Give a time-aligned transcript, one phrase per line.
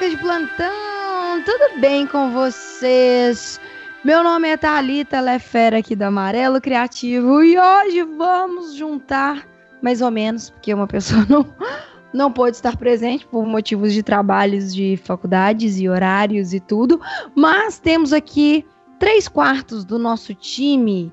[0.00, 3.60] carioca de plantão, tudo bem com vocês?
[4.02, 9.46] Meu nome é Thalita Lefera aqui do Amarelo Criativo e hoje vamos juntar,
[9.82, 11.46] mais ou menos, porque uma pessoa não,
[12.14, 16.98] não pôde estar presente por motivos de trabalhos de faculdades e horários e tudo,
[17.34, 18.64] mas temos aqui
[18.98, 21.12] três quartos do nosso time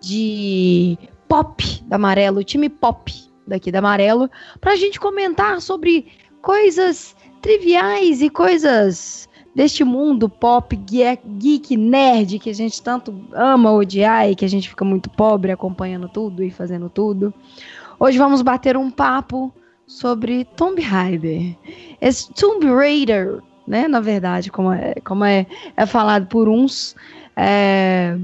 [0.00, 3.10] de pop da Amarelo, time pop
[3.46, 6.08] daqui da Amarelo, para a gente comentar sobre
[6.42, 14.30] coisas triviais e coisas deste mundo pop geek nerd que a gente tanto ama odiar
[14.30, 17.34] e que a gente fica muito pobre acompanhando tudo e fazendo tudo.
[17.98, 19.52] Hoje vamos bater um papo
[19.86, 21.56] sobre Tomb Raider.
[22.00, 26.94] Esse Tomb Raider, né, na verdade, como é, como é, é falado por uns,
[27.34, 28.16] é,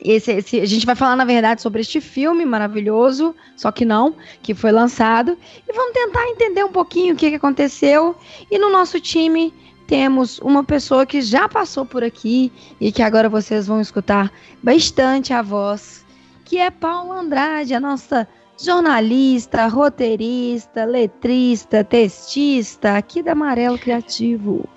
[0.00, 4.14] esse, esse, a gente vai falar, na verdade, sobre este filme maravilhoso, só que não,
[4.42, 5.38] que foi lançado.
[5.68, 8.16] E vamos tentar entender um pouquinho o que, que aconteceu.
[8.50, 9.52] E no nosso time
[9.86, 15.32] temos uma pessoa que já passou por aqui e que agora vocês vão escutar bastante
[15.32, 16.04] a voz,
[16.44, 18.26] que é Paula Andrade, a nossa
[18.60, 24.68] jornalista, roteirista, letrista, textista aqui da Amarelo Criativo.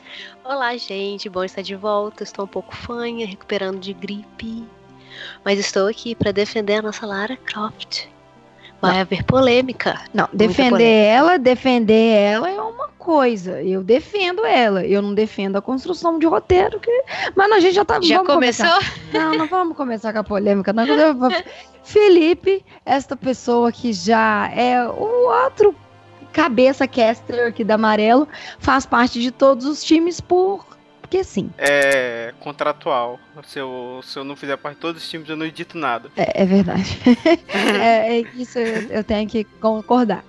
[0.44, 2.24] Olá, gente, bom estar de volta.
[2.24, 4.66] Estou um pouco fanha, recuperando de gripe.
[5.44, 8.08] Mas estou aqui para defender a nossa Lara Croft.
[8.82, 9.02] Vai não.
[9.02, 10.00] haver polêmica.
[10.14, 10.86] Não, defender polêmica.
[10.86, 13.62] ela, defender ela é uma coisa.
[13.64, 14.86] Eu defendo ela.
[14.86, 16.80] Eu não defendo a construção de roteiro.
[16.80, 17.04] Que...
[17.36, 18.00] Mas a gente já tá.
[18.02, 18.68] Já começou?
[18.68, 18.94] Começar.
[19.14, 20.72] Não, não vamos começar com a polêmica.
[20.74, 20.86] Não.
[21.84, 25.74] Felipe, esta pessoa que já é o outro
[26.34, 28.28] cabeça caster aqui da Amarelo,
[28.60, 30.77] faz parte de todos os times por
[31.08, 31.50] porque sim.
[31.58, 33.18] É contratual.
[33.46, 36.12] Se eu, se eu não fizer parte de todos os times, eu não edito nada.
[36.18, 37.00] É, é verdade.
[37.82, 40.24] é, é, isso eu, eu tenho que concordar.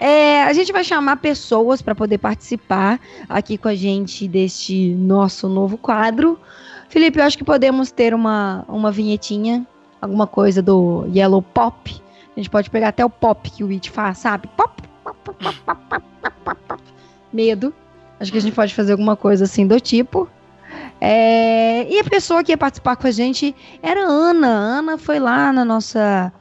[0.00, 2.98] É, a gente vai chamar pessoas para poder participar
[3.28, 6.40] aqui com a gente deste nosso novo quadro.
[6.88, 9.66] Felipe, eu acho que podemos ter uma, uma vinhetinha,
[10.00, 12.02] alguma coisa do Yellow Pop.
[12.34, 14.48] A gente pode pegar até o pop que o It faz, sabe?
[14.56, 16.04] Pop, pop, pop, pop, pop, pop,
[16.42, 16.82] pop, pop.
[17.32, 17.74] Medo.
[18.24, 20.26] Acho que a gente pode fazer alguma coisa assim do tipo.
[20.98, 24.48] É, e a pessoa que ia participar com a gente era a Ana.
[24.48, 26.32] A Ana foi lá na nossa,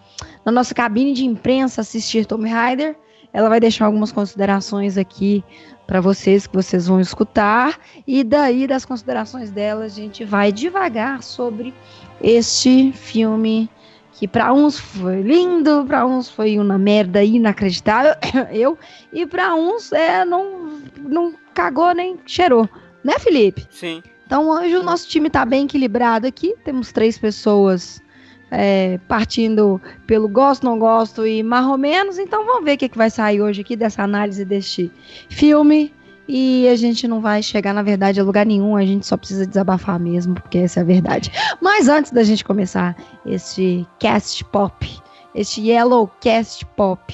[0.46, 2.96] na nossa cabine de imprensa assistir Tomb Raider.
[3.34, 5.44] Ela vai deixar algumas considerações aqui
[5.86, 7.78] para vocês que vocês vão escutar.
[8.08, 11.74] E daí, das considerações dela, a gente vai devagar sobre
[12.22, 13.70] este filme
[14.14, 18.14] que para uns foi lindo, para uns foi uma merda inacreditável,
[18.54, 18.78] eu,
[19.12, 22.68] e para uns é não não cagou nem cheirou,
[23.04, 23.66] né, Felipe?
[23.70, 24.04] Sim.
[24.26, 26.56] Então hoje o nosso time está bem equilibrado aqui.
[26.64, 28.02] Temos três pessoas
[28.50, 32.18] é, partindo pelo gosto, não gosto e mais ou menos.
[32.18, 34.92] Então vamos ver o que, que vai sair hoje aqui dessa análise deste
[35.30, 35.94] filme.
[36.28, 38.78] E a gente não vai chegar, na verdade, a lugar nenhum.
[38.78, 41.32] A gente só precisa desabafar mesmo, porque essa é a verdade.
[41.62, 44.90] Mas antes da gente começar este cast pop,
[45.36, 47.14] este Yellow Cast Pop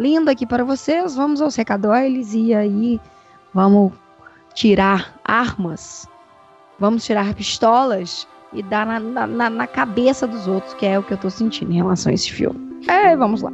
[0.00, 2.98] lindo aqui para vocês, vamos aos recadores e aí
[3.54, 3.92] vamos
[4.54, 6.08] tirar armas,
[6.78, 11.12] vamos tirar pistolas e dar na, na, na cabeça dos outros, que é o que
[11.12, 12.80] eu tô sentindo em relação a esse filme.
[12.88, 13.52] É, vamos lá.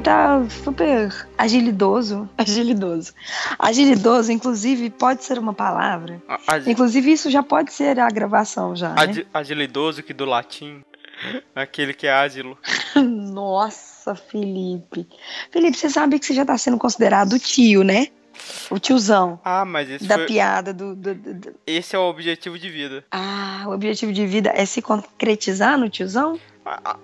[0.00, 2.28] Tá super agilidoso.
[2.36, 3.12] Agilidoso.
[3.58, 6.22] Agilidoso, inclusive, pode ser uma palavra.
[6.46, 6.70] Ag...
[6.70, 8.94] Inclusive, isso já pode ser a gravação já.
[8.96, 9.20] Ag...
[9.20, 9.26] Né?
[9.32, 10.82] Agilidoso, que do latim.
[11.54, 12.58] Aquele que é ágilo.
[12.94, 15.08] Nossa, Felipe.
[15.50, 18.08] Felipe, você sabe que você já tá sendo considerado tio, né?
[18.70, 19.40] O tiozão.
[19.42, 20.26] Ah, mas esse Da foi...
[20.26, 23.04] piada do, do, do, do, Esse é o objetivo de vida.
[23.10, 26.38] Ah, o objetivo de vida é se concretizar no tiozão?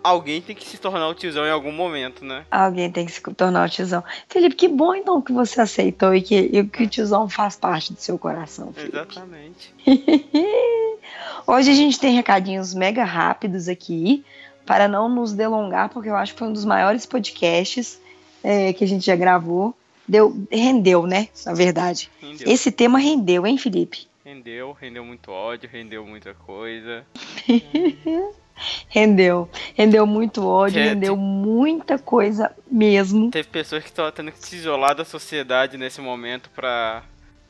[0.02, 2.44] Alguém tem que se tornar o tiozão em algum momento, né?
[2.50, 4.02] Alguém tem que se tornar o tiozão.
[4.28, 7.92] Felipe, que bom então que você aceitou e que, e que o tiozão faz parte
[7.92, 8.72] do seu coração.
[8.72, 8.96] Felipe.
[8.96, 9.74] Exatamente.
[11.46, 14.24] Hoje a gente tem recadinhos mega rápidos aqui,
[14.66, 18.00] para não nos delongar, porque eu acho que foi um dos maiores podcasts
[18.42, 19.74] é, que a gente já gravou.
[20.06, 21.28] deu, rendeu, né?
[21.44, 22.10] Na verdade.
[22.20, 22.48] Rendeu.
[22.48, 24.06] Esse tema rendeu, hein, Felipe?
[24.24, 27.04] Rendeu, rendeu muito ódio, rendeu muita coisa.
[28.88, 29.48] Rendeu.
[29.74, 33.30] Rendeu muito ódio, É, rendeu muita coisa mesmo.
[33.30, 37.02] Teve pessoas que estavam tendo que se isolar da sociedade nesse momento pra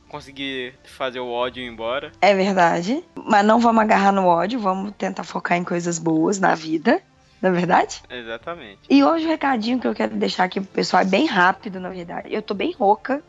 [0.09, 2.13] conseguir fazer o ódio ir embora.
[2.21, 3.03] É verdade.
[3.15, 7.01] Mas não vamos agarrar no ódio, vamos tentar focar em coisas boas na vida.
[7.41, 8.01] Não é verdade?
[8.09, 8.79] Exatamente.
[8.89, 11.89] E hoje o recadinho que eu quero deixar aqui pro pessoal é bem rápido, na
[11.89, 12.29] verdade.
[12.33, 13.21] Eu tô bem rouca,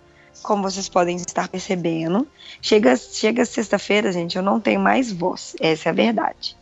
[0.44, 2.28] como vocês podem estar percebendo.
[2.62, 5.56] Chega, chega sexta-feira, gente, eu não tenho mais voz.
[5.60, 6.56] Essa é a verdade.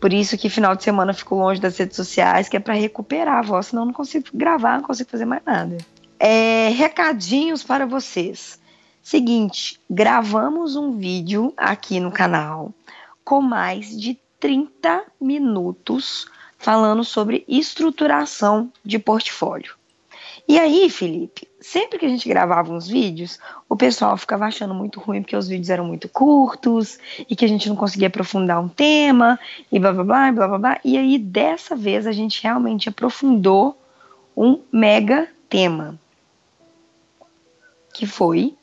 [0.00, 2.74] Por isso que final de semana eu fico longe das redes sociais, que é para
[2.74, 5.78] recuperar a voz, senão eu não consigo gravar, não consigo fazer mais nada.
[6.18, 8.58] É, recadinhos para vocês.
[9.02, 12.74] Seguinte, gravamos um vídeo aqui no canal
[13.24, 16.26] com mais de 30 minutos
[16.58, 19.75] falando sobre estruturação de portfólio.
[20.48, 23.38] E aí, Felipe, sempre que a gente gravava uns vídeos,
[23.68, 26.98] o pessoal ficava achando muito ruim porque os vídeos eram muito curtos
[27.28, 29.38] e que a gente não conseguia aprofundar um tema
[29.72, 30.58] e blá blá blá blá blá.
[30.58, 30.80] blá.
[30.84, 33.76] E aí, dessa vez, a gente realmente aprofundou
[34.36, 35.98] um mega tema,
[37.92, 38.54] que foi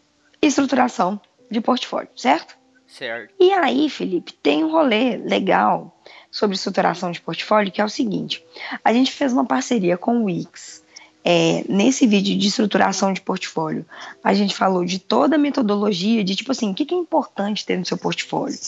[0.41, 1.19] estruturação
[1.50, 2.56] de portfólio, certo?
[2.88, 3.33] Certo.
[3.39, 8.45] E aí, Felipe, tem um rolê legal sobre estruturação de portfólio que é o seguinte:
[8.83, 10.82] a gente fez uma parceria com o Wix.
[11.25, 13.85] É, nesse vídeo de estruturação de portfólio,
[14.21, 17.65] a gente falou de toda a metodologia, de tipo assim, o que, que é importante
[17.65, 18.59] ter no seu portfólio,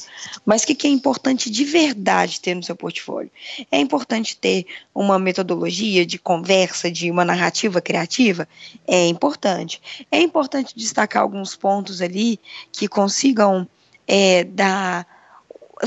[0.46, 3.30] mas o que, que é importante de verdade ter no seu portfólio.
[3.70, 8.48] É importante ter uma metodologia de conversa, de uma narrativa criativa?
[8.88, 9.82] É importante.
[10.10, 12.40] É importante destacar alguns pontos ali
[12.72, 13.68] que consigam
[14.08, 15.15] é, dar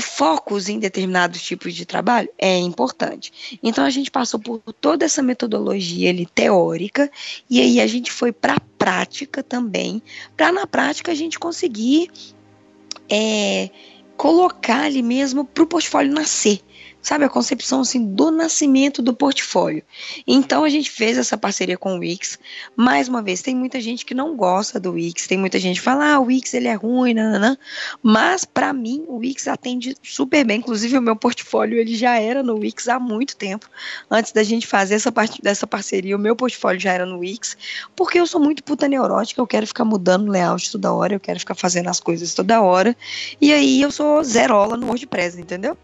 [0.03, 3.59] focos em determinados tipos de trabalho é importante.
[3.61, 7.11] Então a gente passou por toda essa metodologia ali, teórica
[7.49, 10.01] e aí a gente foi para a prática também,
[10.35, 12.09] para na prática a gente conseguir
[13.09, 13.69] é,
[14.15, 16.61] colocar ali mesmo para o portfólio nascer.
[17.01, 19.83] Sabe, a concepção assim, do nascimento do portfólio.
[20.27, 22.37] Então a gente fez essa parceria com o Wix.
[22.75, 25.85] Mais uma vez, tem muita gente que não gosta do Wix, tem muita gente que
[25.85, 27.57] fala, ah, o Wix ele é ruim, nananã.
[28.03, 30.59] mas para mim o Wix atende super bem.
[30.59, 33.69] Inclusive o meu portfólio ele já era no Wix há muito tempo.
[34.11, 37.55] Antes da gente fazer essa parte dessa parceria, o meu portfólio já era no Wix,
[37.95, 41.19] porque eu sou muito puta neurótica, eu quero ficar mudando o layout toda hora, eu
[41.19, 42.95] quero ficar fazendo as coisas toda hora.
[43.39, 45.77] E aí eu sou zerola no WordPress, entendeu?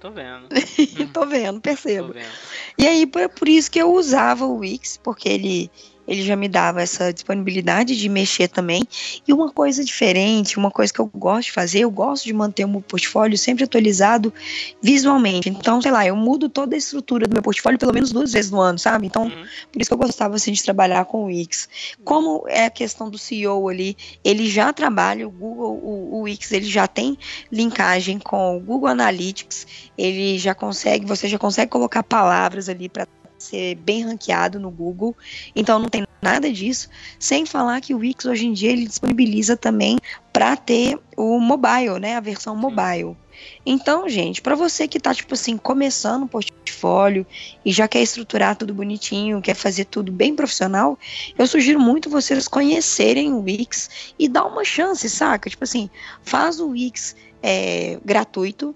[0.00, 0.48] Tô vendo.
[1.12, 2.12] Tô vendo, Tô percebo.
[2.12, 2.32] vendo.
[2.78, 5.70] E aí, por, por isso que eu usava o Wix, porque ele,
[6.10, 8.82] ele já me dava essa disponibilidade de mexer também.
[9.26, 12.64] E uma coisa diferente, uma coisa que eu gosto de fazer, eu gosto de manter
[12.64, 14.34] o meu portfólio sempre atualizado
[14.82, 15.48] visualmente.
[15.48, 18.50] Então, sei lá, eu mudo toda a estrutura do meu portfólio pelo menos duas vezes
[18.50, 19.06] no ano, sabe?
[19.06, 19.44] Então, Uhum.
[19.72, 21.68] por isso que eu gostava assim, de trabalhar com o Wix.
[22.02, 26.50] Como é a questão do CEO ali, ele já trabalha, o Google, o, o Wix,
[26.50, 27.16] ele já tem
[27.52, 29.64] linkagem com o Google Analytics,
[29.96, 33.06] ele já consegue, você já consegue colocar palavras ali para
[33.42, 35.16] ser bem ranqueado no Google.
[35.54, 36.88] Então não tem nada disso,
[37.18, 39.98] sem falar que o Wix hoje em dia ele disponibiliza também
[40.32, 43.16] para ter o mobile, né, a versão mobile.
[43.64, 47.26] Então, gente, para você que tá tipo assim começando um portfólio
[47.64, 50.98] e já quer estruturar tudo bonitinho, quer fazer tudo bem profissional,
[51.38, 55.48] eu sugiro muito vocês conhecerem o Wix e dar uma chance, saca?
[55.48, 55.88] Tipo assim,
[56.22, 58.74] faz o Wix é, gratuito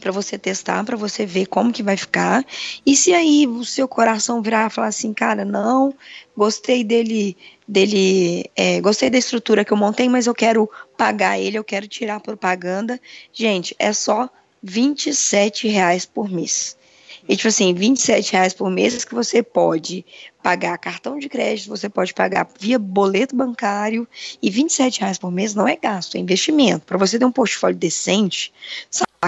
[0.00, 2.44] para você testar, para você ver como que vai ficar.
[2.84, 5.94] E se aí o seu coração virar e falar assim, cara, não,
[6.36, 7.36] gostei dele,
[7.66, 11.88] dele, é, gostei da estrutura que eu montei, mas eu quero pagar ele, eu quero
[11.88, 13.00] tirar propaganda.
[13.32, 14.28] Gente, é só
[14.62, 16.76] 27 reais por mês.
[17.26, 20.04] E, tipo assim, 27 reais por mês que você pode
[20.42, 24.06] pagar cartão de crédito, você pode pagar via boleto bancário,
[24.42, 26.84] e 27 reais por mês não é gasto, é investimento.
[26.84, 28.52] Para você ter um portfólio decente,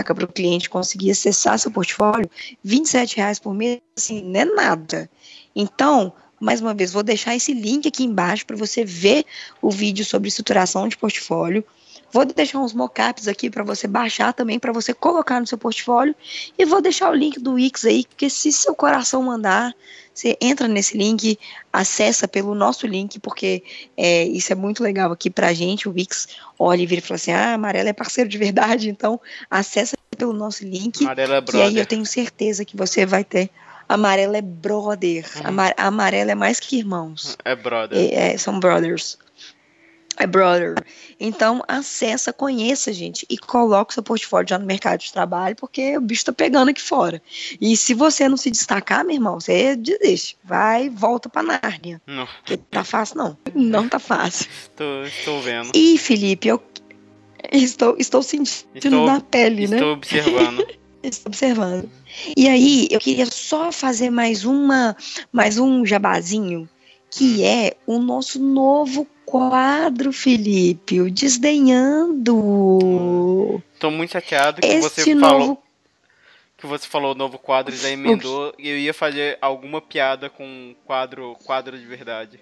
[0.05, 2.31] para o cliente conseguir acessar seu portfólio,
[2.63, 5.11] 27 reais por mês, assim, não é nada.
[5.55, 9.25] Então, mais uma vez, vou deixar esse link aqui embaixo para você ver
[9.63, 11.65] o vídeo sobre estruturação de portfólio.
[12.13, 16.15] Vou deixar uns mockups aqui para você baixar também, para você colocar no seu portfólio.
[16.59, 19.75] E vou deixar o link do Wix aí, porque se seu coração mandar,
[20.15, 21.39] você entra nesse link,
[21.73, 23.63] acessa pelo nosso link, porque
[23.97, 25.89] é, isso é muito legal aqui pra gente.
[25.89, 29.21] O Wix olha e vira e fala assim: ah, Amarela é parceiro de verdade, então
[29.51, 31.03] acessa pelo nosso link.
[31.05, 33.51] Amarela é Que aí eu tenho certeza que você vai ter.
[33.89, 35.25] Amarela é brother.
[35.37, 35.43] Uhum.
[35.49, 37.37] Amar- Amarela é mais que irmãos.
[37.45, 37.99] É brother.
[37.99, 39.19] É, é, são brothers.
[40.19, 40.75] É brother.
[41.21, 46.01] Então, acessa, conheça, gente, e coloque seu portfólio já no mercado de trabalho, porque o
[46.01, 47.21] bicho tá pegando aqui fora.
[47.61, 50.37] E se você não se destacar, meu irmão, você desiste.
[50.43, 52.01] Vai, volta pra Nárnia.
[52.07, 52.27] Não.
[52.27, 53.37] Porque tá fácil, não.
[53.55, 54.47] Não tá fácil.
[54.63, 55.71] Estou, estou vendo.
[55.75, 56.63] E, Felipe, eu
[57.53, 59.77] estou, estou sentindo Estou- na pele, né?
[59.77, 60.67] Estou observando.
[61.03, 61.89] Estou observando.
[62.37, 64.97] E aí, eu queria só fazer mais uma,
[65.31, 66.69] mais um jabazinho,
[67.17, 71.11] que é o nosso novo quadro, Felipe, o
[72.37, 73.63] Desdenhando.
[73.75, 75.63] Estou muito chateado que Este você falou novo
[76.59, 80.75] que você falou novo quadro e já emendou e eu ia fazer alguma piada com
[80.87, 82.41] quadro quadro de verdade.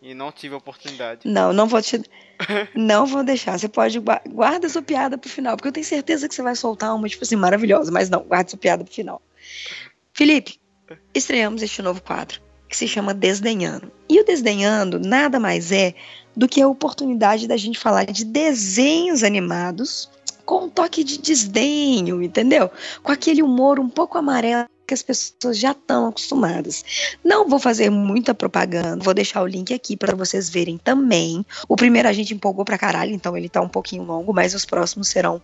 [0.00, 1.22] E não tive a oportunidade.
[1.24, 2.00] Não, não vou te.
[2.76, 3.58] Não vou deixar.
[3.58, 3.98] Você pode.
[4.00, 7.08] gua- Guarda sua piada pro final, porque eu tenho certeza que você vai soltar uma,
[7.08, 7.90] tipo assim, maravilhosa.
[7.90, 9.22] Mas não, guarda sua piada pro final.
[10.12, 10.60] Felipe,
[11.14, 12.40] estreamos este novo quadro,
[12.74, 13.90] que se chama Desdenhando.
[14.08, 15.94] E o Desdenhando nada mais é
[16.36, 20.10] do que a oportunidade da gente falar de desenhos animados
[20.44, 22.68] com um toque de desdenho, entendeu?
[23.02, 26.84] Com aquele humor um pouco amarelo que as pessoas já estão acostumadas.
[27.24, 31.46] Não vou fazer muita propaganda, vou deixar o link aqui para vocês verem também.
[31.68, 34.66] O primeiro a gente empolgou pra caralho, então ele tá um pouquinho longo, mas os
[34.66, 35.40] próximos serão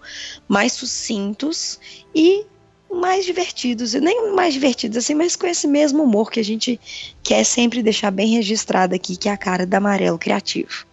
[0.48, 1.78] mais sucintos
[2.12, 2.44] e
[2.90, 6.78] mais divertidos, e nem mais divertidos assim, mas com esse mesmo humor que a gente
[7.22, 10.86] quer sempre deixar bem registrado aqui, que é a cara da Amarelo Criativo.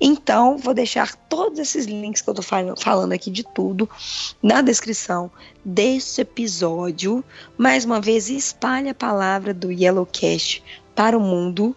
[0.00, 3.88] Então, vou deixar todos esses links que eu tô fal- falando aqui de tudo
[4.42, 5.30] na descrição
[5.64, 7.24] deste episódio.
[7.56, 10.62] Mais uma vez, espalhe a palavra do Yellowcast
[10.94, 11.74] para o mundo.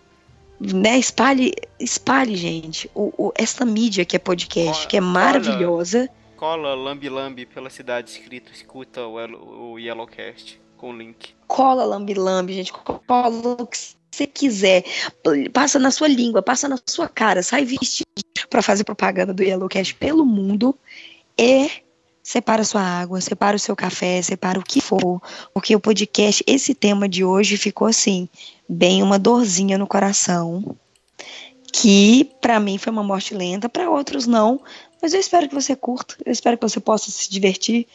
[0.59, 0.99] Né?
[0.99, 6.07] Espalhe, espalhe, gente, o, o- essa mídia que é podcast, Olha, que é maravilhosa.
[6.41, 11.35] Cola lambi lambi pela cidade escrito, escuta o, o Yellowcast com o link.
[11.45, 12.73] Cola lambi-lambi, gente.
[12.73, 13.77] Cola o que
[14.09, 14.83] você quiser.
[15.53, 17.43] Passa na sua língua, passa na sua cara.
[17.43, 18.07] Sai vestido
[18.49, 20.75] para fazer propaganda do Yellowcast pelo mundo.
[21.37, 21.69] E
[22.23, 25.21] separa sua água, separa o seu café, separa o que for.
[25.53, 28.27] Porque o podcast, esse tema de hoje ficou assim,
[28.67, 30.75] bem uma dorzinha no coração.
[31.71, 34.59] Que para mim foi uma morte lenta, para outros não.
[35.01, 37.87] Mas eu espero que você curta, eu espero que você possa se divertir.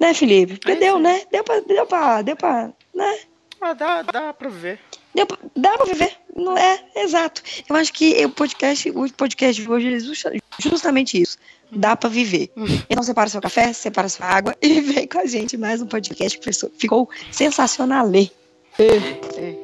[0.00, 0.54] Né, Felipe?
[0.58, 1.22] Porque É, deu, né?
[1.30, 3.18] Deu pra, deu pra, deu pra, né?
[3.60, 4.80] Ah, dá, dá pra ver.
[5.14, 6.84] Deu dá pra viver, não é?
[6.96, 7.40] Exato.
[7.68, 11.38] Eu acho que o podcast, o podcast de hoje é justa- justamente isso.
[11.70, 12.50] Dá pra viver.
[12.90, 16.38] Então separa seu café, separa sua água e vem com a gente mais um podcast
[16.38, 18.06] que ficou sensacional.
[18.10, 19.63] What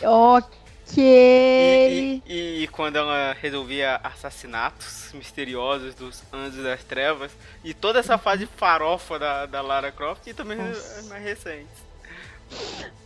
[0.04, 0.98] Ok.
[0.98, 7.32] E, e- e quando ela resolvia assassinatos misteriosos dos Anjos das Trevas.
[7.64, 11.04] E toda essa fase farofa da, da Lara Croft e também Nossa.
[11.10, 11.84] mais recentes.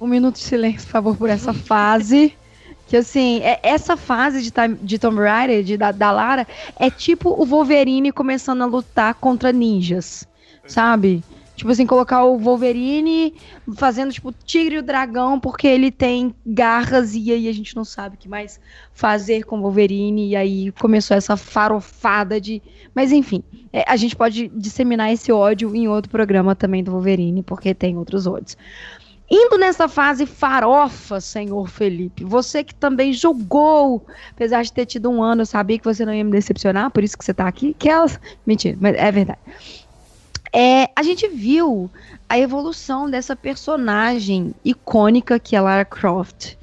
[0.02, 2.36] Um minuto de silêncio, por favor, por essa fase.
[2.88, 7.30] Que assim, é- essa fase de, de Tomb Raider, de, da, da Lara, é tipo
[7.30, 10.28] o Wolverine começando a lutar contra ninjas.
[10.66, 11.24] Sabe?
[11.58, 13.34] Tipo assim, colocar o Wolverine
[13.76, 17.84] fazendo tipo tigre e o dragão, porque ele tem garras e aí a gente não
[17.84, 18.60] sabe o que mais
[18.94, 20.30] fazer com o Wolverine.
[20.30, 22.62] E aí começou essa farofada de.
[22.94, 27.42] Mas enfim, é, a gente pode disseminar esse ódio em outro programa também do Wolverine,
[27.42, 28.56] porque tem outros ódios.
[29.28, 35.24] Indo nessa fase farofa, senhor Felipe, você que também jogou, apesar de ter tido um
[35.24, 37.76] ano, eu sabia que você não ia me decepcionar, por isso que você tá aqui.
[37.80, 38.20] Que elas...
[38.46, 39.40] Mentira, mas é verdade.
[40.54, 41.90] É, a gente viu
[42.28, 46.58] a evolução dessa personagem icônica que é Lara Croft,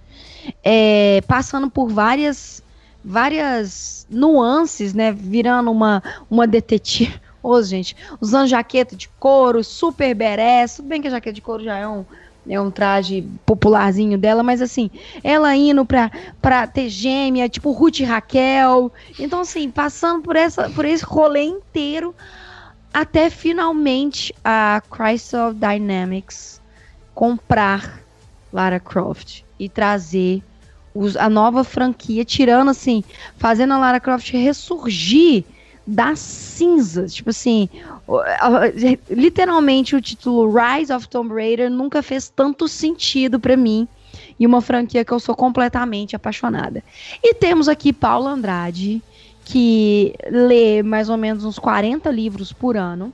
[0.62, 2.62] é, passando por várias,
[3.04, 5.12] várias nuances, né?
[5.12, 7.20] Virando uma, uma detetive.
[7.42, 10.76] Ô, gente, usando jaqueta de couro, super berés.
[10.76, 12.04] Tudo bem que a jaqueta de couro já é um,
[12.48, 14.90] é um traje popularzinho dela, mas assim,
[15.22, 16.10] ela indo pra,
[16.40, 18.90] pra ter gêmea, tipo Ruth e Raquel.
[19.18, 22.14] Então, assim, passando por, essa, por esse rolê inteiro,
[22.94, 26.60] até finalmente a Crystal Dynamics
[27.12, 28.00] comprar
[28.52, 30.42] Lara Croft e trazer
[30.94, 33.02] os- a nova franquia, tirando assim,
[33.36, 35.44] fazendo a Lara Croft ressurgir
[35.84, 37.12] das cinzas.
[37.12, 37.68] Tipo assim,
[39.10, 43.88] literalmente o título Rise of Tomb Raider nunca fez tanto sentido pra mim.
[44.38, 46.82] E uma franquia que eu sou completamente apaixonada.
[47.22, 49.02] E temos aqui Paula Andrade,
[49.44, 53.12] que lê mais ou menos uns 40 livros por ano.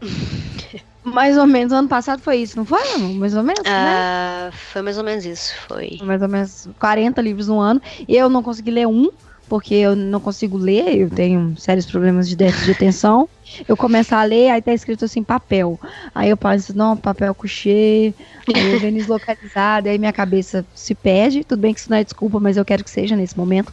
[1.02, 2.80] mais ou menos, ano passado foi isso, não foi?
[2.98, 3.70] Mais ou menos, né?
[3.70, 5.98] Ah, foi mais ou menos isso, foi.
[6.02, 7.80] mais ou menos 40 livros no ano.
[8.08, 9.10] Eu não consegui ler um,
[9.48, 13.28] porque eu não consigo ler, eu tenho sérios problemas de déficit de atenção.
[13.68, 15.78] Eu começo a ler, aí tá escrito assim, papel.
[16.14, 18.14] Aí eu penso, não, papel couché,
[18.54, 21.44] aí eu venho deslocalizada, aí minha cabeça se perde.
[21.44, 23.72] Tudo bem que isso não é desculpa, mas eu quero que seja nesse momento.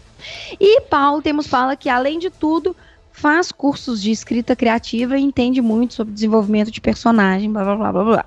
[0.59, 2.75] E Paulo, temos Paula que, além de tudo,
[3.19, 7.91] faz cursos de escrita criativa e entende muito sobre desenvolvimento de personagem, blá blá blá
[7.91, 8.25] blá blá.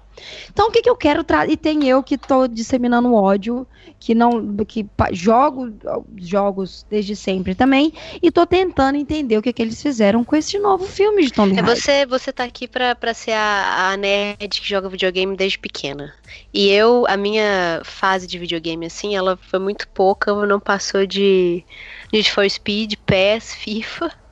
[0.51, 1.53] Então, o que, que eu quero trazer?
[1.53, 3.67] E tem eu que tô disseminando ódio,
[3.99, 4.55] que não.
[4.67, 5.73] que jogo
[6.17, 10.59] jogos desde sempre também, e tô tentando entender o que, que eles fizeram com esse
[10.59, 11.77] novo filme de Tomb É Raider.
[11.77, 16.13] você, você tá aqui pra ser a, a nerd que joga videogame desde pequena.
[16.53, 21.65] E eu, a minha fase de videogame, assim, ela foi muito pouca, não passou de
[22.13, 24.23] Need for Speed, PES, FIFA.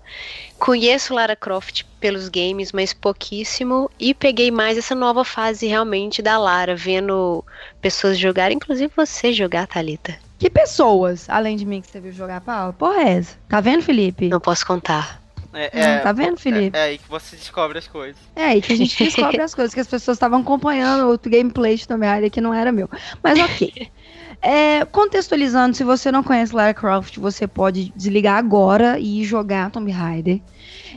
[0.60, 3.90] Conheço Lara Croft pelos games, mas pouquíssimo.
[3.98, 7.42] E peguei mais essa nova fase realmente da Lara, vendo
[7.80, 10.16] pessoas jogarem, inclusive você jogar, Thalita.
[10.38, 12.74] Que pessoas, além de mim, que você viu jogar, Paulo?
[12.74, 13.36] Porra, é essa?
[13.48, 14.28] Tá vendo, Felipe?
[14.28, 15.20] Não posso contar.
[15.52, 16.76] É, Hum, tá vendo, Felipe?
[16.76, 18.20] É, é aí que você descobre as coisas.
[18.36, 21.76] É aí que a gente descobre as coisas, que as pessoas estavam acompanhando outro gameplay
[21.76, 22.88] de Tomb Raider que não era meu.
[23.22, 23.90] Mas ok.
[24.42, 29.90] É, contextualizando, se você não conhece Lara Croft, você pode desligar agora e jogar Tomb
[29.90, 30.40] Raider.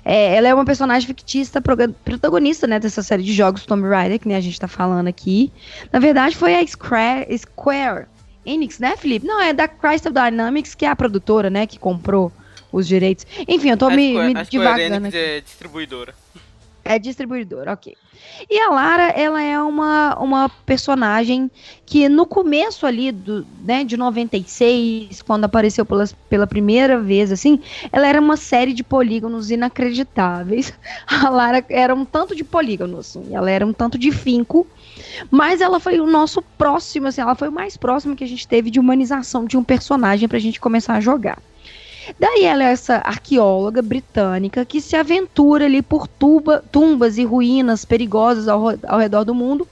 [0.05, 4.27] É, ela é uma personagem fictícia, protagonista né, dessa série de jogos Tomb Raider, que
[4.27, 5.51] nem a gente tá falando aqui.
[5.91, 8.05] Na verdade, foi a Square, Square
[8.45, 9.25] Enix, né, Felipe?
[9.25, 12.31] Não, é da Crystal Dynamics, que é a produtora, né, que comprou
[12.71, 13.25] os direitos.
[13.47, 15.17] Enfim, eu tô a me, Square, me a Square divagando Enix aqui.
[15.17, 16.15] é distribuidora.
[16.85, 17.95] É distribuidor, ok.
[18.49, 21.49] E a Lara, ela é uma, uma personagem
[21.85, 27.61] que no começo ali do, né, de 96, quando apareceu pela, pela primeira vez, assim,
[27.91, 30.73] ela era uma série de polígonos inacreditáveis.
[31.07, 34.67] A Lara era um tanto de polígonos, assim, ela era um tanto de finco,
[35.31, 38.47] mas ela foi o nosso próximo, assim, ela foi o mais próximo que a gente
[38.47, 41.41] teve de humanização de um personagem pra gente começar a jogar.
[42.19, 47.85] Daí ela é essa arqueóloga britânica que se aventura ali por tuba- tumbas e ruínas
[47.85, 49.67] perigosas ao, ao redor do mundo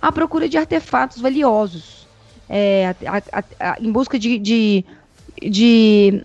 [0.00, 2.08] à procura de artefatos valiosos.
[2.52, 4.84] é, a- a- a- em busca de, de,
[5.40, 6.24] de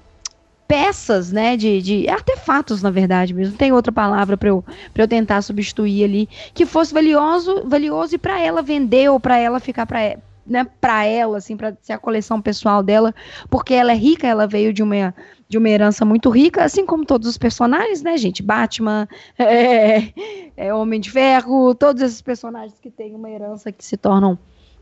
[0.68, 5.04] peças, né, de, de artefatos, na verdade mesmo, não tem outra palavra para eu, pra
[5.04, 9.60] eu tentar substituir ali, que fosse valioso, valioso e para ela vender ou para ela
[9.60, 13.14] ficar para né, para ela, assim, para ser a coleção pessoal dela,
[13.50, 15.14] porque ela é rica, ela veio de uma,
[15.50, 18.44] de uma herança muito rica, assim como todos os personagens, né, gente?
[18.44, 19.08] Batman,
[19.40, 20.14] é,
[20.56, 24.38] é Homem de Ferro, todos esses personagens que têm uma herança que se tornam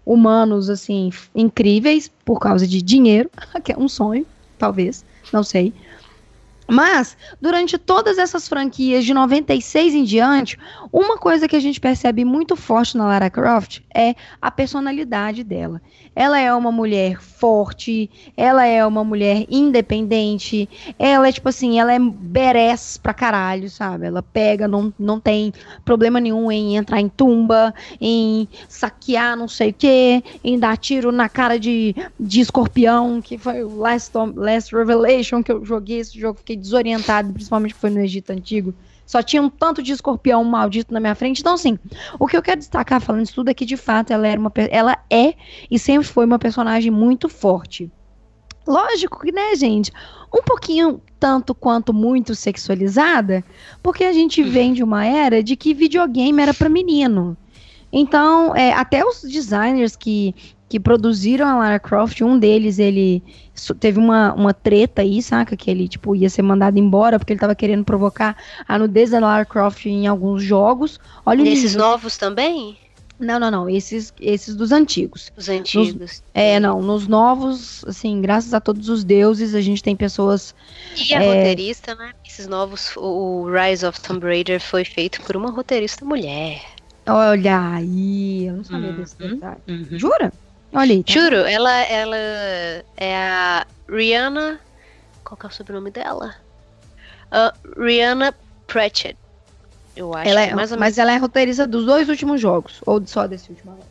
[0.05, 3.29] humanos, assim, incríveis por causa de dinheiro,
[3.63, 4.25] que é um sonho,
[4.57, 5.73] talvez, não sei.
[6.73, 10.57] Mas, durante todas essas franquias de 96 em diante,
[10.91, 15.79] uma coisa que a gente percebe muito forte na Lara Croft é a personalidade dela.
[16.15, 21.93] Ela é uma mulher forte, ela é uma mulher independente, ela é tipo assim, ela
[21.93, 24.07] é badass pra caralho, sabe?
[24.07, 25.53] Ela pega, não, não tem
[25.85, 31.11] problema nenhum em entrar em tumba, em saquear não sei o que, em dar tiro
[31.11, 36.19] na cara de, de escorpião, que foi o Last, Last Revelation que eu joguei esse
[36.19, 38.73] jogo, fiquei desorientado, principalmente que foi no Egito Antigo.
[39.05, 41.41] Só tinha um tanto de escorpião maldito na minha frente.
[41.41, 41.77] Então, assim,
[42.17, 44.51] o que eu quero destacar falando isso tudo é que, de fato, ela, era uma,
[44.71, 45.35] ela é
[45.69, 47.91] e sempre foi uma personagem muito forte.
[48.65, 49.91] Lógico que, né, gente?
[50.33, 53.43] Um pouquinho tanto quanto muito sexualizada,
[53.83, 57.37] porque a gente vem de uma era de que videogame era para menino.
[57.91, 60.33] Então, é, até os designers que,
[60.73, 63.21] que produziram a Lara Croft, um deles, ele
[63.79, 65.55] teve uma, uma treta aí, saca?
[65.55, 68.35] Que ele, tipo, ia ser mandado embora porque ele tava querendo provocar
[68.67, 70.99] a nudez da Lara Croft em alguns jogos.
[71.23, 72.75] Olha Nesses novos também?
[73.19, 73.69] Não, não, não.
[73.69, 75.31] Esses, esses dos antigos.
[75.37, 76.23] Os antigos.
[76.33, 76.81] É, não.
[76.81, 80.55] Nos novos, assim, graças a todos os deuses, a gente tem pessoas.
[81.07, 81.27] E a É.
[81.27, 82.13] roteirista, né?
[82.25, 86.63] Esses novos, o Rise of Tomb Raider foi feito por uma roteirista mulher.
[87.05, 89.61] Olha aí, eu não sabia Uhum, desse detalhe.
[89.99, 90.31] Jura?
[90.73, 91.03] Olha aí.
[91.03, 92.17] tá Juro, ela, ela
[92.97, 94.59] é a Rihanna.
[95.23, 96.35] Qual que é o sobrenome dela?
[97.31, 98.33] Ah, Rihanna
[98.67, 99.17] Pratchett.
[99.95, 100.29] Eu acho.
[100.29, 103.49] Ela é, mais ou mas ela é roteirista dos dois últimos jogos, ou só desse
[103.51, 103.87] último agora?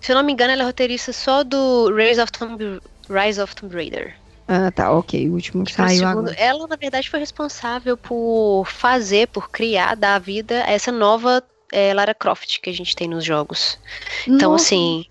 [0.00, 3.54] Se eu não me engano, ela é roteirista só do Rise of Tomb, Rise of
[3.54, 4.14] Tomb Raider.
[4.48, 5.28] Ah, tá, ok.
[5.30, 6.34] O último que Tipo, saiu segundo- agora.
[6.34, 11.94] ela, na verdade, foi responsável por fazer, por criar, dar vida a essa nova eh,
[11.94, 13.78] Lara Croft que a gente tem nos jogos.
[14.26, 15.06] Então, Nossa, assim,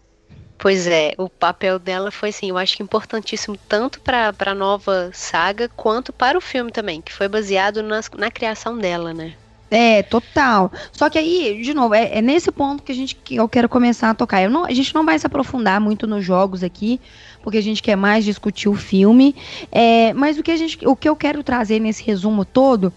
[0.61, 5.11] pois é, o papel dela foi, assim, eu acho que importantíssimo tanto para a nova
[5.13, 9.35] saga quanto para o filme também, que foi baseado nas- na criação dela, né?
[9.73, 10.69] É, total.
[10.91, 13.69] Só que aí, de novo, é, é nesse ponto que a gente que eu quero
[13.69, 14.49] começar a tocar.
[14.49, 16.99] Não, a gente não vai se aprofundar muito nos jogos aqui,
[17.41, 19.33] porque a gente quer mais discutir o filme.
[19.71, 22.93] É, mas o que, a gente, o que eu quero trazer nesse resumo todo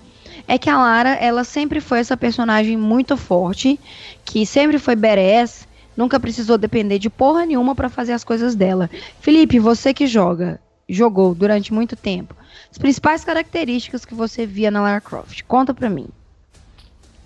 [0.49, 3.81] é que a Lara, ela sempre foi essa personagem muito forte,
[4.25, 5.64] que sempre foi badass,
[5.97, 8.89] nunca precisou depender de porra nenhuma pra fazer as coisas dela.
[9.21, 12.35] Felipe, você que joga, jogou durante muito tempo,
[12.71, 16.09] as principais características que você via na Lara Croft, conta pra mim.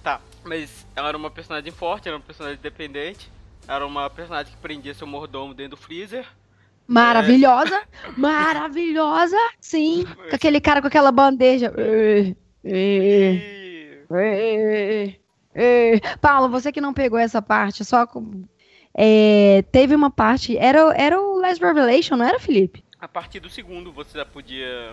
[0.03, 3.31] Tá, mas ela era uma personagem forte, era uma personagem dependente.
[3.67, 6.25] Era uma personagem que prendia seu mordomo dentro do freezer.
[6.87, 7.79] Maravilhosa,
[8.17, 10.07] maravilhosa, sim.
[10.31, 11.71] Com aquele cara com aquela bandeja.
[12.65, 13.99] E...
[16.19, 18.45] Paulo, você que não pegou essa parte, só com-
[19.01, 20.59] é, teve uma parte.
[20.59, 22.83] Era, era o Last Revelation, não era, Felipe?
[22.99, 24.93] A partir do segundo você já podia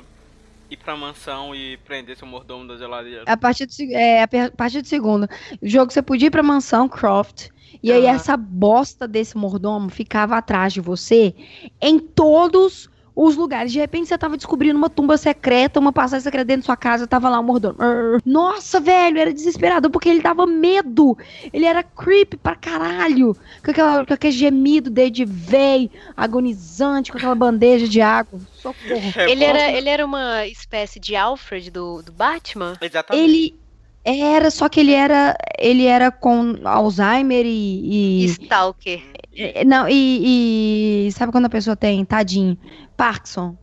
[0.69, 3.23] ir pra mansão e prender seu mordomo da geladeira.
[3.25, 5.27] A partir do, é, a partir do segundo.
[5.59, 7.49] O jogo você podia ir pra mansão Croft.
[7.81, 11.33] E aí essa bosta desse mordomo ficava atrás de você
[11.81, 13.71] em todos os lugares.
[13.71, 17.07] De repente você tava descobrindo uma tumba secreta, uma passagem secreta dentro da sua casa,
[17.07, 17.75] tava lá o mordomo.
[17.79, 18.19] Arr.
[18.25, 21.17] Nossa, velho, era desesperador porque ele dava medo.
[21.53, 23.35] Ele era creepy pra caralho.
[23.63, 28.39] Com, aquela, com aquele gemido dele de véi, agonizante, com aquela bandeja de água.
[28.61, 29.13] Socorro.
[29.15, 32.73] É, Ele era, ele era uma espécie de Alfred do, do Batman?
[32.81, 33.23] Exatamente.
[33.23, 33.55] Ele
[34.03, 39.01] era, só que ele era, ele era com Alzheimer e, e- Stalker.
[39.35, 42.57] E- não e, e- sabe quando a pessoa tem tadinho,
[42.97, 43.57] Parkinson.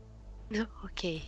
[0.85, 1.23] Ok.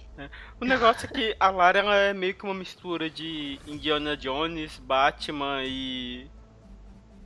[0.61, 4.79] O negócio é que a Lara ela é meio que uma mistura de Indiana Jones,
[4.79, 6.27] Batman e.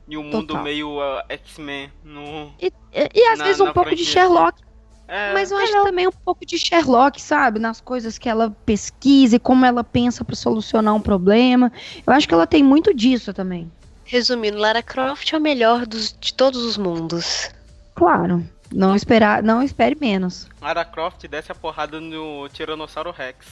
[0.07, 0.63] E um mundo Total.
[0.63, 1.91] meio ah, X-Men.
[2.03, 2.51] No...
[2.59, 4.61] E, e- e às Na- vezes um pouco de franquia, Sherlock,
[5.07, 8.49] É, mas eu acho que também um pouco de Sherlock, sabe, nas coisas que ela
[8.65, 11.71] pesquisa e como ela pensa pra solucionar um problema.
[12.07, 13.71] Eu acho que ela tem muito disso também.
[14.09, 17.51] Resumindo, Lara Croft é o melhor dos, de todos os mundos.
[17.93, 18.43] Claro.
[18.73, 20.47] Não esperar, não espere menos.
[20.59, 23.45] Lara Croft desce a porrada no Tiranossauro Rex.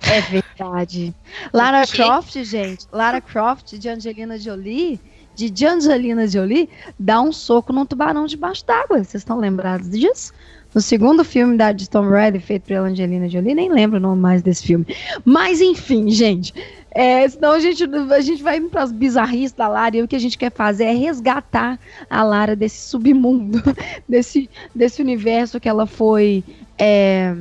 [0.00, 1.14] É verdade.
[1.52, 1.86] Lara?
[1.86, 2.88] Croft, gente.
[2.90, 5.00] Lara Croft de Angelina Jolie
[5.36, 8.98] de, Angelina Jolie dar um soco num tubarão debaixo d'água.
[8.98, 10.32] Vocês estão lembrados disso?
[10.74, 14.20] No segundo filme da de Tom Brady, feito pela Angelina Jolie, nem lembro o nome
[14.20, 14.86] mais desse filme.
[15.24, 16.52] Mas enfim, gente.
[16.90, 20.16] É, senão a gente, a gente vai para as bizarrices da Lara e o que
[20.16, 21.78] a gente quer fazer é resgatar
[22.08, 23.62] a Lara desse submundo,
[24.08, 26.42] desse, desse universo que ela foi
[26.78, 27.34] é,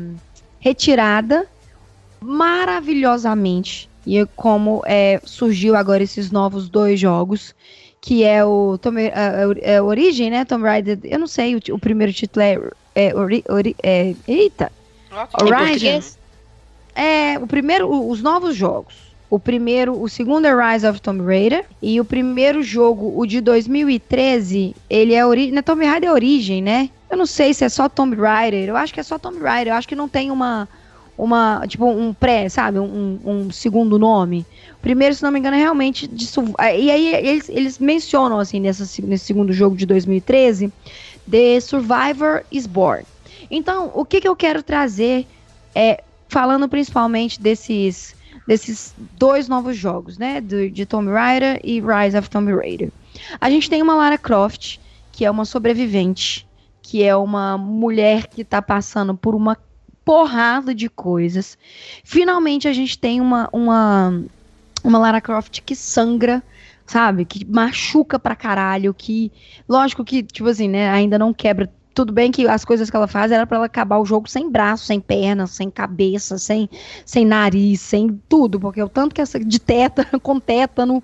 [0.60, 1.48] retirada
[2.22, 3.90] maravilhosamente.
[4.06, 7.54] E como é, surgiu agora esses novos dois jogos,
[8.00, 9.12] que é o Tom, é,
[9.62, 10.46] é, Origem, né?
[10.46, 11.00] Tomb Raider.
[11.04, 12.58] Eu não sei, o, o primeiro título é.
[12.98, 14.72] É, ori, ori, é eita!
[15.40, 16.02] Horizon.
[16.96, 18.96] É, o primeiro, os novos jogos.
[19.30, 21.64] O primeiro, o segundo é Rise of Tomb Raider.
[21.80, 25.52] E o primeiro jogo, o de 2013, ele é origem.
[25.52, 26.90] Não é Tomb Raider é origem, né?
[27.08, 28.68] Eu não sei se é só Tomb Raider.
[28.68, 29.74] Eu acho que é só Tomb Raider.
[29.74, 30.68] Eu acho que não tem uma.
[31.16, 32.78] Uma, tipo, um pré, sabe?
[32.78, 34.46] Um, um segundo nome.
[34.74, 36.28] O primeiro, se não me engano, é realmente de.
[36.78, 40.72] E aí eles, eles mencionam, assim, nessa, nesse segundo jogo de 2013,
[41.30, 43.06] The Survivor is Born.
[43.50, 45.26] Então, o que, que eu quero trazer
[45.76, 46.04] é.
[46.30, 48.14] Falando principalmente desses
[48.46, 50.42] desses dois novos jogos, né?
[50.42, 52.92] De, de Tomb Raider e Rise of Tomb Raider.
[53.40, 54.78] A gente tem uma Lara Croft,
[55.12, 56.48] que é uma sobrevivente,
[56.82, 59.58] que é uma mulher que está passando por uma
[60.06, 61.58] porrada de coisas.
[62.04, 64.24] Finalmente a gente tem uma, uma,
[64.84, 66.42] uma Lara Croft que sangra,
[66.88, 67.26] sabe?
[67.26, 69.32] Que machuca pra caralho, que.
[69.68, 70.90] Lógico que, tipo assim, né?
[70.90, 73.98] Ainda não quebra tudo bem que as coisas que ela faz era para ela acabar
[73.98, 76.70] o jogo sem braço, sem perna, sem cabeça, sem,
[77.04, 81.04] sem nariz, sem tudo, porque o tanto que essa de tétano, com tétano,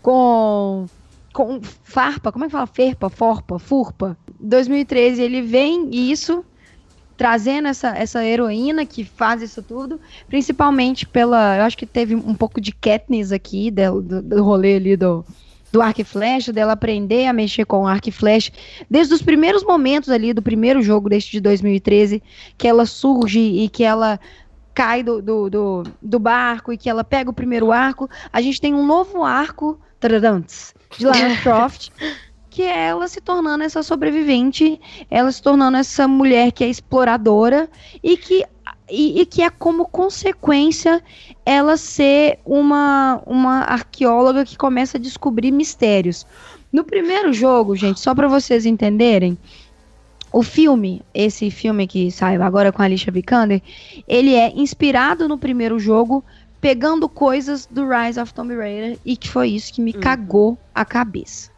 [0.00, 0.86] com
[1.32, 2.66] com farpa, como é que fala?
[2.66, 4.16] Ferpa, forpa, furpa.
[4.38, 6.44] 2013 ele vem isso
[7.16, 12.34] trazendo essa, essa heroína que faz isso tudo, principalmente pela, eu acho que teve um
[12.34, 15.24] pouco de Katniss aqui, do, do, rolê ali do,
[15.70, 18.52] do arco e flecha, dela aprender a mexer com o arco e flecha,
[18.90, 22.22] desde os primeiros momentos ali do primeiro jogo deste de 2013,
[22.58, 24.18] que ela surge e que ela
[24.74, 28.60] cai do, do, do, do barco e que ela pega o primeiro arco, a gente
[28.60, 29.78] tem um novo arco
[30.98, 31.90] de Lara Croft,
[32.54, 37.68] que é ela se tornando essa sobrevivente, ela se tornando essa mulher que é exploradora
[38.00, 38.44] e que
[38.88, 41.02] e, e, que é como consequência
[41.44, 46.24] ela ser uma, uma arqueóloga que começa a descobrir mistérios.
[46.72, 49.36] No primeiro jogo, gente, só para vocês entenderem,
[50.30, 53.60] o filme, esse filme que saiu agora com a Alicia Vikander,
[54.06, 56.22] ele é inspirado no primeiro jogo,
[56.60, 60.00] pegando coisas do Rise of Tomb Raider, e que foi isso que me uhum.
[60.00, 61.53] cagou a cabeça.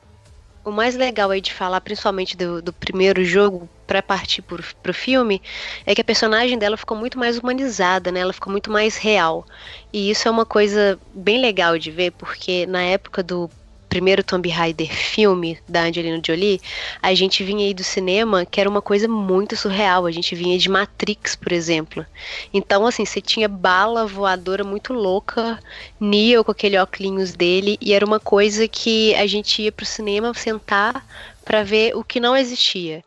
[0.66, 4.92] O mais legal aí de falar, principalmente do, do primeiro jogo, para partir pro, pro
[4.92, 5.40] filme,
[5.86, 8.18] é que a personagem dela ficou muito mais humanizada, né?
[8.18, 9.46] Ela ficou muito mais real.
[9.92, 13.48] E isso é uma coisa bem legal de ver, porque na época do
[13.96, 16.60] primeiro Tomb Raider filme da Angelina Jolie,
[17.00, 20.04] a gente vinha aí do cinema que era uma coisa muito surreal.
[20.04, 22.04] A gente vinha de Matrix, por exemplo.
[22.52, 25.58] Então, assim, você tinha bala voadora muito louca,
[25.98, 30.34] Neo com aquele óculos dele, e era uma coisa que a gente ia pro cinema
[30.34, 31.06] sentar
[31.42, 33.02] para ver o que não existia.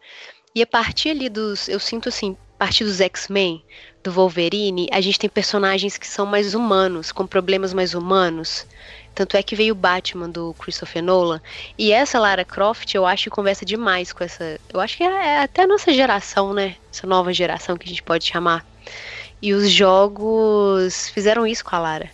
[0.56, 1.69] E a partir ali dos.
[1.69, 3.63] Eu sinto assim, a partir dos X-Men,
[4.04, 8.65] do Wolverine, a gente tem personagens que são mais humanos, com problemas mais humanos.
[9.13, 11.41] Tanto é que veio o Batman do Christopher Nolan.
[11.77, 14.59] E essa Lara Croft, eu acho que conversa demais com essa.
[14.73, 16.75] Eu acho que é, é até a nossa geração, né?
[16.91, 18.65] Essa nova geração que a gente pode chamar.
[19.41, 22.09] E os jogos fizeram isso com a Lara.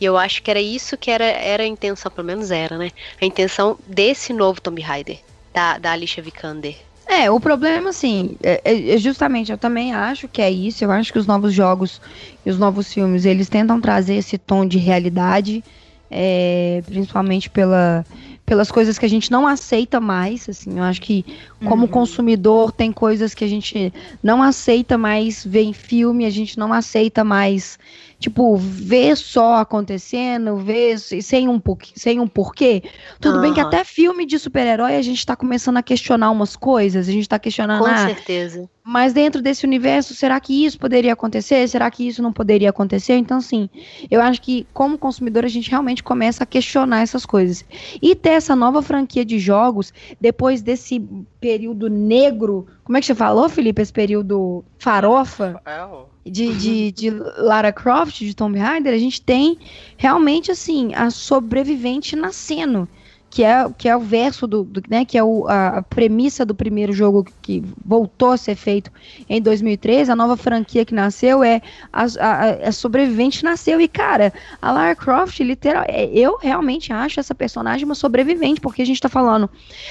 [0.00, 2.90] E eu acho que era isso que era, era a intenção, pelo menos era, né?
[3.20, 5.18] A intenção desse novo Tomb Raider,
[5.54, 6.76] da, da Alicia Vikander.
[7.06, 10.84] É, o problema, assim, é, é, é, justamente, eu também acho que é isso.
[10.84, 12.00] Eu acho que os novos jogos
[12.44, 15.62] e os novos filmes, eles tentam trazer esse tom de realidade,
[16.10, 18.04] é, principalmente pela,
[18.44, 21.24] pelas coisas que a gente não aceita mais, assim, eu acho que
[21.64, 21.88] como uhum.
[21.88, 23.92] consumidor tem coisas que a gente
[24.22, 27.78] não aceita mais ver em filme, a gente não aceita mais
[28.18, 31.60] tipo, ver só acontecendo, ver sem um,
[31.94, 32.82] sem um porquê.
[33.20, 33.42] Tudo uhum.
[33.42, 37.12] bem que até filme de super-herói a gente tá começando a questionar umas coisas, a
[37.12, 37.80] gente tá questionando.
[37.80, 38.68] Com ah, certeza.
[38.82, 41.68] Mas dentro desse universo, será que isso poderia acontecer?
[41.68, 43.16] Será que isso não poderia acontecer?
[43.16, 43.68] Então, sim,
[44.10, 47.64] eu acho que como consumidor a gente realmente começa a questionar essas coisas.
[48.00, 51.00] E ter essa nova franquia de jogos, depois desse
[51.40, 53.82] período negro, como é que você falou, Felipe?
[53.82, 55.60] Esse período farofa?
[55.66, 55.84] É,
[56.30, 59.58] de, de, de Lara Croft, de Tomb Raider, a gente tem
[59.96, 62.88] realmente assim a sobrevivente nascendo.
[63.28, 66.44] que é, que é o verso do, do né, que é o, a, a, premissa
[66.44, 68.90] do primeiro jogo que voltou a ser feito
[69.28, 71.60] em 2013, a nova franquia que nasceu é
[71.92, 77.20] a, a, a sobrevivente nasceu e cara, a Lara Croft, literal, é, eu realmente acho
[77.20, 79.50] essa personagem uma sobrevivente, porque a gente tá falando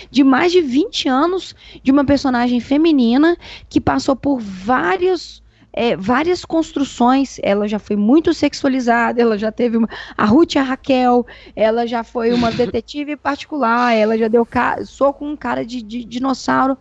[0.10, 3.38] de mais de 20 anos de uma personagem feminina
[3.70, 5.45] que passou por vários
[5.76, 7.38] é, várias construções.
[7.44, 11.86] Ela já foi muito sexualizada, ela já teve uma, a Ruth e a Raquel, ela
[11.86, 14.48] já foi uma detetive particular, ela já deu
[14.86, 16.78] soco com um cara de, de dinossauro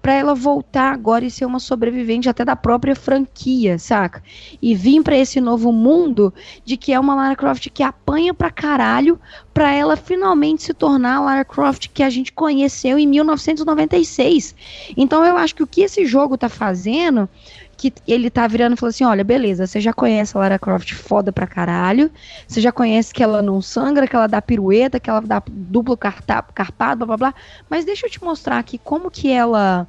[0.00, 4.22] para ela voltar agora e ser uma sobrevivente até da própria franquia, saca?
[4.60, 6.32] E vir para esse novo mundo
[6.64, 9.18] de que é uma Lara Croft que apanha pra caralho
[9.52, 14.54] para ela finalmente se tornar a Lara Croft que a gente conheceu em 1996.
[14.96, 17.28] Então eu acho que o que esse jogo tá fazendo
[17.76, 20.94] que ele tá virando e falou assim: olha, beleza, você já conhece a Lara Croft
[20.94, 22.10] foda pra caralho,
[22.48, 25.96] você já conhece que ela não sangra, que ela dá pirueta, que ela dá duplo
[25.96, 27.34] carpado, blá blá blá,
[27.68, 29.88] mas deixa eu te mostrar aqui como que ela.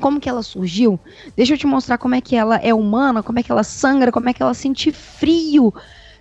[0.00, 1.00] Como que ela surgiu?
[1.36, 4.10] Deixa eu te mostrar como é que ela é humana, como é que ela sangra,
[4.10, 5.72] como é que ela sente frio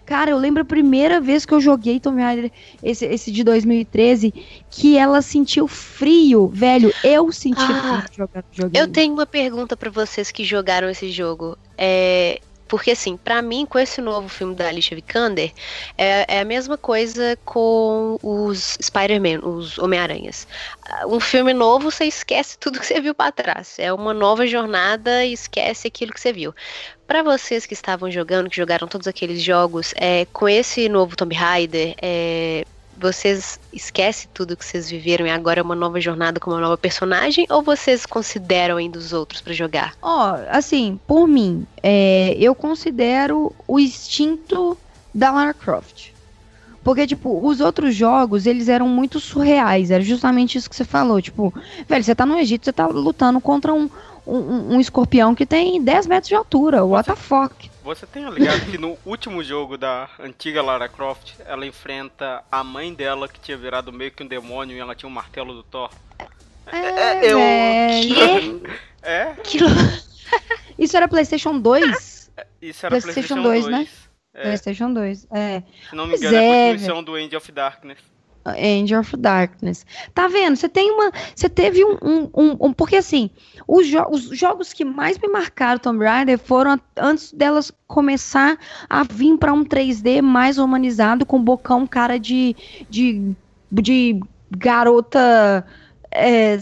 [0.06, 4.34] Cara, eu lembro a primeira vez que eu joguei Tomb Raider, esse, esse de 2013,
[4.70, 6.94] que ela sentiu frio, velho.
[7.04, 8.76] Eu senti ah, frio jogando.
[8.76, 11.58] Eu tenho uma pergunta para vocês que jogaram esse jogo.
[11.78, 12.42] É,
[12.74, 15.54] porque, assim, para mim, com esse novo filme da Alicia Vikander,
[15.96, 20.48] é, é a mesma coisa com os Spider-Man, os Homem-Aranhas.
[21.06, 23.78] Um filme novo, você esquece tudo que você viu para trás.
[23.78, 26.52] É uma nova jornada e esquece aquilo que você viu.
[27.06, 31.36] Para vocês que estavam jogando, que jogaram todos aqueles jogos, é, com esse novo Tomb
[31.36, 32.66] Raider, é,
[33.04, 36.78] vocês esquecem tudo que vocês viveram e agora é uma nova jornada com uma nova
[36.78, 37.46] personagem?
[37.50, 39.94] Ou vocês consideram ainda os outros para jogar?
[40.02, 44.78] Ó, oh, assim, por mim, é, eu considero o instinto
[45.14, 46.14] da Lara Croft.
[46.84, 49.92] Porque, tipo, os outros jogos, eles eram muito surreais.
[49.92, 51.22] Era justamente isso que você falou.
[51.22, 51.54] Tipo,
[51.88, 53.90] velho, você tá no Egito, você tá lutando contra um,
[54.28, 56.84] um, um escorpião que tem 10 metros de altura.
[56.84, 57.73] What the fuck?
[57.84, 62.94] Você tem ligado que no último jogo da antiga Lara Croft, ela enfrenta a mãe
[62.94, 65.92] dela que tinha virado meio que um demônio e ela tinha um martelo do Thor?
[66.68, 67.40] É, é, eu...
[69.04, 69.34] é?
[69.44, 69.60] Que...
[70.80, 72.32] Isso era PlayStation 2?
[72.62, 73.88] Isso era PlayStation, PlayStation 2, 2, né?
[74.34, 74.42] É.
[74.44, 75.64] PlayStation 2, é.
[75.90, 78.00] Se não me engano, é, é a continuação do End of Darkness.
[78.46, 79.86] Angel of Darkness.
[80.14, 80.56] Tá vendo?
[80.56, 81.12] Você tem uma.
[81.36, 82.74] Você teve um, um, um, um.
[82.74, 83.30] porque assim,
[83.68, 88.58] os, jo os, jogos que mais me marcaram Tomb Raider foram antes delas começar
[88.90, 92.56] a vir para um 3D mais humanizado, com bocão cara de.
[92.90, 93.34] de,
[93.72, 94.20] de
[94.52, 95.66] garota.
[96.12, 96.60] É,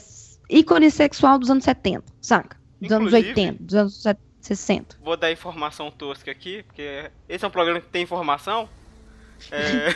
[0.50, 2.58] ícone sexual dos anos 70, saca?
[2.80, 4.98] Dos Inclusive, anos 80, dos anos 60.
[5.04, 8.68] Vou dar informação tosca aqui, porque esse é um programa que tem informação.
[9.52, 9.96] É.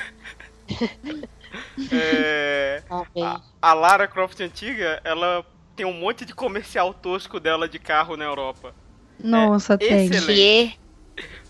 [1.91, 7.79] É, a, a, Lara Croft antiga, ela tem um monte de comercial tosco dela de
[7.79, 8.73] carro na Europa.
[9.21, 10.05] Nossa, é tem.
[10.07, 10.79] Excelente.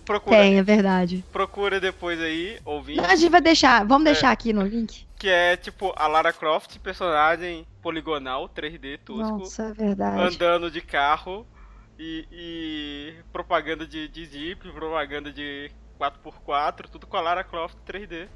[0.06, 1.26] Procura, tem, é verdade.
[1.32, 3.00] Procura depois aí, ouvir.
[3.00, 5.06] A gente vai deixar, vamos é, deixar aqui no link.
[5.18, 9.40] Que é tipo a Lara Croft, personagem poligonal, 3D tosco.
[9.40, 10.22] Nossa, é verdade.
[10.22, 11.46] Andando de carro
[11.98, 18.28] e, e propaganda de, de Jeep, propaganda de 4x4, tudo com a Lara Croft 3D.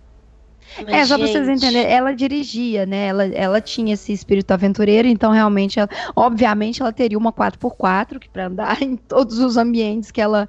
[0.77, 1.31] Mas, é, só gente...
[1.31, 3.07] pra vocês entenderem, ela dirigia, né?
[3.07, 8.29] Ela, ela tinha esse espírito aventureiro, então realmente, ela, obviamente, ela teria uma 4x4 que
[8.29, 10.47] para andar em todos os ambientes que ela,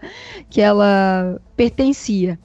[0.49, 2.39] que ela pertencia.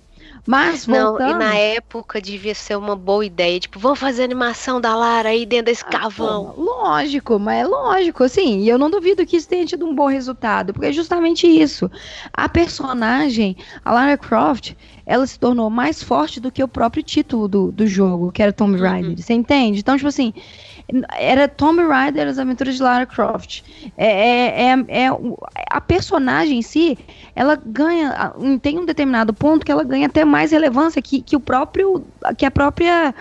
[0.48, 1.20] Mas voltando...
[1.20, 5.30] Não, e na época devia ser uma boa ideia, tipo, vamos fazer animação da Lara
[5.30, 6.54] aí dentro desse ah, cavão.
[6.56, 9.96] Pô, lógico, mas é lógico, assim, e eu não duvido que isso tenha tido um
[9.96, 11.90] bom resultado, porque é justamente isso.
[12.32, 14.76] A personagem, a Lara Croft,
[15.06, 18.52] ela se tornou mais forte do que o próprio título do, do jogo, que era
[18.52, 18.82] Tomb uhum.
[18.82, 19.12] Raider.
[19.12, 19.18] Uhum.
[19.18, 19.80] Você entende?
[19.80, 20.34] Então, tipo assim,
[21.18, 23.64] era Tomb Raider, as aventuras de Lara Croft.
[23.98, 25.10] É, é, é, é,
[25.70, 26.98] a personagem em si,
[27.36, 31.40] ela ganha, tem um determinado ponto que ela ganha até mais relevância que, que o
[31.40, 32.04] próprio,
[32.38, 33.14] que a própria,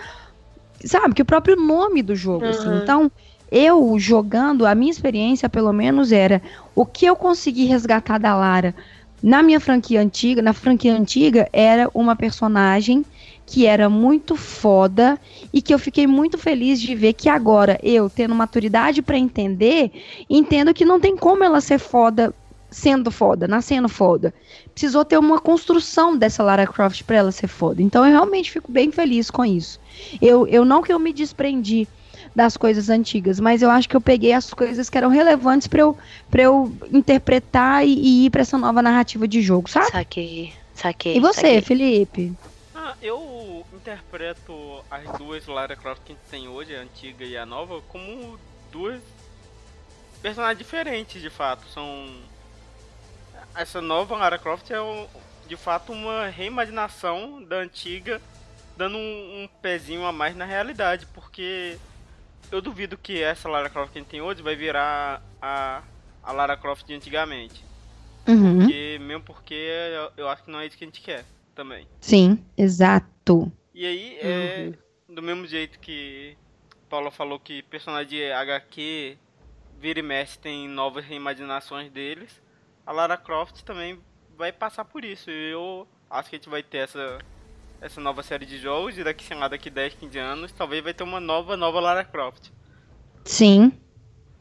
[0.83, 2.45] sabe, que o próprio nome do jogo.
[2.45, 2.67] Assim.
[2.67, 2.73] Uhum.
[2.73, 2.83] Assim.
[2.83, 3.11] Então,
[3.51, 6.41] eu jogando, a minha experiência, pelo menos, era
[6.73, 8.75] o que eu consegui resgatar da Lara
[9.25, 13.03] na minha franquia antiga, na franquia antiga, era uma personagem
[13.43, 15.19] que era muito foda
[15.51, 19.91] e que eu fiquei muito feliz de ver que agora eu, tendo maturidade para entender,
[20.29, 22.31] entendo que não tem como ela ser foda
[22.69, 24.31] sendo foda, nascendo foda.
[24.71, 27.81] Precisou ter uma construção dessa Lara Croft para ela ser foda.
[27.81, 29.79] Então eu realmente fico bem feliz com isso.
[30.21, 31.87] Eu, eu não que eu me desprendi
[32.35, 35.79] das coisas antigas, mas eu acho que eu peguei as coisas que eram relevantes para
[35.79, 35.97] eu,
[36.29, 39.89] pra eu interpretar e, e ir para essa nova narrativa de jogo, sabe?
[39.89, 41.15] Saquei, saquei.
[41.15, 41.61] E você, saquei.
[41.61, 42.33] Felipe?
[42.75, 47.37] Ah, eu interpreto as duas Lara Croft que a gente tem hoje, a antiga e
[47.37, 48.37] a nova, como
[48.69, 49.01] duas
[50.21, 51.65] personagens diferentes, de fato.
[51.69, 52.09] São.
[53.55, 55.07] Essa nova Lara Croft é,
[55.47, 58.21] de fato, uma reimaginação da antiga,
[58.75, 61.77] dando um, um pezinho a mais na realidade, porque
[62.51, 65.83] eu duvido que essa Lara Croft que a gente tem hoje vai virar a,
[66.23, 67.63] a Lara Croft de antigamente.
[68.27, 68.59] Uhum.
[68.59, 71.87] Porque, mesmo porque eu, eu acho que não é isso que a gente quer também.
[72.01, 73.51] Sim, exato.
[73.73, 74.73] E aí, é,
[75.07, 76.37] do mesmo jeito que
[76.89, 79.17] Paula falou que personagem de HQ
[79.79, 82.41] vira e mexe tem novas reimaginações deles,
[82.85, 83.99] a Lara Croft também
[84.37, 85.29] vai passar por isso.
[85.29, 87.19] E eu acho que a gente vai ter essa,
[87.85, 90.91] essa nova série de jogos e daqui, sei lá, daqui 10, 15 anos, talvez vai
[90.91, 92.49] ter uma nova, nova Lara Croft.
[93.23, 93.71] Sim.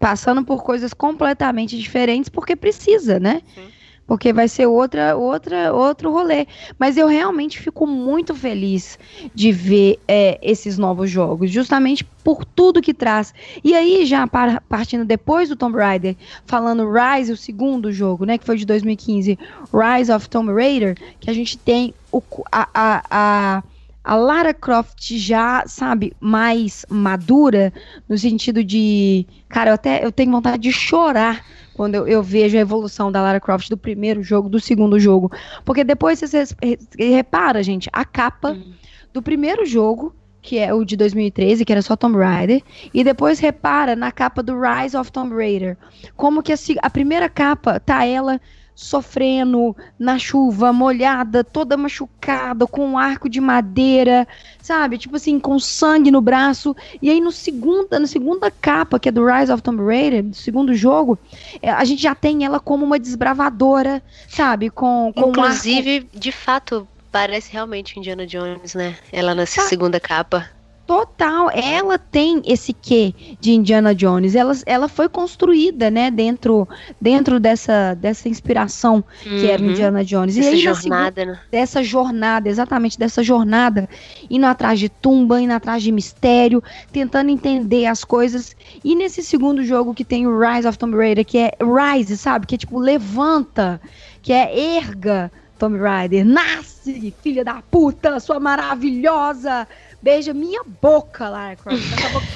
[0.01, 3.43] Passando por coisas completamente diferentes porque precisa, né?
[3.55, 3.71] Sim.
[4.07, 6.47] Porque vai ser outra, outra, outro rolê.
[6.79, 8.99] Mas eu realmente fico muito feliz
[9.35, 13.35] de ver é, esses novos jogos, justamente por tudo que traz.
[13.63, 18.39] E aí, já partindo depois do Tomb Raider, falando Rise, o segundo jogo, né?
[18.39, 19.39] Que foi de 2015,
[19.73, 23.63] Rise of Tomb Raider, que a gente tem o, a, a, a,
[24.05, 27.73] a Lara Croft já, sabe, mais madura,
[28.09, 29.27] no sentido de.
[29.49, 31.45] Cara, eu até eu tenho vontade de chorar
[31.75, 35.31] quando eu, eu vejo a evolução da Lara Croft do primeiro jogo, do segundo jogo.
[35.65, 38.73] Porque depois você re- repara, gente, a capa Hum.
[39.13, 42.63] do primeiro jogo, que é o de 2013, que era só Tomb Raider,
[42.93, 45.77] e depois repara na capa do Rise of Tomb Raider.
[46.17, 48.41] Como que a, a primeira capa tá ela
[48.75, 54.27] sofrendo na chuva, molhada, toda machucada, com um arco de madeira,
[54.61, 54.99] sabe?
[54.99, 56.75] Tipo assim, com sangue no braço.
[57.01, 60.35] E aí no segunda, na segunda capa, que é do Rise of Tomb Raider, do
[60.37, 61.19] segundo jogo,
[61.63, 64.71] é, a gente já tem ela como uma desbravadora, sabe?
[64.71, 68.97] Com, com um arco- Inclusive, de fato, parece realmente Indiana Jones, né?
[69.13, 69.65] Ela nessa Ah.
[69.65, 70.49] segunda capa.
[70.87, 74.35] Total, ela tem esse quê de Indiana Jones.
[74.35, 76.69] Ela, ela foi construída, né, dentro,
[77.01, 79.71] dentro dessa, dessa inspiração que era Uhum.
[79.71, 80.37] Indiana Jones.
[80.37, 81.41] Essa e aí, na segunda- jornada, né?
[81.51, 83.89] dessa jornada, exatamente dessa jornada,
[84.29, 86.63] indo atrás de tumba, indo atrás de mistério,
[86.93, 88.55] tentando entender as coisas.
[88.85, 92.47] E nesse segundo jogo que tem o Rise of Tomb Raider, que é Rise, sabe?
[92.47, 93.81] Que é tipo, levanta,
[94.21, 99.67] que é erga Tomb Raider, nasce, filha da puta, sua maravilhosa.
[100.05, 101.83] Beija minha boca, Lara Croft.
[101.83, 102.27] Essa boca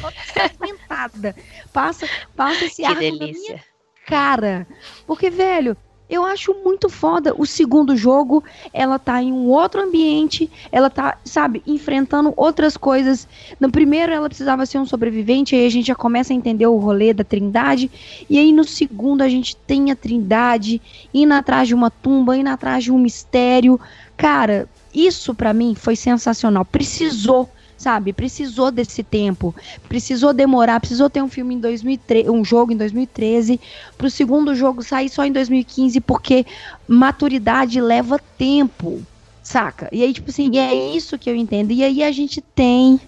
[1.13, 1.35] toda.
[1.71, 3.65] Passa, passa esse Que arco na minha delícia.
[4.07, 4.67] cara.
[5.07, 5.77] Porque, velho,
[6.09, 7.35] eu acho muito foda.
[7.37, 8.43] O segundo jogo,
[8.73, 13.29] ela tá em um outro ambiente, ela tá, sabe, enfrentando outras coisas.
[13.61, 16.79] No primeiro, ela precisava ser um sobrevivente, aí a gente já começa a entender o
[16.79, 17.91] rolê da Trindade.
[18.31, 20.81] E aí no segundo, a gente tem a Trindade
[21.13, 23.79] indo atrás de uma tumba, indo atrás de um mistério.
[24.17, 26.65] Cara, isso pra mim foi sensacional.
[26.65, 27.51] Precisou.
[27.79, 29.55] Sabe, precisou desse tempo,
[29.89, 33.61] precisou demorar, precisou ter um filme em 2013, um jogo em 2013,
[33.97, 36.45] pro segundo jogo sair só em 2015, porque
[36.89, 39.01] maturidade leva tempo,
[39.45, 39.89] saca?
[39.93, 41.71] E aí, tipo assim, é isso que eu entendo.
[41.71, 43.01] E aí a gente tem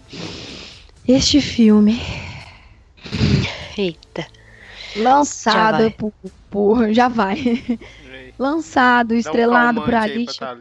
[1.07, 2.01] este filme
[3.77, 4.25] Eita.
[4.95, 5.91] lançado vai.
[5.91, 6.13] por,
[6.49, 7.61] por- Já vai.
[8.39, 10.61] Lançado, dá um estrelado por Alicia.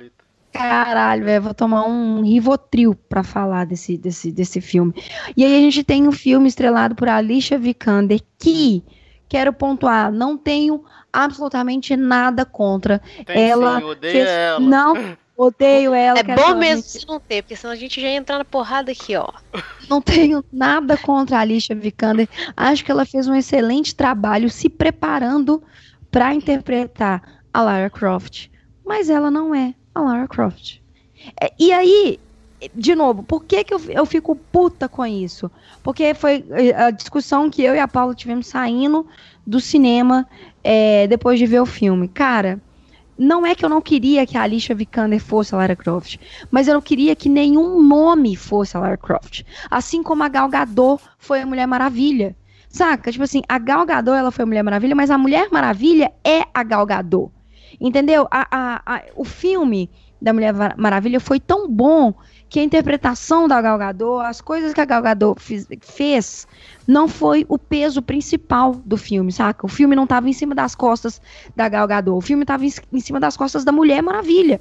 [0.52, 4.94] Caralho, velho, vou tomar um Rivotril pra falar desse, desse, desse filme.
[5.38, 8.84] E aí a gente tem um filme estrelado por Alicia Vikander, que,
[9.28, 10.84] quero pontuar, não tenho
[11.14, 13.00] absolutamente nada contra.
[13.26, 14.60] Tem Ela sim, odeia fez- ela.
[14.60, 16.20] Não, odeio ela.
[16.20, 18.46] É bom mesmo me- se não ter, porque senão a gente já ia entrar na
[18.46, 19.28] porrada aqui, ó.
[19.90, 22.28] Não tenho nada contra a Alicia Vikander.
[22.58, 25.62] Acho que ela fez um excelente trabalho se preparando
[26.12, 27.22] pra interpretar
[27.54, 28.48] a Lara Croft.
[28.86, 30.82] Mas ela não é a Lara Croft.
[31.40, 32.20] É, E aí,
[32.74, 35.50] de novo, por que, que eu, eu fico puta com isso?
[35.84, 39.08] Porque foi eh, a discussão que eu e a Paula tivemos saindo
[39.46, 40.28] do cinema
[40.64, 42.08] eh, depois de ver o filme.
[42.08, 42.62] Cara,
[43.18, 46.18] não é que eu não queria que a Alicia Vikander fosse a Lara Croft,
[46.50, 49.44] mas eu não queria que nenhum nome fosse a Lara Croft.
[49.70, 52.36] Assim como a Gal Gadot foi a Mulher Maravilha.
[52.70, 53.12] Saca?
[53.12, 56.44] Tipo assim, a Gal Gadot ela foi a Mulher Maravilha, mas a Mulher Maravilha é
[56.54, 57.32] a Gal Gadot.
[57.80, 58.28] Entendeu?
[58.30, 59.90] A, a- a- o filme
[60.22, 62.14] da Mulher Maravilha foi tão bom
[62.50, 66.48] que a interpretação da Gal Gadot, as coisas que a Gal Gadot fiz- fez,
[66.88, 69.66] não foi o peso principal do filme, saca?
[69.66, 71.22] O filme não estava em cima das costas
[71.56, 74.60] da Gal Gadot, o filme estava em, em cima das costas da Mulher Maravilha.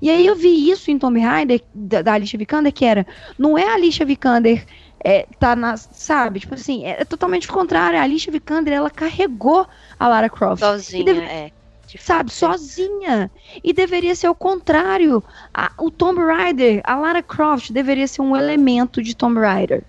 [0.00, 3.06] E aí eu vi isso em Tomb Raider, da, da Alicia Vikander, que era,
[3.38, 4.64] não é a Alicia Vikander
[5.04, 9.66] é, tá na, sabe, tipo assim, é, totalmente o contrário, a Alicia Vikander, ela carregou
[9.98, 10.60] a Lara Croft.
[10.60, 11.52] Sozinha, deve- é.
[11.96, 12.32] Sabe, fato.
[12.58, 13.30] sozinha.
[13.62, 15.22] E deveria ser o contrário.
[15.54, 19.82] A- o Tomb Raider, a Lara Croft, deveria ser um elemento de Tomb Raider.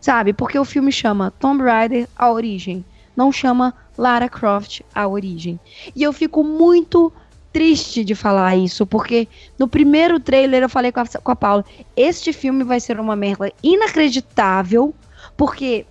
[0.00, 0.32] Sabe?
[0.32, 2.84] Porque o filme chama Tomb Raider A Origem,
[3.14, 5.60] não chama Lara Croft A Origem.
[5.94, 7.12] E eu fico muito
[7.52, 9.28] triste de falar isso, porque
[9.58, 11.64] no primeiro trailer eu falei com a, com a Paula:
[11.96, 14.92] este filme vai ser uma merda inacreditável,
[15.36, 15.86] porque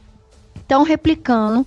[0.55, 1.65] estão replicando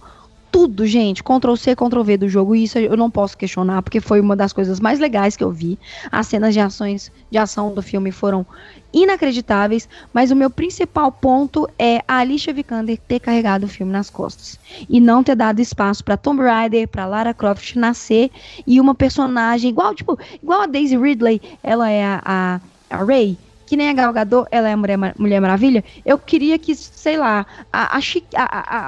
[0.51, 1.22] tudo, gente.
[1.22, 2.55] Ctrl C, Ctrl V do jogo.
[2.55, 5.78] Isso eu não posso questionar, porque foi uma das coisas mais legais que eu vi.
[6.11, 8.46] As cenas de ações de ação do filme foram
[8.92, 9.88] inacreditáveis.
[10.12, 14.59] Mas o meu principal ponto é a Alicia Vikander ter carregado o filme nas costas.
[14.88, 18.30] E não ter dado espaço pra Tomb Raider, pra Lara Croft nascer.
[18.66, 23.36] E uma personagem igual, tipo, igual a Daisy Ridley, ela é a, a, a Ray
[23.68, 27.46] que nem a Gal Gadot, ela é Mulher, Mulher Maravilha, eu queria que, sei lá,
[27.70, 28.00] a, a,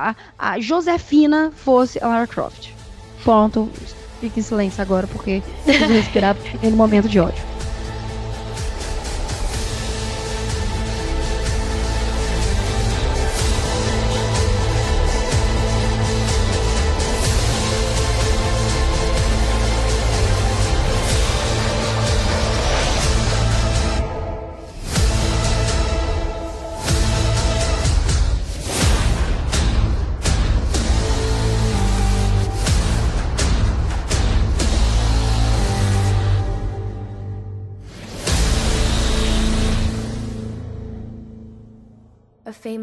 [0.09, 2.71] a, a, Josefina fosse a Lara Croft.
[3.23, 3.69] Pronto,
[4.23, 7.60] fique em silêncio agora, porque preciso respirar no momento de ódio.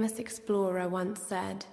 [0.07, 1.65] Famous explorer once said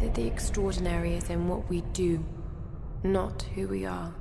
[0.00, 2.22] that the extraordinary is in what we do,
[3.02, 4.12] not who we are.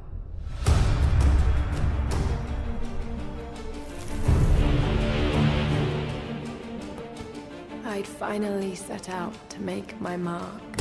[7.85, 10.77] I'd finally set out to make my mark.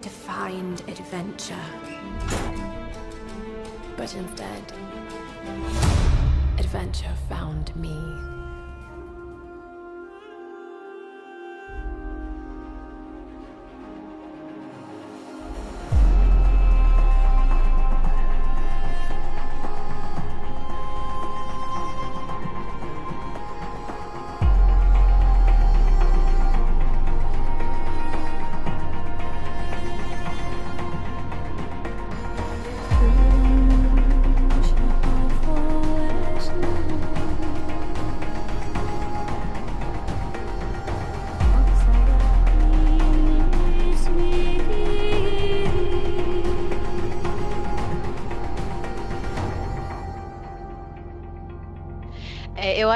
[0.00, 1.54] To find adventure.
[3.96, 4.72] But instead,
[6.74, 8.31] adventure found me.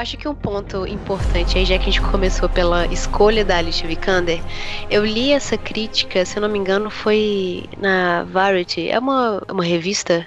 [0.07, 3.89] Acho que um ponto importante aí, já que a gente começou pela escolha da Alicia
[3.89, 4.41] Vikander,
[4.89, 9.65] eu li essa crítica, se eu não me engano, foi na Variety, é uma, uma
[9.65, 10.25] revista,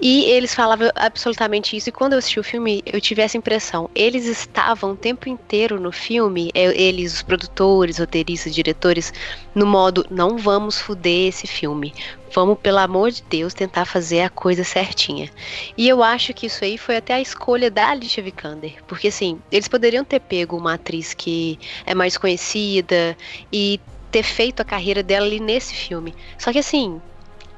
[0.00, 1.88] e eles falavam absolutamente isso.
[1.88, 3.88] E quando eu assisti o filme, eu tive essa impressão.
[3.94, 9.12] Eles estavam o tempo inteiro no filme, é, eles, os produtores, roteiristas, diretores,
[9.54, 11.94] no modo: não vamos fuder esse filme.
[12.34, 15.30] Vamos, pelo amor de Deus, tentar fazer a coisa certinha.
[15.78, 18.74] E eu acho que isso aí foi até a escolha da Alicia Vikander.
[18.86, 23.16] Porque, assim, eles poderiam ter pego uma atriz que é mais conhecida
[23.50, 23.80] e
[24.10, 26.14] ter feito a carreira dela ali nesse filme.
[26.36, 27.00] Só que, assim,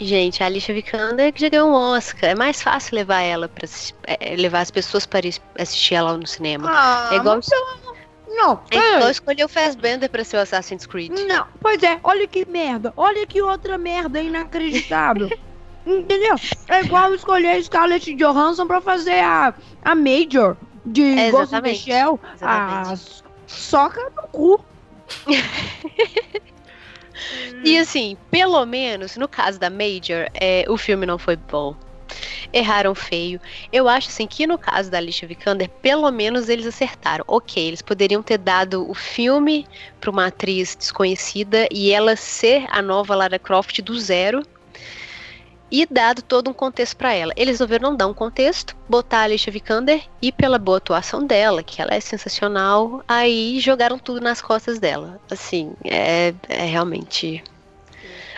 [0.00, 2.30] gente, a Alicia Vikander já ganhou um Oscar.
[2.30, 3.66] É mais fácil levar ela para
[4.36, 6.68] levar as pessoas para is- assistir ela no cinema.
[6.72, 7.40] Ah, é igual,
[8.28, 11.12] Não, é igual escolher o Fassbender para ser o Assassin's Creed.
[11.26, 12.92] Não, pois é, olha que merda.
[12.96, 15.28] Olha que outra merda inacreditável.
[15.86, 16.34] Entendeu?
[16.68, 21.54] É igual escolher a Scarlett Johansson pra fazer a, a Major de É, Ghost.
[21.76, 22.20] Shell.
[22.34, 22.92] Exatamente.
[22.92, 22.96] A
[23.46, 24.64] soca no cu.
[27.64, 31.74] E assim, pelo menos no caso da Major, é, o filme não foi bom.
[32.52, 33.38] Erraram feio.
[33.70, 37.24] Eu acho assim que no caso da Alicia Vikander, pelo menos eles acertaram.
[37.28, 39.66] Ok, eles poderiam ter dado o filme
[40.00, 44.42] para uma atriz desconhecida e ela ser a nova Lara Croft do zero
[45.70, 47.32] e dado todo um contexto para ela.
[47.36, 51.62] Eles resolveram não dar um contexto, botar a Alicia Vikander e pela boa atuação dela,
[51.62, 55.20] que ela é sensacional, aí jogaram tudo nas costas dela.
[55.30, 57.42] Assim, é, é realmente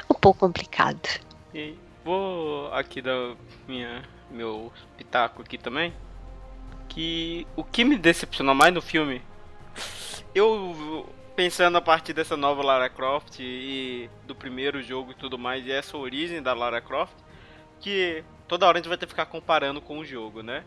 [0.08, 1.08] um pouco complicado.
[1.54, 1.74] E
[2.04, 3.34] vou aqui dar
[3.68, 5.92] minha, meu pitaco aqui também.
[6.88, 9.22] Que o que me decepcionou mais no filme,
[10.34, 11.06] eu
[11.40, 15.72] pensando a partir dessa nova Lara Croft e do primeiro jogo e tudo mais, e
[15.72, 17.14] essa origem da Lara Croft,
[17.80, 20.64] que toda hora a gente vai ter que ficar comparando com o jogo, né?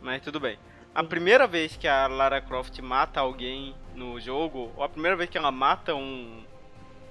[0.00, 0.58] Mas tudo bem.
[0.94, 5.28] A primeira vez que a Lara Croft mata alguém no jogo, ou a primeira vez
[5.28, 6.42] que ela mata um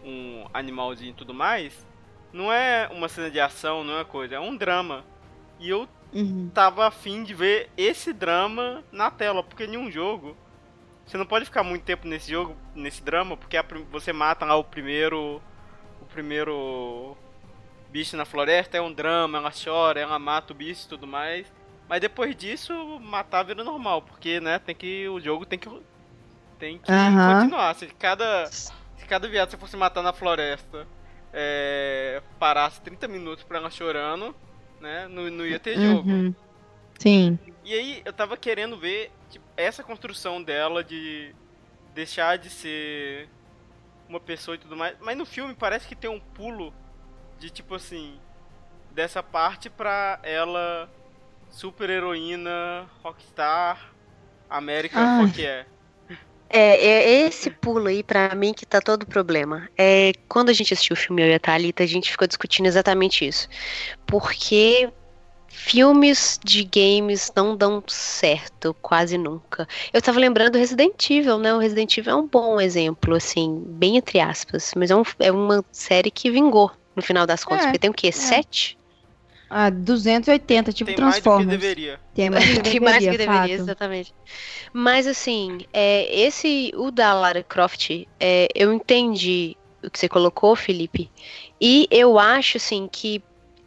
[0.04, 1.86] um animalzinho e tudo mais,
[2.34, 5.06] não é uma cena de ação, não é coisa, é um drama.
[5.60, 6.50] E eu Uhum.
[6.52, 10.36] tava afim de ver esse drama na tela, porque em um jogo
[11.06, 14.56] você não pode ficar muito tempo nesse jogo, nesse drama, porque a você mata lá
[14.56, 15.42] o primeiro
[16.02, 17.16] o primeiro
[17.90, 21.46] bicho na floresta, é um drama, ela chora, ela mata o bicho e tudo mais.
[21.88, 25.70] Mas depois disso, matar vira normal, porque né, tem que o jogo tem que
[26.58, 27.36] tem que Aham.
[27.36, 27.76] continuar.
[27.76, 30.88] Se cada se cada viado você fosse matar na floresta,
[31.32, 34.36] é, parasse 30 minutos pra ela chorando,
[34.80, 36.10] né, não, não ia ter jogo.
[36.10, 36.34] Uhum.
[36.98, 37.38] Sim.
[37.64, 41.34] E aí eu tava querendo ver tipo, essa construção dela de
[41.94, 43.30] deixar de ser
[44.08, 44.96] uma pessoa e tudo mais.
[45.00, 46.74] Mas no filme parece que tem um pulo
[47.40, 48.20] de tipo assim.
[48.92, 50.88] Dessa parte pra ela
[51.50, 53.92] super heroína, rockstar,
[54.50, 55.32] América Ai.
[55.32, 55.66] que é.
[56.48, 59.68] É, é esse pulo aí, pra mim, que tá todo o problema.
[59.76, 62.68] É, quando a gente assistiu o filme Eu e a Thalita, a gente ficou discutindo
[62.68, 63.50] exatamente isso.
[64.06, 64.88] Porque
[65.56, 69.68] filmes de games não dão certo quase nunca.
[69.94, 71.54] Eu tava lembrando do Resident Evil, né?
[71.54, 74.72] O Resident Evil é um bom exemplo, assim, bem entre aspas.
[74.76, 77.64] Mas é, um- é uma série que vingou, no final das contas.
[77.66, 78.12] É, porque tem o quê?
[78.12, 78.78] Sete?
[79.50, 81.60] Ah, 280, tipo tem mais do que Transformers.
[81.62, 82.00] deveria.
[82.16, 84.14] Tem mais do que Tem mais que deveria, deveria, exatamente.
[84.74, 87.90] Mas assim, é, esse, o da Lara Croft,
[88.20, 91.12] é, eu entendi o que você colocou, Felipe,
[91.62, 93.24] e eu acho assim que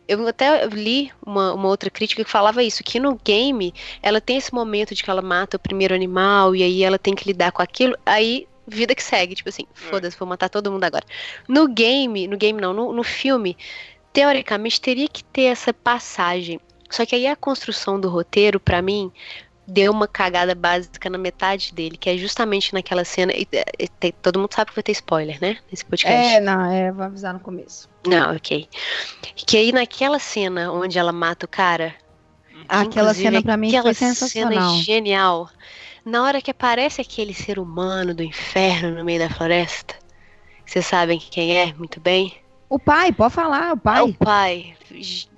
[0.09, 4.37] eu até li uma, uma outra crítica que falava isso, que no game ela tem
[4.37, 7.53] esse momento de que ela mata o primeiro animal e aí ela tem que lidar
[7.53, 11.05] com aquilo, aí vida que segue, tipo assim, foda-se, vou matar todo mundo agora.
[11.49, 13.57] No game, no game não, no, no filme,
[14.13, 16.61] teoricamente teria que ter essa passagem.
[16.91, 19.13] Só que aí a construção do roteiro, pra mim,
[19.67, 23.33] deu uma cagada básica na metade dele, que é justamente naquela cena.
[23.33, 23.49] e,
[23.79, 25.59] e, todo mundo sabe que vai ter spoiler, né?
[25.71, 26.35] Nesse podcast.
[26.35, 27.89] É, não, é, vou avisar no começo.
[28.07, 28.69] Não, ok.
[29.35, 31.95] Que aí naquela cena onde ela mata o cara.
[32.69, 34.71] Aquela cena pra mim aquela foi sensacional.
[34.71, 35.51] cena genial.
[36.05, 39.95] Na hora que aparece aquele ser humano do inferno no meio da floresta.
[40.65, 42.35] Vocês sabem quem é muito bem?
[42.69, 44.77] O pai, pode falar, o É o pai.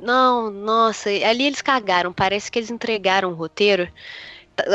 [0.00, 2.12] Não, nossa, ali eles cagaram.
[2.12, 3.88] Parece que eles entregaram o roteiro.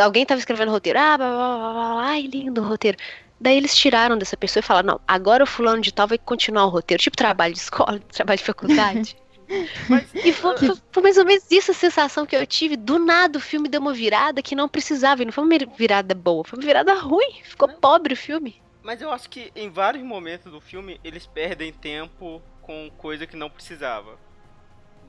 [0.01, 0.99] Alguém tava escrevendo o roteiro.
[0.99, 2.97] Ah, blá, blá, blá, blá, ai, lindo o roteiro.
[3.39, 6.65] Daí eles tiraram dessa pessoa e falaram: não, agora o fulano de tal vai continuar
[6.65, 7.03] o roteiro.
[7.03, 9.17] Tipo trabalho de escola, trabalho de faculdade.
[9.89, 12.77] Mas E foi, foi- foi mais ou menos isso a sensação que eu tive.
[12.77, 15.21] Do nada o filme deu uma virada que não precisava.
[15.21, 17.41] E não foi uma virada boa, foi uma virada ruim.
[17.43, 18.61] Ficou pobre o filme.
[18.81, 23.35] Mas eu acho que em vários momentos do filme eles perdem tempo com coisa que
[23.35, 24.17] não precisava.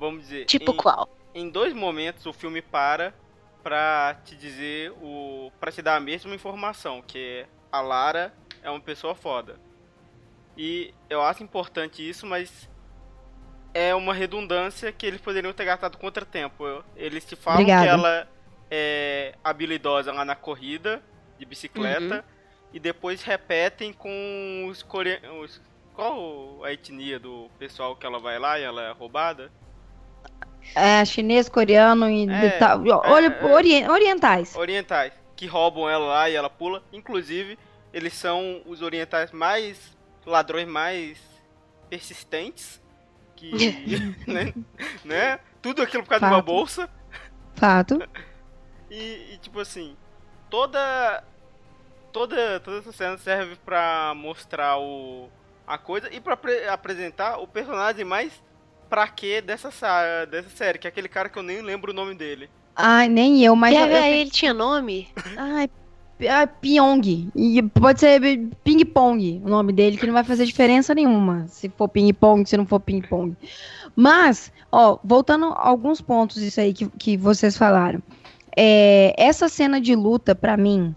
[0.05, 0.44] Vamos dizer.
[0.44, 1.09] Tipo em, qual?
[1.34, 3.14] em dois momentos o filme para
[3.62, 5.50] pra te dizer o.
[5.59, 9.59] pra te dar a mesma informação, que é a Lara é uma pessoa foda.
[10.59, 12.68] E eu acho importante isso, mas
[13.72, 16.84] é uma redundância que eles poderiam ter gastado contratempo.
[16.94, 17.84] Eles te falam Obrigada.
[17.84, 18.28] que ela
[18.70, 21.02] é habilidosa lá na corrida
[21.38, 22.22] de bicicleta
[22.74, 25.62] e depois repetem com os coreanos.
[25.94, 29.50] Qual a etnia do pessoal que ela vai lá e ela é roubada?
[30.74, 32.80] É, chinês, coreano e É, tal.
[33.06, 33.44] Olha, é, é.
[33.52, 34.54] orien- orientais.
[34.56, 36.82] Orientais, que roubam ela lá e ela pula.
[36.92, 37.58] Inclusive,
[37.92, 39.94] eles são os orientais mais.
[40.26, 41.18] ladrões mais
[41.90, 42.80] persistentes.
[43.36, 43.50] Que.
[44.26, 44.54] né,
[45.04, 45.40] né?
[45.60, 46.46] Tudo aquilo por causa de uma Fato.
[46.46, 46.90] bolsa.
[47.54, 47.98] Fato.
[48.90, 49.96] E, e, tipo assim,
[50.48, 51.24] toda.
[52.12, 55.28] Toda, toda essa cena serve pra mostrar o,
[55.66, 58.40] a coisa e pra apre- apresentar o personagem mais
[58.95, 61.95] pra quê dessa, sa- dessa série, que é aquele cara que eu nem lembro o
[61.95, 62.49] nome dele.
[62.76, 63.74] Ai, nem eu, mas.
[63.74, 65.09] eu- eu- PH, ele tinha nome?
[65.36, 65.68] Ai,
[66.30, 67.28] ah, Pyong.
[67.34, 68.20] E pode ser
[68.62, 71.45] Ping Pong o nome dele, que não vai fazer diferença nenhuma.
[71.49, 73.36] Se for Ping Pong, se não for Ping Pong.
[73.97, 78.01] Mas, ó, voltando a alguns pontos isso aí que, que vocês falaram.
[78.57, 80.95] É, essa cena de luta, pra mim,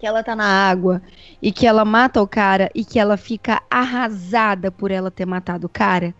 [0.00, 1.00] que ela tá na água
[1.40, 5.66] e que ela mata o cara e que ela fica arrasada por ela ter matado
[5.68, 6.12] o cara.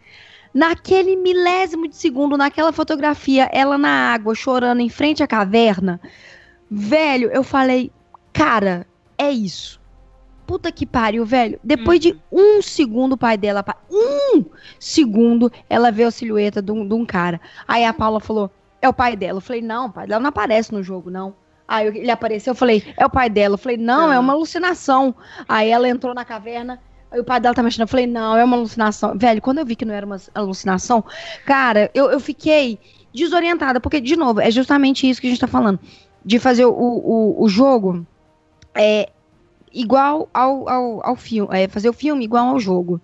[0.55, 6.01] Naquele milésimo de segundo, naquela fotografia, ela na água, chorando em frente à caverna.
[6.71, 7.91] Velho, eu falei,
[8.33, 8.87] cara,
[9.19, 9.81] é isso.
[10.47, 11.59] Puta que pariu, velho.
[11.65, 14.45] Depois de um segundo, o pai dela, um
[14.79, 17.41] segundo, ela vê a silhueta de um, de um cara.
[17.67, 18.51] Aí a Paula falou,
[18.81, 19.39] é o pai dela.
[19.39, 21.35] Eu falei, não, o pai dela não aparece no jogo, não.
[21.67, 23.55] Aí ele apareceu, eu falei, é o pai dela.
[23.55, 25.15] Eu falei, não, é uma alucinação.
[25.49, 26.81] Aí ela entrou na caverna,
[27.15, 27.83] aí o pai dela tá mexendo.
[27.83, 29.17] Eu falei, não, é uma alucinação.
[29.17, 31.05] Velho, quando eu vi que não era uma alucinação,
[31.47, 32.79] cara, eu, eu fiquei
[33.15, 35.79] desorientada, porque, de novo, é justamente isso que a gente tá falando.
[36.25, 38.05] De fazer o, o, o jogo
[38.75, 39.11] é,
[39.73, 43.01] igual ao, ao, ao filme, é, fazer o filme igual ao jogo.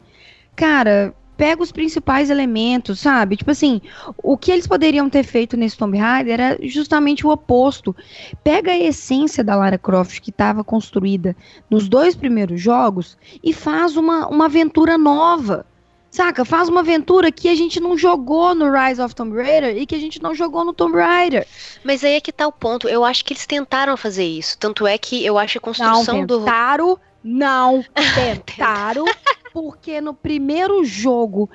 [0.57, 3.35] Cara, pega os principais elementos, sabe?
[3.35, 3.81] Tipo assim,
[4.23, 7.97] o que eles poderiam ter feito nesse Tomb Raider era justamente o oposto.
[8.45, 11.35] Pega a essência da Lara Croft que estava construída
[11.71, 15.65] nos dois primeiros jogos e faz uma, uma aventura nova.
[16.11, 16.45] Saca?
[16.45, 19.95] Faz uma aventura que a gente não jogou no Rise of Tomb Raider e que
[19.95, 21.47] a gente não jogou no Tomb Raider.
[21.83, 22.87] Mas aí é que tá o ponto.
[22.87, 24.59] Eu acho que eles tentaram fazer isso.
[24.59, 26.41] Tanto é que eu acho a construção não, do.
[26.41, 27.83] Tentaram, não
[28.15, 29.07] tentaram,
[29.53, 31.49] porque no primeiro jogo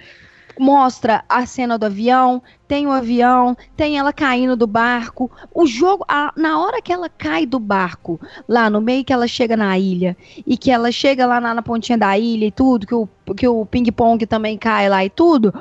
[0.60, 5.30] mostra a cena do avião, tem o avião, tem ela caindo do barco.
[5.54, 9.28] O jogo, a, na hora que ela cai do barco, lá no meio que ela
[9.28, 10.16] chega na ilha,
[10.46, 13.48] e que ela chega lá na, na pontinha da ilha e tudo, que o, que
[13.48, 15.54] o ping-pong também cai lá e tudo,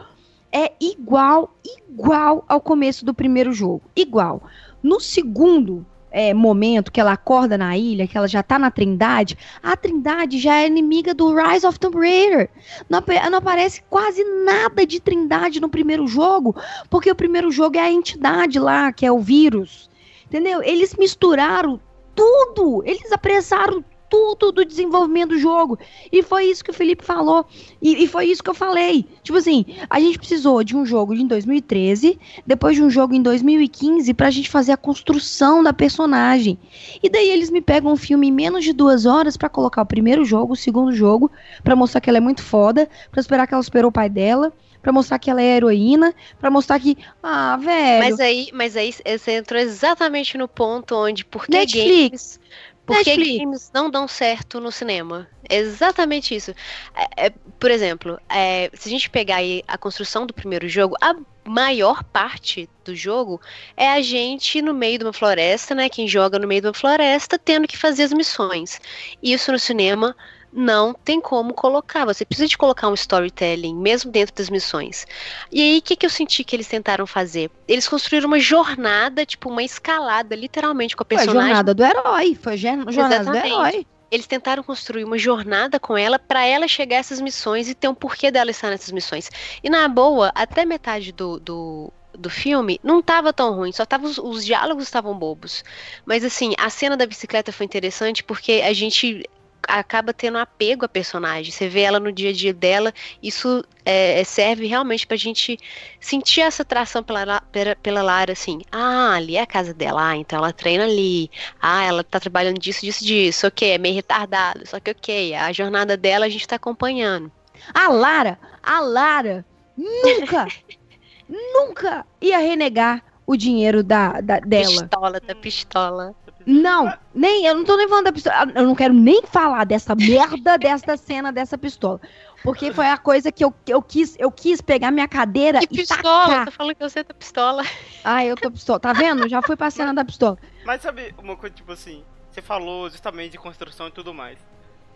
[0.52, 3.82] é igual, igual ao começo do primeiro jogo.
[3.96, 4.42] Igual.
[4.82, 5.84] No segundo,
[6.14, 10.38] é, momento que ela acorda na ilha, que ela já tá na Trindade, a Trindade
[10.38, 12.48] já é inimiga do Rise of Tomb Raider.
[12.88, 16.54] Não, não aparece quase nada de Trindade no primeiro jogo,
[16.88, 19.90] porque o primeiro jogo é a entidade lá, que é o vírus.
[20.26, 20.62] Entendeu?
[20.62, 21.80] Eles misturaram
[22.14, 23.84] tudo, eles apressaram
[24.14, 25.76] tudo do desenvolvimento do jogo.
[26.12, 27.44] E foi isso que o Felipe falou.
[27.82, 29.04] E, e, foi isso que eu falei.
[29.24, 33.20] Tipo assim, a gente precisou de um jogo em 2013, depois de um jogo em
[33.20, 36.56] 2015, pra gente fazer a construção da personagem.
[37.02, 39.86] E daí eles me pegam um filme em menos de duas horas para colocar o
[39.86, 41.28] primeiro jogo, o segundo jogo,
[41.64, 44.52] para mostrar que ela é muito foda, pra esperar que ela superou o pai dela
[44.80, 48.04] para mostrar que ela é heroína, para mostrar que, ah, velho.
[48.04, 52.38] Mas aí, mas aí você entrou exatamente no ponto onde por que Netflix.
[52.38, 52.40] games
[52.86, 55.26] por que games não dão certo no cinema?
[55.48, 56.54] É exatamente isso.
[56.94, 61.14] É, é, por exemplo, é, se a gente pegar a construção do primeiro jogo, a
[61.44, 63.40] maior parte do jogo
[63.76, 65.88] é a gente no meio de uma floresta, né?
[65.88, 68.80] Quem joga no meio de uma floresta tendo que fazer as missões.
[69.22, 70.14] Isso no cinema
[70.54, 72.04] não tem como colocar.
[72.04, 75.04] Você precisa de colocar um storytelling, mesmo dentro das missões.
[75.50, 77.50] E aí, o que, que eu senti que eles tentaram fazer?
[77.66, 81.34] Eles construíram uma jornada, tipo, uma escalada, literalmente, com a personagem.
[81.34, 82.38] Foi a jornada do herói.
[82.40, 83.42] Foi a jornada Exatamente.
[83.42, 83.86] do herói.
[84.10, 87.88] Eles tentaram construir uma jornada com ela para ela chegar a essas missões e ter
[87.88, 89.28] um porquê dela estar nessas missões.
[89.62, 94.06] E na boa, até metade do, do do filme não tava tão ruim, só tava
[94.06, 95.64] os, os diálogos estavam bobos.
[96.06, 99.24] Mas assim, a cena da bicicleta foi interessante porque a gente
[99.68, 101.52] acaba tendo apego à personagem.
[101.52, 102.92] Você vê ela no dia a dia dela,
[103.22, 105.58] isso é, é serve realmente pra gente
[106.00, 108.60] sentir essa atração pela, pela, pela Lara, assim.
[108.70, 111.30] Ah, ali é a casa dela, ah, então ela treina ali.
[111.60, 113.46] Ah, ela tá trabalhando disso, disso, disso.
[113.46, 117.30] Ok, é meio retardado, só que ok, a jornada dela a gente tá acompanhando.
[117.72, 119.44] A Lara, a Lara,
[119.76, 120.46] nunca,
[121.28, 124.66] nunca ia renegar o dinheiro da, da dela.
[124.66, 126.14] Pistola, da pistola.
[126.46, 128.36] Não, nem, eu não tô nem falando da pistola.
[128.36, 132.00] Ah, eu não quero nem falar dessa merda dessa cena dessa pistola.
[132.42, 135.68] Porque foi a coisa que eu, eu, quis, eu quis pegar minha cadeira que e
[135.68, 136.02] pistola?
[136.02, 136.44] tacar.
[136.44, 137.62] Tô falando que você tá pistola.
[138.04, 138.78] Ah, eu tô pistola.
[138.78, 139.26] Tá vendo?
[139.28, 140.36] Já fui pra cena da pistola.
[140.64, 144.38] Mas sabe uma coisa, tipo assim, você falou justamente de construção e tudo mais.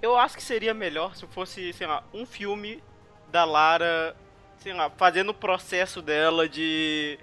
[0.03, 2.83] Eu acho que seria melhor se fosse, sei lá, um filme
[3.33, 4.15] da Lara,
[4.59, 7.19] sei lá, fazendo o processo dela de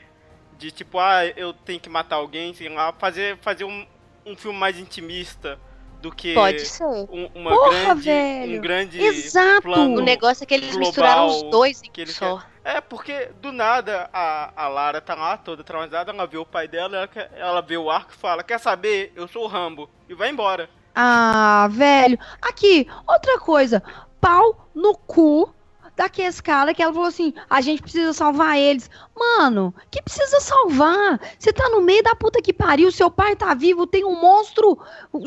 [0.58, 3.86] de tipo, ah, eu tenho que matar alguém, sei lá, fazer, fazer um,
[4.26, 5.60] um filme mais intimista
[6.02, 6.84] do que Pode ser.
[6.84, 8.58] Um, uma Porra, grande, velho.
[8.58, 9.62] um grande Exato.
[9.62, 12.42] plano O negócio é que eles global misturaram os dois em que eles só.
[12.64, 16.68] É, porque do nada a, a Lara tá lá toda traumatizada, ela vê o pai
[16.68, 19.14] dela, ela, ela vê o arco e fala, quer saber?
[19.16, 19.90] Eu sou o Rambo.
[20.10, 20.70] E vai embora.
[20.94, 22.18] Ah, velho.
[22.42, 23.84] Aqui, outra coisa.
[24.20, 25.55] Pau no cu
[25.96, 28.90] daqueles caras que ela falou assim: a gente precisa salvar eles.
[29.16, 31.20] Mano, que precisa salvar?
[31.40, 34.78] Você tá no meio da puta que pariu, seu pai tá vivo, tem um monstro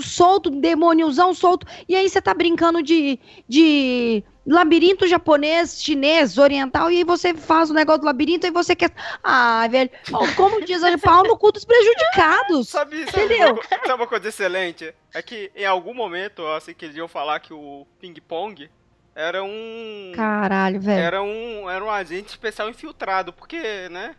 [0.01, 3.19] solto, demôniozão solto, e aí você tá brincando de.
[3.49, 8.75] de labirinto japonês, chinês, oriental, e aí você faz o negócio do labirinto e você
[8.75, 8.91] quer.
[9.23, 9.91] Ah, velho,
[10.37, 12.69] como diz a pau no cu dos prejudicados.
[12.79, 13.53] Sabe, sabe, Entendeu?
[13.53, 14.95] Uma, sabe uma coisa excelente?
[15.13, 18.71] É que em algum momento, assim, que eles iam falar que o ping-pong
[19.19, 20.13] era um.
[20.15, 21.01] Caralho, velho.
[21.03, 24.15] Era um, era um agente especial infiltrado, porque, né?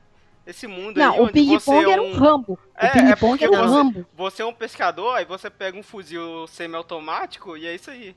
[0.45, 2.59] Esse mundo aí Não, o onde você ping-pong é era um rambo.
[2.75, 4.05] É, o é ping-pong porque era um você- rambo.
[4.13, 8.15] Você é um pescador, aí você pega um fuzil semiautomático e é isso aí.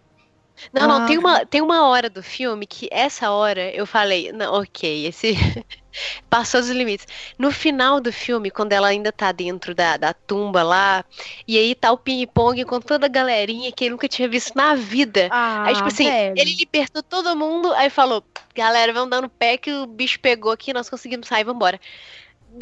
[0.73, 1.21] Não, não, tem Ah.
[1.21, 5.35] uma, tem uma hora do filme que essa hora eu falei, não, ok, esse
[6.31, 7.07] passou dos limites.
[7.39, 11.05] No final do filme, quando ela ainda tá dentro da, da tumba lá,
[11.47, 14.75] e aí tá o ping-pong com toda a galerinha que ele nunca tinha visto na
[14.75, 15.29] vida.
[15.31, 16.35] Ah, aí, tipo assim, velho.
[16.37, 18.23] ele libertou todo mundo, aí falou,
[18.55, 21.81] galera, vamos dando pé que o bicho pegou aqui, nós conseguimos sair, vambora.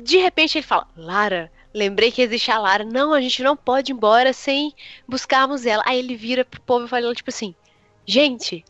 [0.03, 2.85] De repente ele fala, Lara, lembrei que existe a Lara.
[2.85, 4.73] Não, a gente não pode ir embora sem
[5.07, 5.83] buscarmos ela.
[5.85, 7.55] Aí ele vira pro povo e fala, tipo assim,
[8.11, 8.65] gente,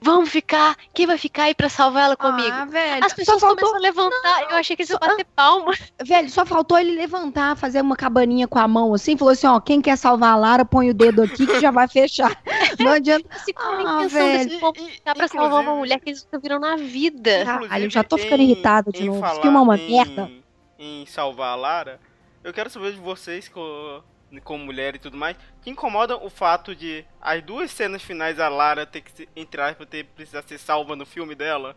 [0.00, 2.48] vamos ficar, quem vai ficar aí pra salvar ela comigo?
[2.52, 3.04] Ah, velho.
[3.04, 5.72] As pessoas só faltou, começam a levantar, eu achei que eles iam só- bater palma.
[6.04, 9.58] velho, só faltou ele levantar, fazer uma cabaninha com a mão assim, falou assim, ó,
[9.60, 12.30] quem quer salvar a Lara, põe o dedo aqui que já vai fechar.
[12.78, 13.26] Não adianta.
[13.30, 14.60] Assim, qual a Ah, intenção desse velho.
[14.60, 17.44] povo ficar pra salvar uma mulher que eles nunca viram na vida?
[17.44, 19.20] Caralho, eu já tô ficando em- irritada de novo.
[19.20, 20.30] Falar é uma em- merda.
[20.78, 21.98] Em salvar a Lara,
[22.44, 24.02] eu quero saber de vocês, co-
[24.40, 28.48] como mulher e tudo mais, que incomoda o fato de as duas cenas finais a
[28.48, 31.76] Lara ter que, entre aspas, ter, precisar ser salva no filme dela.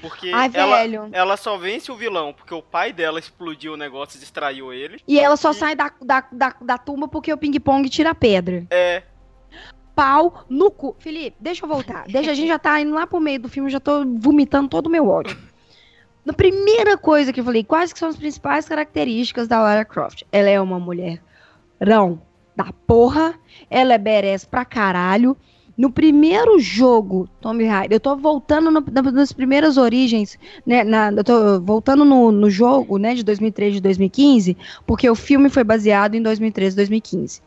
[0.00, 1.08] Porque Ai, ela, velho.
[1.12, 5.00] ela só vence o vilão porque o pai dela explodiu o negócio e distraiu ele.
[5.06, 8.14] E ela só E- sai da, da, da, da tumba porque o ping-pong tira a
[8.14, 8.66] pedra.
[8.70, 9.04] É,
[9.94, 10.96] Pau no cu.
[10.98, 12.04] Felipe, deixa eu voltar.
[12.08, 14.86] Deixa, a gente já tá indo lá pro meio do filme, já tô vomitando todo
[14.88, 15.38] o meu ódio.
[16.24, 20.24] Na primeira coisa que eu falei, quais que são as principais características da Lara Croft?
[20.32, 21.22] Ela é uma mulher
[21.80, 22.20] rão
[22.56, 23.34] da porra,
[23.70, 25.36] ela é badass pra caralho.
[25.76, 31.10] No primeiro jogo, Tomb Raider, eu tô voltando no- na- nas primeiras origens, né, na-
[31.10, 34.56] eu tô voltando no, no jogo, né, de 2013 e 2015,
[34.86, 37.42] porque o filme foi baseado em 2013 e 2015.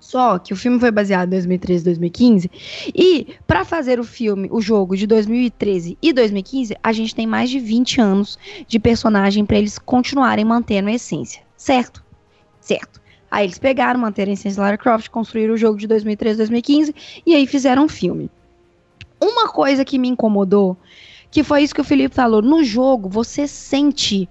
[0.00, 2.50] Só que o filme foi baseado em 2013 e 2015.
[2.94, 7.50] E para fazer o filme, o jogo de 2013 e 2015, a gente tem mais
[7.50, 11.42] de 20 anos de personagem para eles continuarem mantendo a essência.
[11.56, 12.02] Certo?
[12.60, 13.01] Certo.
[13.32, 16.36] Aí eles pegaram, manteram a essência de Lara Croft, construíram o jogo de 2013 e
[16.36, 18.30] 2015 e aí fizeram um filme.
[19.18, 20.76] Uma coisa que me incomodou,
[21.30, 24.28] que foi isso que o Felipe falou, no jogo você sente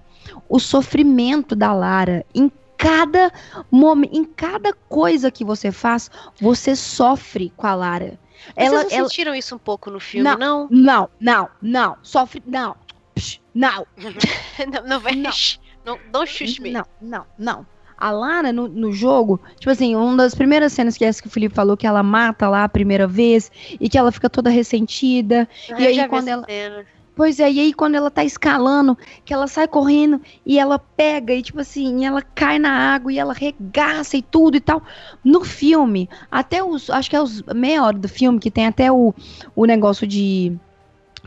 [0.48, 2.48] o sofrimento da Lara em
[2.78, 3.32] cada
[3.72, 6.08] momento, em cada coisa que você faz,
[6.40, 8.16] você sofre com a Lara.
[8.54, 10.68] Ela, Vocês não ela, sentiram isso um pouco no filme, não?
[10.70, 12.76] não, não, não, sofre, não,
[13.16, 13.84] Psh, não,
[14.72, 15.16] Não, não vai.
[15.16, 15.32] Não.
[15.84, 15.98] Não,
[16.70, 17.66] não, não, não.
[18.02, 21.28] A Lara no, no jogo, tipo assim, uma das primeiras cenas que é essa que
[21.28, 23.50] o Felipe falou, que ela mata lá a primeira vez
[23.80, 25.48] e que ela fica toda ressentida.
[25.70, 26.84] Ah, E eu aí, já vi quando ela- cena.
[27.14, 31.34] Pois é, e aí quando ela tá escalando, que ela sai correndo e ela pega
[31.34, 34.82] e tipo assim, ela cai na água e ela regaça e tudo e tal.
[35.22, 38.90] No filme, até os, acho que é os meia hora do filme que tem até
[38.90, 39.14] o,
[39.54, 40.56] o negócio de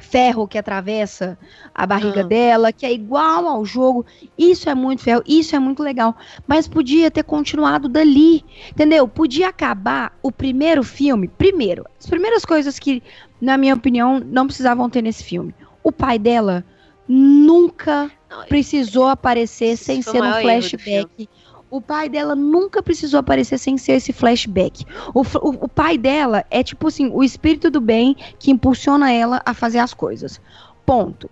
[0.06, 1.38] ferro que atravessa
[1.74, 2.24] a barriga Ah.
[2.24, 4.06] dela, que é igual ao jogo.
[4.38, 6.16] Isso é muito ferro, isso é muito legal,
[6.48, 9.08] mas podia ter continuado dali, entendeu?
[9.08, 13.02] Podia acabar o primeiro filme, primeiro, as primeiras coisas que
[13.42, 15.54] na minha opinião não precisavam ter nesse filme.
[15.84, 16.64] O pai dela
[17.08, 21.30] nunca Não, precisou aparecer sem ser um flashback.
[21.76, 24.86] O pai dela nunca precisou aparecer sem ser esse flashback.
[25.14, 29.42] O, o- o pai dela é tipo assim, o espírito do bem que impulsiona ela
[29.46, 30.40] a fazer as coisas.
[30.86, 31.30] Ponto.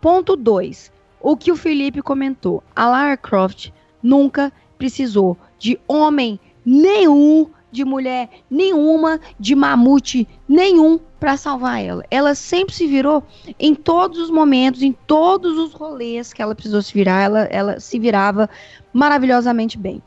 [0.00, 0.90] Ponto 2.
[1.20, 2.62] O que o Felipe comentou.
[2.74, 3.70] A Lara Croft
[4.02, 12.04] nunca precisou de homem nenhum, de mulher nenhuma, de mamute nenhum para salvar ela.
[12.10, 13.22] Ela sempre se virou
[13.58, 17.80] em todos os momentos, em todos os rolês que ela precisou se virar, ela, ela
[17.80, 18.48] se virava
[18.92, 20.00] maravilhosamente bem.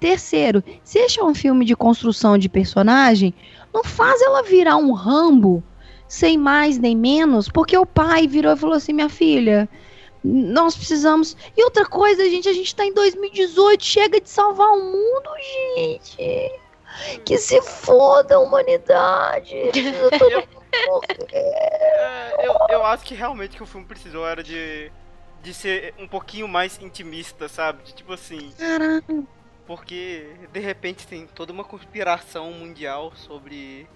[0.00, 3.34] Terceiro, se este é um filme de construção de personagem,
[3.72, 5.62] não faz ela virar um Rambo
[6.08, 9.68] sem mais nem menos, porque o pai virou e falou assim: minha filha,
[10.24, 11.36] nós precisamos.
[11.56, 15.30] E outra coisa, gente, a gente tá em 2018, chega de salvar o mundo,
[15.76, 16.16] gente.
[17.24, 19.54] Que se foda a humanidade.
[20.86, 21.26] Morrer.
[21.32, 24.90] É, eu, eu acho que realmente que o filme precisou era de,
[25.42, 27.82] de ser um pouquinho mais intimista, sabe?
[27.82, 28.52] De tipo assim,
[29.66, 33.86] porque de repente tem toda uma conspiração mundial sobre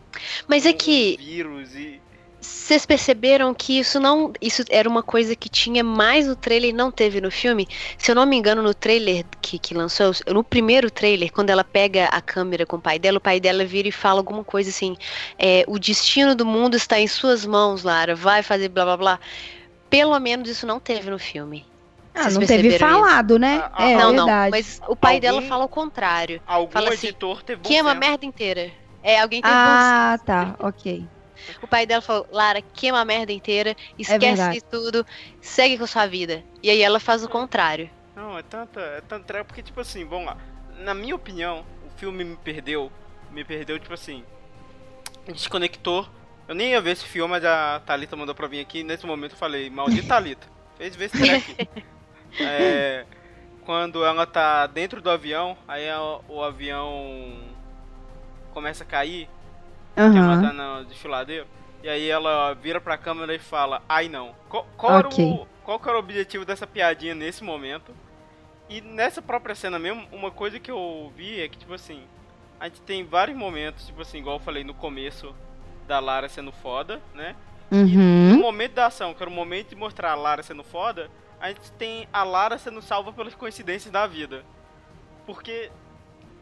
[0.47, 2.01] Mas é um que vírus e
[2.45, 4.33] vocês perceberam que isso não.
[4.41, 7.69] Isso era uma coisa que tinha mais no trailer e não teve no filme.
[7.99, 11.63] Se eu não me engano, no trailer que, que lançou, no primeiro trailer, quando ela
[11.65, 14.71] pega a câmera com o pai dela, o pai dela vira e fala alguma coisa
[14.71, 14.97] assim:
[15.39, 19.21] é, o destino do mundo está em suas mãos, Lara, vai fazer blá blá blá.
[19.91, 21.65] Pelo menos isso não teve no filme.
[22.15, 23.01] Ah, Vocês não teve perceberam isso?
[23.07, 23.61] falado, né?
[23.65, 24.17] Ah, ah, é não, verdade.
[24.17, 24.51] não.
[24.51, 26.41] Mas o pai Algum- dela fala o contrário.
[26.47, 28.71] algum Fala assim, editor teve Queima a merda inteira.
[29.03, 31.05] É, alguém teve bom Ah, tá, ok.
[31.63, 34.55] O pai dela falou, Lara, queima a merda inteira, esquece verdade.
[34.55, 35.07] de tudo,
[35.41, 36.43] segue com sua vida.
[36.63, 37.91] E aí ela faz o contrário.
[38.15, 40.37] Não, é tanta, é tanta porque tipo assim, vamos lá.
[40.79, 42.91] Na minha opinião, o filme me perdeu,
[43.31, 44.25] me perdeu tipo assim,
[45.27, 46.09] desconectou.
[46.47, 49.33] Eu nem ia ver esse filme, mas a Thalita mandou pra vir aqui, nesse momento
[49.33, 51.85] eu falei, maldita Thalita, fez ver esse treco.
[52.39, 53.07] é,
[53.65, 55.87] quando ela tá dentro do avião, aí
[56.29, 57.33] o avião
[58.53, 59.29] começa a cair,
[59.95, 60.43] que ela Aham.
[60.43, 61.47] tá no desfiladeiro.
[61.83, 64.35] E aí ela vira pra câmera e fala, ai não.
[64.49, 65.25] Qual, qual, Ok.
[65.25, 67.95] era, o, qual que era o objetivo dessa piadinha nesse momento?
[68.69, 72.03] E nessa própria cena mesmo, uma coisa que eu vi é que, tipo assim,
[72.59, 75.35] a gente tem vários momentos, tipo assim, igual eu falei no começo
[75.87, 77.37] da Lara sendo foda, né?
[77.71, 78.39] No Uhum.
[78.41, 81.71] momento da ação, que era o momento de mostrar a Lara sendo foda, a gente
[81.73, 84.43] tem a Lara sendo salva pelas coincidências da vida.
[85.27, 85.71] Porque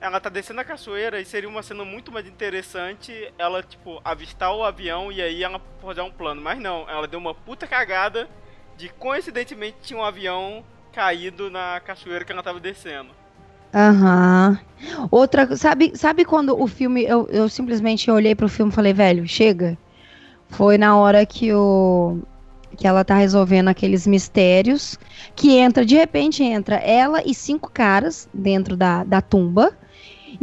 [0.02, 4.52] ela tá descendo a cachoeira e seria uma cena muito mais interessante ela, tipo, avistar
[4.52, 6.42] o avião e aí ela fazer um plano.
[6.42, 8.28] Mas não, ela deu uma puta cagada
[8.76, 13.10] de coincidentemente tinha um avião caído na cachoeira que ela tava descendo.
[13.72, 14.58] Aham.
[15.08, 19.26] Outra, sabe, sabe quando o filme, eu, eu simplesmente olhei pro filme e falei, velho,
[19.28, 19.78] chega.
[20.48, 22.18] Foi na hora que o
[22.76, 24.98] que ela tá resolvendo aqueles mistérios,
[25.36, 29.76] que entra, de repente entra ela e cinco caras dentro da, da tumba.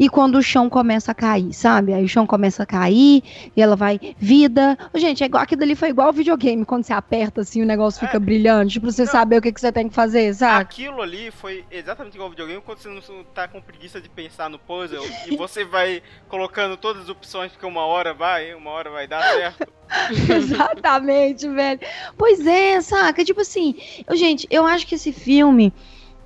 [0.02, 1.94] E quando o chão começa a cair, sabe?
[1.94, 3.22] Aí o chão começa a cair
[3.54, 4.78] e ela vai, vida.
[4.96, 8.16] Gente, é igual, aquilo ali foi igual videogame, quando você aperta assim, o negócio fica
[8.16, 8.20] É.
[8.20, 9.12] brilhante, pra você Não.
[9.12, 10.62] saber o que, que você tem que fazer, sabe?
[10.62, 14.50] Aquilo ali foi exatamente igual ao videogame quando você não tá com preguiça de pensar
[14.50, 18.90] no puzzle e você vai colocando todas as opções porque uma hora vai, uma hora
[18.90, 19.68] vai dar certo.
[20.34, 21.80] Exatamente, velho.
[22.18, 23.26] Pois é, saca?
[23.26, 23.76] Tipo assim,
[24.08, 25.74] eu, gente, eu acho que esse filme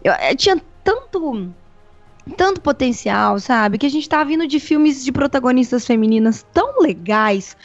[0.03, 1.53] eu- eh, tinha tanto
[2.38, 3.78] tanto potencial, sabe?
[3.78, 7.55] Que a gente tá vindo de filmes de protagonistas femininas tão legais,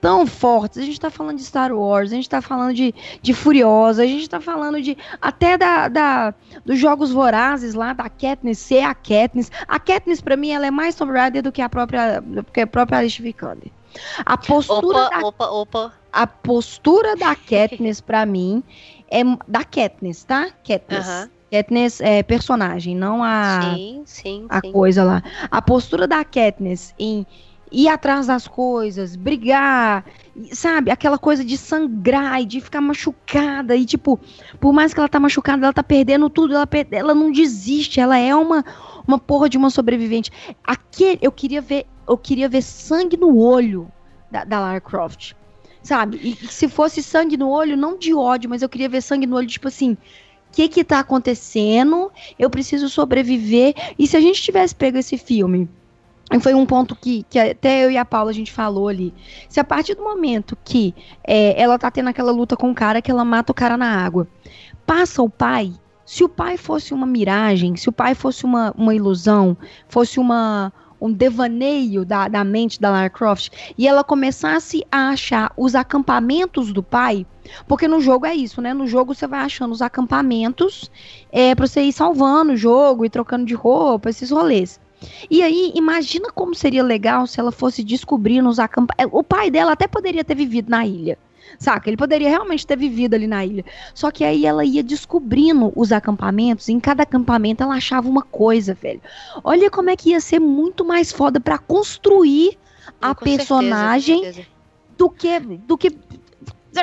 [0.00, 0.78] tão fortes.
[0.78, 4.06] A gente tá falando de Star Wars, a gente tá falando de, de Furiosa, a
[4.06, 6.34] gente tá falando de até da, da
[6.64, 9.50] dos Jogos Vorazes lá, da Katniss ser a Katniss.
[9.66, 12.60] A Katniss, pra mim, ela é mais Tomb Raider do que a própria, do que
[12.60, 13.70] a própria Alicia Vikander.
[14.24, 15.92] A postura da Opa, opa, opa.
[16.12, 18.62] a postura da Katniss pra mim
[19.10, 20.50] é da Katniss, tá?
[20.66, 21.06] Katniss.
[21.08, 21.30] Aham.
[21.50, 24.72] Katniss é personagem, não a Sim, sim, a sim.
[24.72, 25.22] coisa lá.
[25.50, 27.26] A postura da Katniss em
[27.70, 30.04] ir atrás das coisas, brigar,
[30.52, 30.90] sabe?
[30.90, 34.18] Aquela coisa de sangrar e de ficar machucada e tipo,
[34.58, 38.00] por mais que ela tá machucada, ela tá perdendo tudo, ela, per- ela não desiste,
[38.00, 38.64] ela é uma
[39.06, 40.30] uma porra de uma sobrevivente.
[40.62, 43.90] Aquele, eu queria ver, eu queria ver sangue no olho
[44.30, 45.32] da, da Lara Croft.
[45.82, 46.18] Sabe?
[46.22, 49.26] E, e se fosse sangue no olho, não de ódio, mas eu queria ver sangue
[49.26, 49.96] no olho, tipo assim,
[50.52, 52.10] que que tá acontecendo?
[52.38, 53.74] Eu preciso sobreviver.
[53.98, 55.68] E se a gente tivesse pego esse filme,
[56.40, 59.14] foi um ponto que, que até eu e a Paula a gente falou ali.
[59.48, 60.94] Se a partir do momento que
[61.24, 64.04] é, ela tá tendo aquela luta com o cara, que ela mata o cara na
[64.04, 64.28] água,
[64.84, 65.72] passa o pai.
[66.04, 69.56] Se o pai fosse uma miragem, se o pai fosse uma, uma ilusão,
[69.88, 75.52] fosse uma, um devaneio da, da mente da Lara Croft, e ela começasse a achar
[75.56, 77.26] os acampamentos do pai,
[77.66, 78.74] porque no jogo é isso, né?
[78.74, 80.90] No jogo você vai achando os acampamentos
[81.32, 84.80] é, pra você ir salvando o jogo e trocando de roupa, esses rolês.
[85.30, 89.16] E aí, imagina como seria legal se ela fosse descobrindo os acampamentos.
[89.16, 91.16] O pai dela até poderia ter vivido na ilha.
[91.58, 91.90] Saca?
[91.90, 93.64] Ele poderia realmente ter vivido ali na ilha.
[93.92, 96.68] Só que aí ela ia descobrindo os acampamentos.
[96.68, 99.00] E em cada acampamento ela achava uma coisa, velho.
[99.42, 102.56] Olha como é que ia ser muito mais foda pra construir
[103.00, 104.46] a Com certeza, personagem certeza.
[104.96, 105.90] do que do que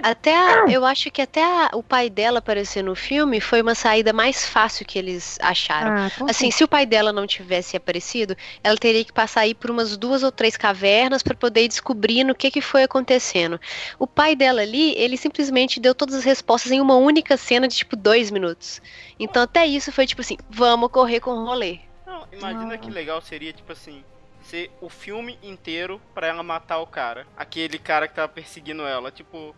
[0.04, 3.76] Até a- eu acho que até a- o pai dela aparecer no filme foi uma
[3.76, 5.92] saída mais fácil que eles acharam.
[5.92, 9.70] Ah, Assim, se o pai dela não tivesse aparecido, ela teria que passar aí por
[9.70, 13.60] umas duas ou três cavernas para poder ir descobrindo o que, que foi acontecendo.
[14.00, 17.76] O pai dela ali, ele simplesmente deu todas as respostas em uma única cena de
[17.76, 18.82] tipo dois minutos.
[19.20, 21.80] Então até isso foi tipo assim, vamos correr com o rolê.
[22.06, 24.04] Não, imagina que legal seria, tipo assim,
[24.44, 27.26] ser o filme inteiro pra ela matar o cara.
[27.38, 29.56] Aquele cara que tava perseguindo ela, tipo.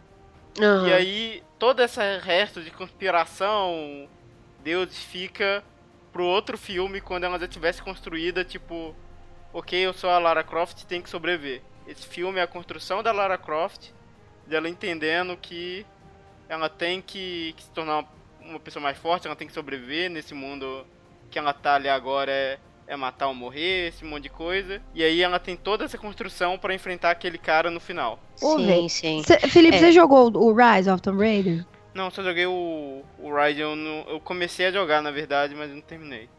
[0.59, 0.87] Aham.
[0.87, 4.07] E aí, todo esse resto de conspiração,
[4.63, 5.63] Deus fica
[6.11, 8.95] pro outro filme quando ela já tivesse construída, tipo,
[9.53, 11.61] ok, eu sou a Lara Croft, tem que sobreviver.
[11.87, 13.91] Esse filme é a construção da Lara Croft,
[14.45, 15.85] dela entendendo que
[16.49, 18.05] ela tem que, que se tornar
[18.41, 20.85] uma pessoa mais forte, ela tem que sobreviver nesse mundo
[21.29, 24.81] que ela tá ali agora é, é matar ou morrer, esse monte de coisa.
[24.95, 28.19] E aí ela tem toda essa construção pra enfrentar aquele cara no final.
[28.35, 29.23] Sim, sim.
[29.25, 29.79] Cê- Felipe, É.
[29.79, 31.65] você jogou o Rise of Tomb Raider?
[31.93, 35.69] Não, só joguei o, o Ride, eu, não- eu comecei a jogar na verdade, mas
[35.71, 36.29] não terminei.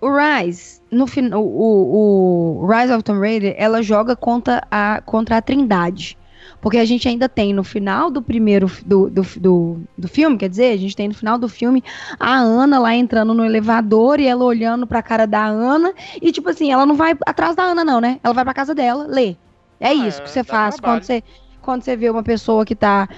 [0.00, 5.00] O Rise, no fin- o, o, o Rise of Tomb Raider, ela joga contra a,
[5.06, 6.18] contra a Trindade.
[6.66, 10.48] Porque a gente ainda tem no final do primeiro do, do, do, do filme, quer
[10.48, 11.80] dizer, a gente tem no final do filme
[12.18, 15.94] a Ana lá entrando no elevador e ela olhando pra cara da Ana.
[16.20, 18.18] E tipo assim, ela não vai atrás da Ana, não, né?
[18.20, 19.36] Ela vai pra casa dela, lê.
[19.78, 20.98] É Ah, isso é, que você dá faz trabalho.
[20.98, 21.22] quando você.
[21.62, 23.08] quando você vê uma pessoa que tá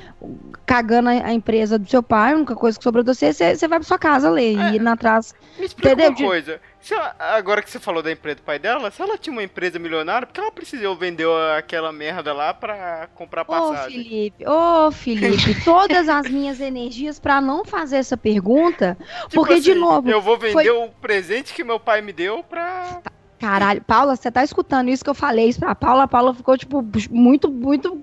[0.67, 3.67] cagando a, empresa do seu pai, a única coisa que sobrou de você, você, você
[3.67, 4.73] vai pra sua casa ler É.
[4.73, 5.35] e ir na atrás.
[5.59, 6.11] Me explica Entendeu?
[6.11, 6.61] uma coisa.
[6.81, 9.43] Se ela- agora que você falou da empresa do pai dela, se ela tinha uma
[9.43, 11.27] empresa milionária, por que ela precisou vender
[11.57, 14.03] aquela merda lá pra comprar Ô, passagem?
[14.05, 18.97] Felipe, ô, Felipe, todas as minhas energias pra não fazer essa pergunta,
[19.29, 22.13] Tipo porque, de assim, novo, Eu vou vender foi- o presente que meu pai me
[22.13, 23.01] deu pra.
[23.41, 26.05] Caralho, Paula, você tá escutando isso que eu falei isso pra Paula?
[26.05, 28.03] A Paula ficou, tipo, muito, muito.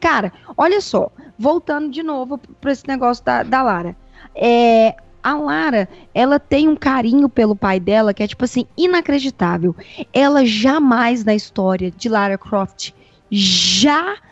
[0.00, 3.94] Cara, olha só, voltando de novo pra esse negócio da, da Lara.
[4.34, 4.96] É.
[5.26, 9.74] A Lara, ela tem um carinho pelo pai dela que é, tipo assim, inacreditável.
[10.12, 12.92] Ela jamais na história de Lara Croft,
[13.28, 14.22] jamais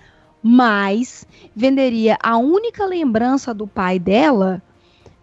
[1.52, 4.62] venderia a única lembrança do pai dela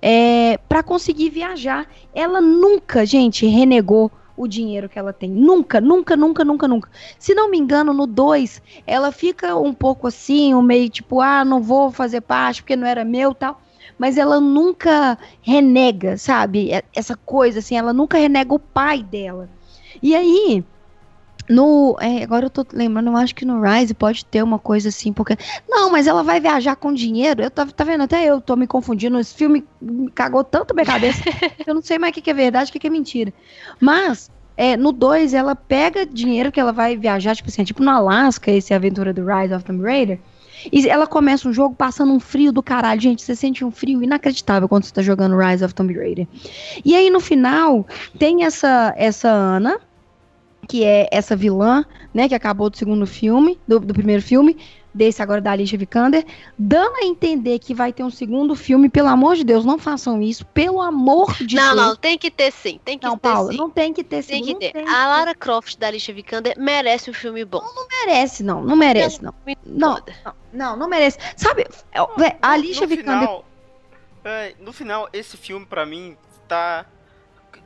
[0.01, 1.88] é, para conseguir viajar.
[2.13, 5.30] Ela nunca, gente, renegou o dinheiro que ela tem.
[5.30, 6.89] Nunca, nunca, nunca, nunca, nunca.
[7.17, 11.45] Se não me engano, no 2, ela fica um pouco assim, um meio tipo, ah,
[11.45, 13.61] não vou fazer parte porque não era meu tal.
[14.02, 16.72] Mas ela nunca renega, sabe?
[16.74, 19.47] E- Essa coisa, assim, ela nunca renega o pai dela.
[20.02, 20.66] E aí,
[21.47, 21.95] no.
[21.99, 25.14] é, agora eu tô lembrando, eu acho que no Rise pode ter uma coisa assim,
[25.14, 25.38] porque.
[25.70, 27.43] Não, mas ela vai viajar com dinheiro.
[27.43, 28.02] Eu tô, tá vendo?
[28.02, 29.20] Até eu tô me confundindo.
[29.20, 31.22] Esse filme me cagou tanto minha cabeça.
[31.68, 33.32] eu não sei mais o que, que é verdade o que, que é mentira.
[33.80, 34.32] Mas.
[34.58, 38.52] é, no 2, ela pega dinheiro que ela vai viajar, tipo assim, tipo no Alasca,
[38.52, 40.20] esse é aventura do Rise of Tomb Raider.
[40.72, 42.99] E ela começa um jogo passando um frio do caralho.
[42.99, 46.28] Gente, você sente um frio inacreditável quando você tá jogando Rise of Tomb Raider.
[46.84, 47.86] E aí, no final,
[48.18, 49.80] tem essa, essa Ana,
[50.68, 54.57] que é essa vilã, né, que acabou do segundo filme, do, do primeiro filme,
[54.93, 56.25] desse agora da Alicia Vikander,
[56.57, 60.21] dando a entender que vai ter um segundo filme, pelo amor de Deus, não façam
[60.21, 61.87] isso, pelo amor de não, Deus.
[61.87, 62.79] não, tem que ter sim.
[62.83, 63.57] Tem que Não, ter Paula, sim.
[63.57, 64.77] não tem que ter Tem segundo, que ter.
[64.79, 67.63] não tem A Lara Croft da Alicia Vikander merece um filme bom.
[68.05, 69.33] merece, não, não merece, não.
[69.65, 70.13] Não, Toda.
[70.25, 71.17] não, não, não merece.
[71.37, 73.45] Sabe, é, a Alicia no Vikander final,
[74.23, 76.17] é, no final, esse filme pra mim
[76.47, 76.85] tá.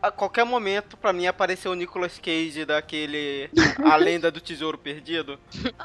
[0.02, 3.50] A qualquer momento, pra mim, apareceu o Nicolas Cage daquele
[3.84, 5.40] A Lenda do Tesouro Perdido.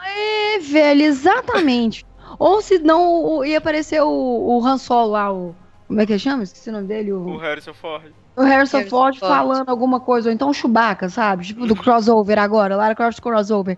[0.04, 2.04] É, velho, exatamente.
[2.38, 5.54] Ou se não, ia aparecer o, o Han Solo lá, o.
[5.88, 6.42] Como é que chama?
[6.44, 7.12] Esqueci o nome dele.
[7.12, 8.12] O O, Harrison Ford.
[8.36, 9.32] o Harrison Harrison Ford Ford.
[9.32, 11.46] falando alguma coisa, ou então o Chewbacca, sabe?
[11.46, 13.76] Tipo, do crossover agora, Lara Croft crossover.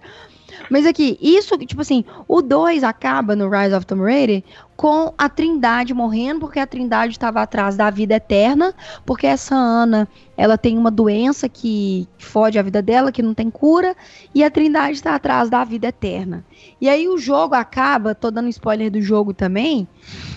[0.68, 4.42] Mas aqui, isso, tipo assim, o 2 acaba no Rise of Tomb Raider
[4.82, 8.74] com a Trindade morrendo, porque a Trindade estava atrás da vida eterna,
[9.06, 13.48] porque essa Ana, ela tem uma doença que fode a vida dela, que não tem
[13.48, 13.94] cura,
[14.34, 16.44] e a Trindade está atrás da vida eterna.
[16.80, 19.86] E aí o jogo acaba, tô dando spoiler do jogo também,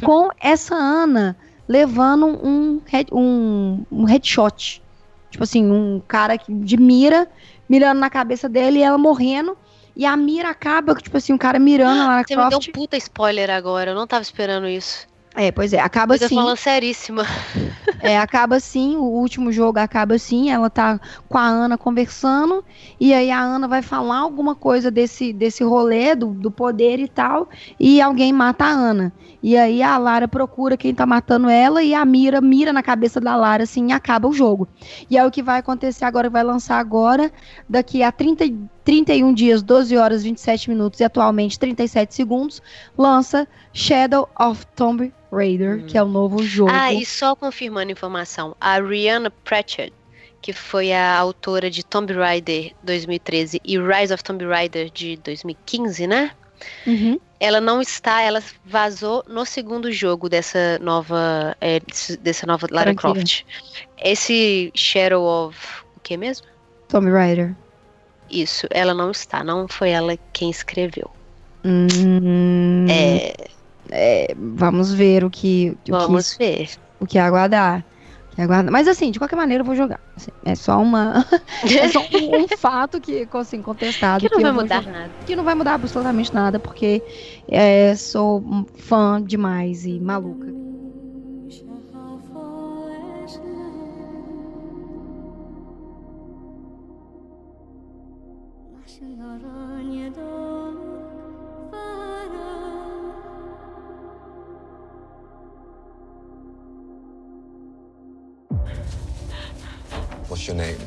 [0.04, 1.36] com essa Ana
[1.68, 4.80] levando um, head- um, um headshot.
[5.32, 7.28] Tipo assim, um cara de mira,
[7.68, 9.58] mirando na cabeça dele e ela morrendo.
[9.96, 12.70] E a mira acaba, tipo assim, um cara mirando a Lara Você me deu Croft.
[12.70, 15.08] um puta spoiler agora, eu não tava esperando isso.
[15.36, 16.36] É, pois é, acaba Eu tô assim.
[16.36, 17.24] falando seríssima.
[18.02, 22.64] É, acaba assim, o último jogo acaba assim, ela tá com a Ana conversando,
[23.00, 27.08] e aí a Ana vai falar alguma coisa desse, desse rolê, do, do poder e
[27.08, 29.12] tal, e alguém mata a Ana.
[29.42, 33.20] E aí a Lara procura quem tá matando ela, e a Mira mira na cabeça
[33.20, 34.68] da Lara, assim, e acaba o jogo.
[35.10, 37.32] E é o que vai acontecer agora, vai lançar agora,
[37.68, 38.56] daqui a 30, e-
[38.86, 42.62] 31 dias, 12 horas, 27 minutos e atualmente 37 segundos,
[42.96, 46.72] lança Shadow of Tomb Raider, que é o novo jogo.
[46.72, 49.92] Ah, e só confirmando a informação, a Rihanna Pratchett,
[50.40, 56.06] que foi a autora de Tomb Raider 2013 e Rise of Tomb Raider de 2015,
[56.06, 56.32] né?
[56.86, 57.20] Uhum.
[57.40, 61.82] Ela não está, ela vazou no segundo jogo dessa nova, é,
[62.22, 63.24] dessa nova Lara Franquia.
[63.24, 63.46] Croft.
[63.98, 65.58] Esse Shadow of
[65.98, 66.46] o que mesmo?
[66.88, 67.56] Tomb Raider.
[68.30, 71.10] Isso, ela não está, não foi ela quem escreveu.
[71.66, 76.70] Hum, É, Vamos ver o que, o vamos que, ver.
[77.00, 77.86] o que aguardar.
[78.32, 78.72] O que aguardar.
[78.72, 80.00] Mas assim, de qualquer maneira eu vou jogar.
[80.16, 81.26] Assim, é só uma.
[81.64, 84.28] é só um, um fato que, assim, contestado.
[84.28, 84.92] que não vai eu vou mudar jogar.
[84.92, 85.14] nada.
[85.26, 87.02] Que não vai mudar absolutamente nada, porque
[87.48, 88.44] é, sou
[88.78, 90.48] fã demais e maluca.
[110.36, 110.78] What's your name?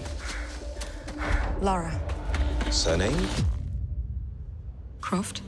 [1.62, 1.98] Lara
[2.70, 3.26] Surname?
[5.00, 5.40] Croft.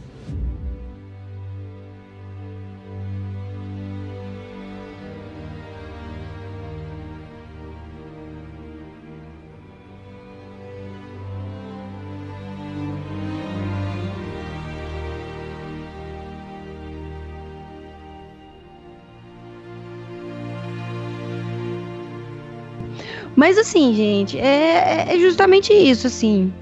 [23.41, 26.53] Mas assim, gente, é, é justamente isso, assim,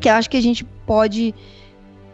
[0.00, 1.34] que eu acho que a gente pode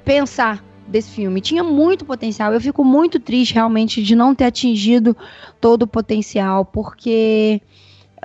[0.05, 1.41] pensar desse filme.
[1.41, 2.53] Tinha muito potencial.
[2.53, 5.17] Eu fico muito triste realmente de não ter atingido
[5.61, 7.63] todo o potencial, porque,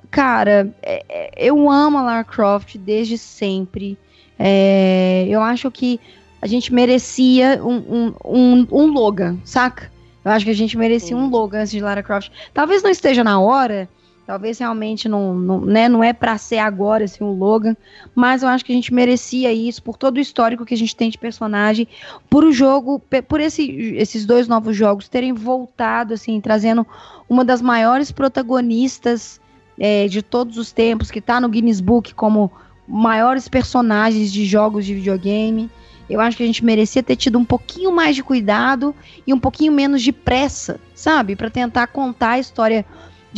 [0.09, 3.99] cara, é, é, eu amo a Lara Croft desde sempre.
[4.39, 5.99] É, eu acho que
[6.41, 9.91] a gente merecia um, um, um, um Logan, saca?
[10.25, 12.31] Eu acho que a gente merecia um Logan antes de Lara Croft.
[12.51, 13.87] Talvez não esteja na hora,
[14.27, 17.77] Talvez realmente não, não, né, não é para ser agora assim, o Logan,
[18.13, 20.93] mas eu acho que a gente merecia isso por todo o histórico que a gente
[20.93, 21.87] tem de personagem,
[22.29, 26.85] por o jogo, por esse, esses dois novos jogos terem voltado, assim, trazendo
[27.29, 29.39] uma das maiores protagonistas
[29.79, 32.51] é, de todos os tempos, que está no Guinness Book como
[32.85, 35.69] maiores personagens de jogos de videogame.
[36.09, 38.93] Eu acho que a gente merecia ter tido um pouquinho mais de cuidado
[39.25, 41.33] e um pouquinho menos de pressa, sabe?
[41.33, 42.85] Para tentar contar a história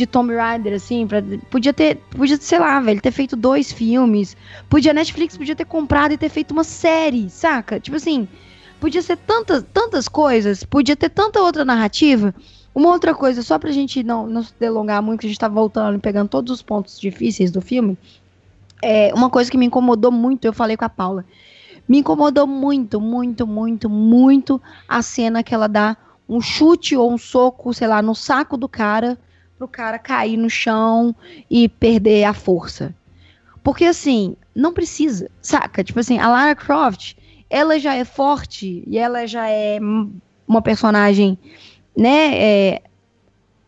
[0.00, 4.34] de Tomb Raider, assim, pra, podia ter, podia, sei lá, velho, ter feito dois filmes,
[4.66, 7.78] podia, Netflix podia ter comprado e ter feito uma série, saca?
[7.78, 8.26] Tipo assim,
[8.80, 12.34] podia ser tantas, tantas coisas, podia ter tanta outra narrativa.
[12.74, 15.48] Uma outra coisa, só pra gente não, não se delongar muito, que a gente tá
[15.48, 17.98] voltando e pegando todos os pontos difíceis do filme,
[18.82, 21.26] é uma coisa que me incomodou muito, eu falei com a Paula,
[21.86, 25.94] me incomodou muito, muito, muito, muito a cena que ela dá
[26.26, 29.18] um chute ou um soco, sei lá, no saco do cara
[29.60, 31.14] pro cara cair no chão
[31.50, 32.94] e perder a força.
[33.62, 35.84] Porque assim, não precisa, saca?
[35.84, 37.14] Tipo assim, a Lara Croft,
[37.50, 39.78] ela já é forte e ela já é
[40.48, 41.38] uma personagem,
[41.94, 42.38] né?
[42.38, 42.82] É,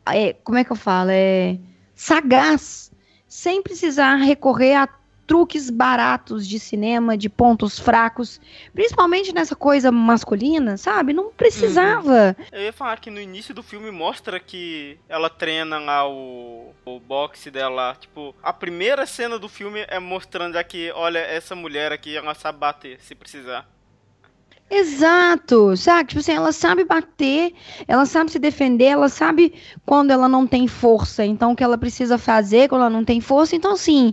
[0.06, 1.10] é, como é que eu falo?
[1.12, 1.58] É
[1.94, 2.90] sagaz,
[3.28, 4.88] sem precisar recorrer a
[5.32, 8.38] truques baratos de cinema, de pontos fracos,
[8.74, 11.14] principalmente nessa coisa masculina, sabe?
[11.14, 12.36] Não precisava.
[12.38, 12.44] Uhum.
[12.52, 17.00] Eu ia falar que no início do filme mostra que ela treina lá o, o
[17.00, 17.96] boxe dela.
[17.98, 22.58] Tipo, a primeira cena do filme é mostrando aqui, olha, essa mulher aqui, ela sabe
[22.58, 23.66] bater, se precisar.
[24.70, 26.10] Exato, sabe?
[26.10, 27.54] Tipo assim, ela sabe bater,
[27.88, 29.54] ela sabe se defender, ela sabe
[29.86, 33.18] quando ela não tem força, então o que ela precisa fazer quando ela não tem
[33.18, 33.56] força.
[33.56, 34.12] Então, assim,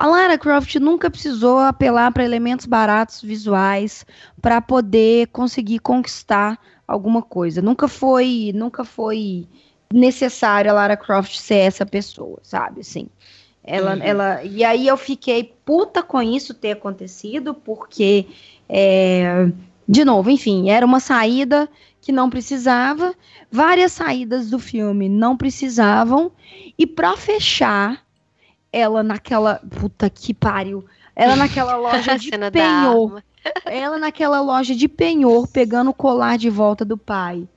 [0.00, 4.06] a Lara Croft nunca precisou apelar para elementos baratos visuais
[4.40, 6.58] para poder conseguir conquistar
[6.88, 7.60] alguma coisa.
[7.60, 9.46] Nunca foi, nunca foi
[9.92, 12.80] necessário a Lara Croft ser essa pessoa, sabe?
[12.80, 13.08] Assim.
[13.62, 14.02] Ela, uhum.
[14.02, 18.26] ela, e aí eu fiquei puta com isso ter acontecido, porque,
[18.70, 19.52] é,
[19.86, 21.68] de novo, enfim, era uma saída
[22.00, 23.14] que não precisava,
[23.52, 26.32] várias saídas do filme não precisavam,
[26.78, 28.02] e para fechar,
[28.72, 29.60] ela naquela.
[29.78, 30.84] Puta que pariu.
[31.14, 33.22] Ela naquela loja de penhor.
[33.64, 37.48] Ela naquela loja de penhor, pegando o colar de volta do pai.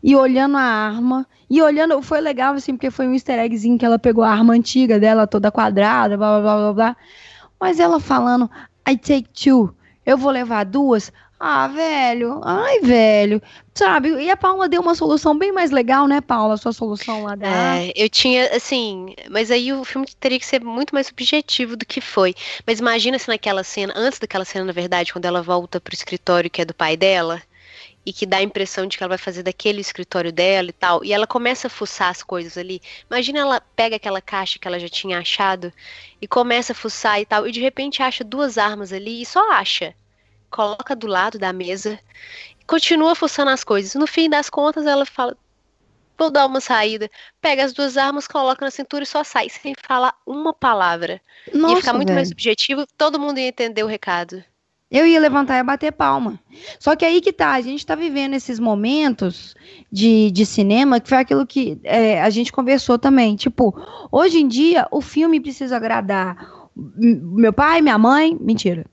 [0.00, 1.26] E olhando a arma.
[1.50, 2.00] E olhando.
[2.02, 5.26] Foi legal, assim, porque foi um easter eggzinho que ela pegou a arma antiga dela,
[5.26, 6.96] toda quadrada, blá blá blá blá blá.
[7.58, 8.48] Mas ela falando,
[8.88, 9.74] I take two.
[10.06, 11.10] Eu vou levar duas.
[11.46, 13.42] Ah, velho, ai, velho.
[13.74, 16.54] Sabe, e a Paula deu uma solução bem mais legal, né, Paula?
[16.54, 17.80] A sua solução lá da.
[17.80, 21.84] É, eu tinha, assim, mas aí o filme teria que ser muito mais subjetivo do
[21.84, 22.34] que foi.
[22.66, 26.48] Mas imagina se naquela cena, antes daquela cena, na verdade, quando ela volta pro escritório
[26.48, 27.42] que é do pai dela,
[28.06, 31.04] e que dá a impressão de que ela vai fazer daquele escritório dela e tal,
[31.04, 32.80] e ela começa a fuçar as coisas ali.
[33.10, 35.70] Imagina ela pega aquela caixa que ela já tinha achado
[36.22, 39.52] e começa a fuçar e tal, e de repente acha duas armas ali e só
[39.52, 39.94] acha
[40.54, 41.98] coloca do lado da mesa,
[42.64, 43.94] continua fuçando as coisas.
[43.96, 45.36] No fim das contas, ela fala:
[46.16, 47.10] vou dar uma saída.
[47.40, 51.20] Pega as duas armas, coloca na cintura e só sai, sem falar uma palavra.
[51.52, 52.18] Nossa, ia ficar muito velho.
[52.18, 54.44] mais objetivo, todo mundo ia entender o recado.
[54.90, 56.38] Eu ia levantar e bater palma.
[56.78, 59.56] Só que aí que tá, a gente tá vivendo esses momentos
[59.90, 63.34] de, de cinema, que foi aquilo que é, a gente conversou também.
[63.34, 63.74] Tipo,
[64.12, 68.84] hoje em dia, o filme precisa agradar meu pai, minha mãe, mentira,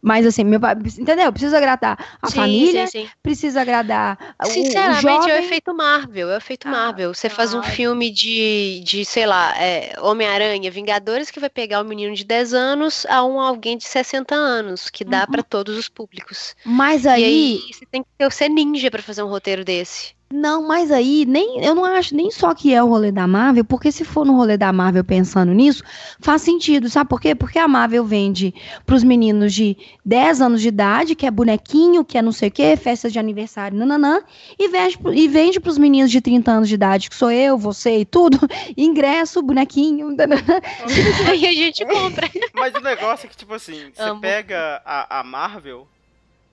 [0.00, 1.32] mas assim, meu pai, entendeu?
[1.32, 3.10] Precisa agradar a sim, família, sim, sim.
[3.22, 7.12] precisa agradar Sinceramente, o, o é o efeito Marvel, é o efeito ah, Marvel.
[7.12, 11.80] Você ah, faz um filme de, de sei lá, é, Homem-Aranha, Vingadores, que vai pegar
[11.80, 15.32] um menino de 10 anos a um alguém de 60 anos, que dá uhum.
[15.32, 16.54] para todos os públicos.
[16.64, 17.22] Mas aí...
[17.22, 20.17] E aí você tem que ser ninja para fazer um roteiro desse.
[20.30, 23.64] Não, mas aí nem eu não acho nem só que é o rolê da Marvel,
[23.64, 25.82] porque se for no rolê da Marvel pensando nisso,
[26.20, 27.34] faz sentido, sabe por quê?
[27.34, 29.74] Porque a Marvel vende pros meninos de
[30.04, 33.18] 10 anos de idade, que é bonequinho, que é não sei o quê, festa de
[33.18, 34.20] aniversário, nananã,
[34.58, 38.00] e vende, e vende pros meninos de 30 anos de idade, que sou eu, você
[38.00, 38.38] e tudo,
[38.76, 40.60] ingresso, bonequinho, nananã.
[41.26, 42.28] Aí a gente compra.
[42.52, 44.20] Mas o negócio é que, tipo assim, você Amo.
[44.20, 45.88] pega a, a Marvel,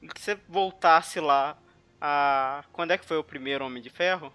[0.02, 1.57] e que você voltasse lá
[2.06, 2.64] a.
[2.72, 4.32] Quando é que foi o primeiro Homem de Ferro?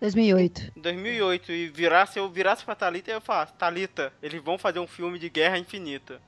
[0.00, 0.72] 2008.
[0.76, 5.18] 2008 e virasse, eu virasse pra Thalita eu faço, Thalita, eles vão fazer um filme
[5.18, 6.20] de Guerra Infinita.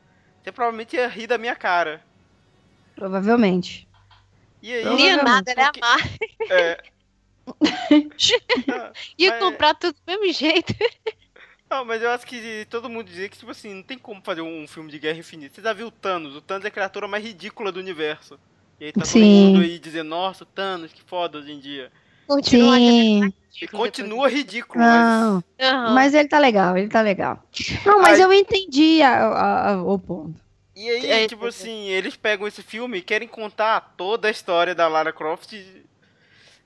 [0.42, 2.00] Você provavelmente ia rir da minha cara.
[2.94, 3.88] Provavelmente.
[4.62, 5.64] E aí, Não, Ia nada, né?
[5.64, 5.98] porque- Amar.
[6.50, 6.82] é,
[9.18, 10.72] Ia Mas- comprar tudo do mesmo jeito.
[11.68, 14.42] Não, mas eu acho que todo mundo dizia que, tipo assim, não tem como fazer
[14.42, 15.54] um filme de Guerra Infinita.
[15.56, 16.36] Você já viu o Thanos?
[16.36, 18.38] O Thanos é a criatura mais ridícula do universo.
[18.80, 19.46] E aí tá todo Sim.
[19.52, 21.90] mundo aí dizendo, nossa, o Thanos, que foda hoje em dia.
[22.26, 23.32] Continua Sim.
[23.62, 25.68] E continua ridículo, Não, mas...
[25.68, 25.94] Aham.
[25.94, 27.40] mas ele tá legal, ele tá legal.
[27.86, 30.34] Não, mas Aí- eu entendi a- a- a- o ponto.
[30.74, 31.48] E aí, É, tipo é, é.
[31.50, 35.52] assim, eles pegam esse filme e querem contar toda a história da Lara Croft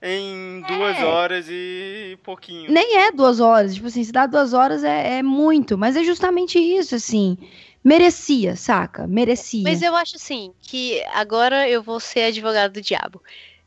[0.01, 1.05] em duas É.
[1.05, 2.71] horas e pouquinho.
[2.71, 6.05] Nem é duas horas, tipo assim, se dá duas horas é, é muito, mas é
[6.05, 7.37] justamente isso, assim.
[7.83, 9.07] Merecia, saca?
[9.07, 9.63] Merecia.
[9.63, 13.23] Mas eu acho assim, que agora eu vou ser advogado do diabo.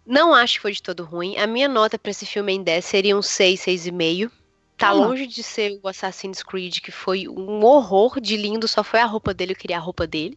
[0.05, 1.37] Não acho que foi de todo ruim.
[1.37, 4.31] A minha nota pra esse filme em 10 seria um 6, 6,5.
[4.77, 8.99] Tá longe de ser o Assassin's Creed, que foi um horror de lindo, só foi
[8.99, 10.35] a roupa dele, eu queria a roupa dele.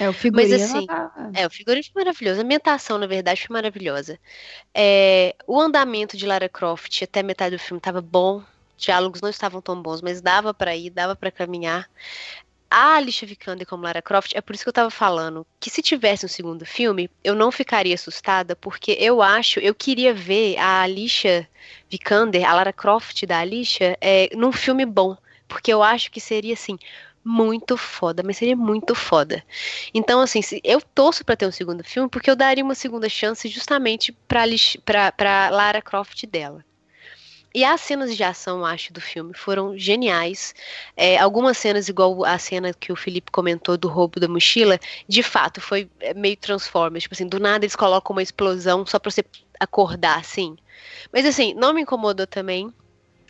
[0.00, 3.54] É, o figurino assim, tá- É, o figurino foi maravilhoso, a ambientação, na verdade, foi
[3.54, 4.18] maravilhosa.
[4.74, 8.42] É, o andamento de Lara Croft até metade do filme tava bom,
[8.76, 11.88] diálogos não estavam tão bons, mas dava pra ir, dava pra caminhar.
[12.72, 15.82] A Alicia Vikander como Lara Croft, é por isso que eu tava falando que se
[15.82, 20.80] tivesse um segundo filme, eu não ficaria assustada, porque eu acho, eu queria ver a
[20.80, 21.46] Alicia
[21.90, 25.16] Vikander, a Lara Croft da Alicia, é, num filme bom,
[25.46, 26.78] porque eu acho que seria assim
[27.24, 29.44] muito foda, mas seria muito foda.
[29.94, 33.48] Então, assim, eu torço pra ter um segundo filme, porque eu daria uma segunda chance
[33.48, 34.44] justamente pra,
[34.84, 36.64] pra, pra Lara Croft dela.
[37.54, 40.54] E as cenas de ação, acho, do filme foram geniais.
[40.96, 45.22] É, algumas cenas, igual a cena que o Felipe comentou do roubo da mochila, de
[45.22, 47.02] fato, foi é, meio Transformers.
[47.04, 49.24] Tipo assim, do nada eles colocam uma explosão só pra você
[49.60, 50.56] acordar, assim.
[51.12, 52.72] Mas assim, não me incomodou também.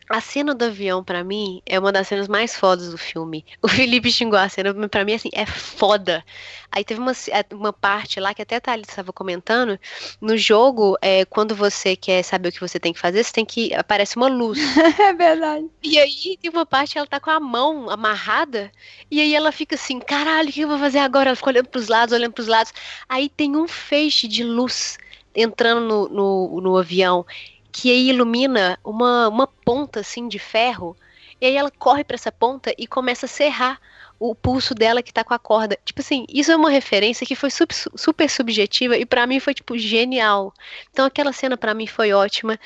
[0.08, 3.44] A cena do avião, pra mim, é uma das cenas mais fodas do filme.
[3.62, 6.24] O Felipe xingou a cena, pra mim, assim, é foda.
[6.70, 9.78] Aí teve uma, ce- uma parte lá que até a Thalita estava comentando.
[10.20, 13.44] No jogo, é, quando você quer saber o que você tem que fazer, você tem
[13.44, 13.74] que.
[13.74, 14.58] aparece uma luz.
[15.00, 15.68] É verdade.
[15.82, 18.70] E aí tem uma parte que ela tá com a mão amarrada.
[19.10, 21.30] E aí ela fica assim, caralho, o que eu vou fazer agora?
[21.30, 22.72] Ela fica olhando pros lados, olhando pros lados.
[23.08, 24.96] Aí tem um feixe de luz
[25.34, 27.26] entrando no, no, no avião.
[27.72, 30.96] Que aí ilumina uma, uma ponta assim de ferro.
[31.40, 33.80] E aí ela corre pra essa ponta e começa a serrar
[34.20, 35.76] o pulso dela que tá com a corda.
[35.84, 39.52] Tipo assim, isso é uma referência que foi sub- super subjetiva e pra mim foi
[39.54, 40.54] tipo genial.
[40.92, 42.58] Então aquela cena pra mim foi ótima.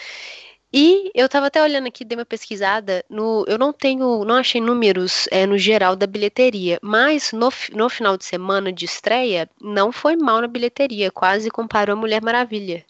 [0.72, 4.60] E eu tava até olhando aqui, dei uma pesquisada, no, eu não tenho, não achei
[4.60, 9.90] números é, no geral da bilheteria, mas no, no final de semana de estreia, não
[9.92, 12.84] foi mal na bilheteria, quase comparou a Mulher Maravilha.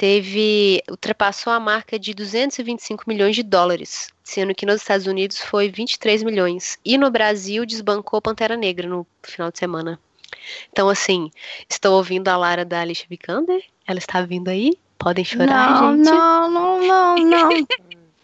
[0.00, 5.68] Teve, ultrapassou a marca de 225 milhões de dólares, sendo que nos Estados Unidos foi
[5.68, 6.78] 23 milhões.
[6.82, 10.00] E no Brasil desbancou Pantera Negra no final de semana.
[10.72, 11.30] Então, assim,
[11.68, 16.06] estou ouvindo a Lara da Alicia Vikander, ela está vindo aí, podem chorar, não, gente.
[16.06, 17.50] não, não, não, não.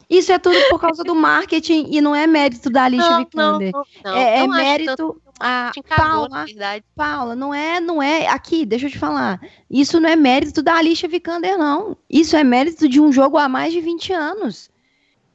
[0.08, 3.72] Isso é tudo por causa do marketing e não é mérito da Alicia não, Vikander.
[3.72, 4.96] não, não, é é mérito.
[4.96, 6.84] tanto, A te na Paula, verdade.
[6.94, 8.26] Paula, não é, não é.
[8.28, 9.40] Aqui, deixa eu te falar.
[9.70, 11.96] Isso não é mérito da Alicia Vikander, não.
[12.08, 14.70] Isso é mérito de um jogo há mais de 20 anos.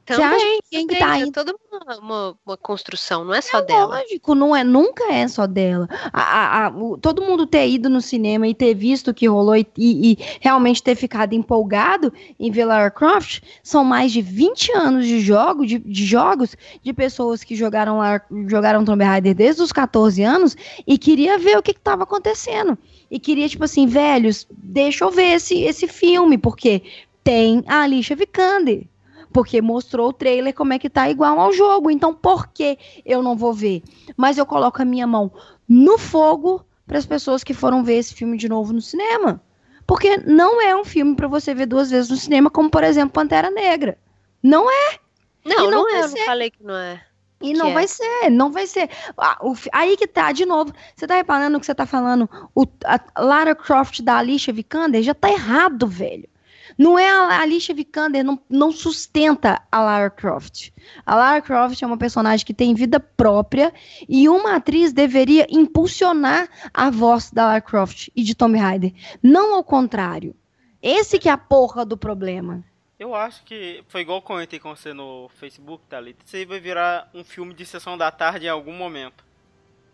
[0.04, 3.60] Também, que quem que tá é indo- toda uma, uma, uma construção, não é só
[3.60, 3.98] dela.
[4.00, 5.88] Lógico, não é, nunca é só dela.
[6.12, 9.28] A- a- a- o- todo mundo ter ido no cinema e ter visto o que
[9.28, 14.20] rolou e, e- e realmente ter ficado empolgado em ver Lara Croft são mais de
[14.20, 19.34] 20 anos de jogo, de, de jogos de pessoas que jogaram Lara- jogaram Tomb Raider
[19.34, 20.56] desde os 14 anos
[20.86, 22.76] e queria ver o que estava acontecendo.
[23.10, 26.82] E queria, tipo assim, velhos, deixa eu ver esse, esse filme, porque
[27.22, 28.84] tem a Alicia Vikander.
[29.32, 31.90] Porque mostrou o trailer como é que tá igual ao jogo.
[31.90, 33.82] Então, por que eu não vou ver?
[34.16, 35.32] Mas eu coloco a minha mão
[35.68, 39.40] no fogo para as pessoas que foram ver esse filme de novo no cinema.
[39.86, 43.12] Porque não é um filme para você ver duas vezes no cinema, como por exemplo
[43.12, 43.98] Pantera Negra.
[44.42, 44.98] Não é.
[45.44, 47.02] Não, E não não, é, eu não falei que não é.
[47.42, 47.74] E não é.
[47.74, 48.88] vai ser, não vai ser.
[49.18, 52.64] Ah, o aí que tá, de novo, você tá reparando que você tá falando, o,
[52.84, 56.28] a Lara Croft da Alicia Vikander já tá errado, velho.
[56.78, 60.70] Não é a Alicia Vikander, não, não sustenta a Lara Croft.
[61.04, 63.72] A Lara Croft é uma personagem que tem vida própria
[64.08, 68.92] e uma atriz deveria impulsionar a voz da Lara Croft e de Tomb Raider,
[69.22, 70.34] não ao contrário.
[70.82, 72.64] Esse que é a porra do problema.
[72.98, 76.24] Eu acho que foi igual eu comentei com você no Facebook, Thalita.
[76.24, 79.24] Isso aí vai virar um filme de sessão da tarde em algum momento.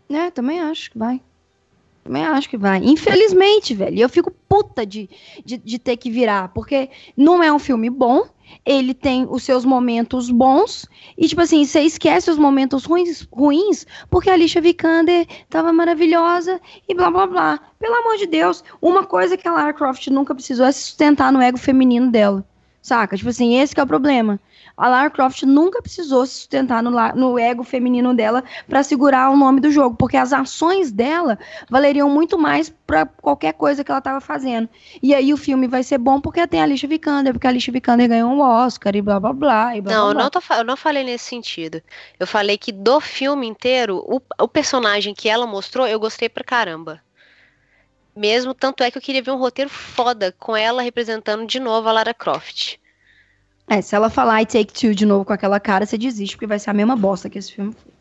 [0.09, 1.21] É, também acho que vai.
[2.03, 2.79] Também acho que vai.
[2.83, 3.99] Infelizmente, velho.
[3.99, 5.09] Eu fico puta de,
[5.45, 6.49] de, de ter que virar.
[6.49, 8.23] Porque não é um filme bom.
[8.65, 10.87] Ele tem os seus momentos bons.
[11.17, 16.59] E, tipo assim, você esquece os momentos ruins, ruins porque a Alicia Vikander tava maravilhosa
[16.87, 17.59] e blá blá blá.
[17.79, 18.63] Pelo amor de Deus.
[18.81, 22.43] Uma coisa que a Lara Croft nunca precisou é se sustentar no ego feminino dela.
[22.81, 23.15] Saca?
[23.15, 24.39] Tipo assim, esse é o problema.
[24.79, 29.35] A Lara Croft nunca precisou se sustentar no, no ego feminino dela pra segurar o
[29.35, 31.37] nome do jogo, porque as ações dela
[31.69, 34.69] valeriam muito mais pra qualquer coisa que ela tava fazendo.
[35.03, 37.73] E aí o filme vai ser bom porque tem a Alicia Vikander, porque a Alicia
[37.73, 39.75] Vikander ganhou um Oscar e blá blá blá.
[39.75, 40.23] E blá, Não, blá, eu blá.
[40.23, 41.81] não, tô, eu não falei nesse sentido.
[42.17, 46.43] Eu falei que do filme inteiro, o, o personagem que ela mostrou, eu gostei pra
[46.43, 47.01] caramba.
[48.15, 51.87] Mesmo, tanto é que eu queria ver um roteiro foda com ela representando de novo
[51.87, 52.77] a Lara Croft.
[53.69, 56.47] É, se ela falar I Take Two de novo com aquela cara, você desiste, porque
[56.47, 57.91] vai ser a mesma bosta que esse filme foi.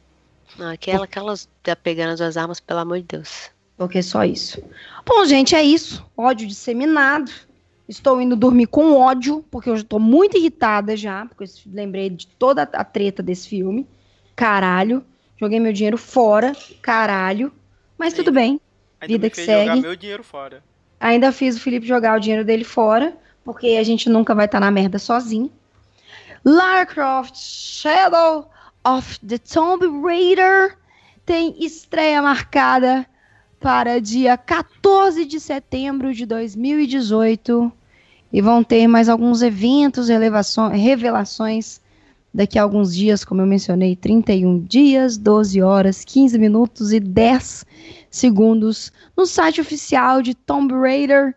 [0.59, 3.51] Não, aquela, aquelas tá pegando as duas armas, pelo amor de Deus.
[3.77, 4.63] Porque é só isso.
[5.07, 6.05] Bom, gente, é isso.
[6.17, 7.31] Ódio disseminado.
[7.89, 12.11] Estou indo dormir com ódio, porque eu já tô muito irritada já, porque eu lembrei
[12.11, 13.87] de toda a treta desse filme.
[14.35, 15.05] Caralho.
[15.37, 16.57] Joguei meu dinheiro fora.
[16.83, 17.53] Caralho.
[17.97, 18.61] Mas tudo bem.
[19.01, 19.81] Ainda Vida me que fez jogar segue.
[19.81, 20.63] meu dinheiro fora.
[20.99, 24.59] Ainda fiz o Felipe jogar o dinheiro dele fora, porque a gente nunca vai estar
[24.59, 25.51] na merda sozinho.
[26.49, 28.49] Lara Croft Shadow
[28.83, 30.79] of the Tomb Raider
[31.27, 33.07] tem estreia marcada
[33.61, 37.71] para dia 14 de setembro de 2018
[38.33, 41.83] e vão ter mais alguns eventos, revelações
[42.33, 47.67] daqui a alguns dias, como eu mencionei, 31 dias, 12 horas, 15 minutos e 10
[48.11, 51.35] segundos no site oficial de Tomb Raider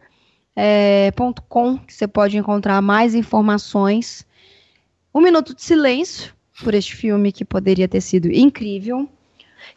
[0.56, 1.12] é,
[1.86, 4.26] que você pode encontrar mais informações.
[5.14, 6.34] Um minuto de silêncio
[6.64, 9.10] por este filme que poderia ter sido incrível.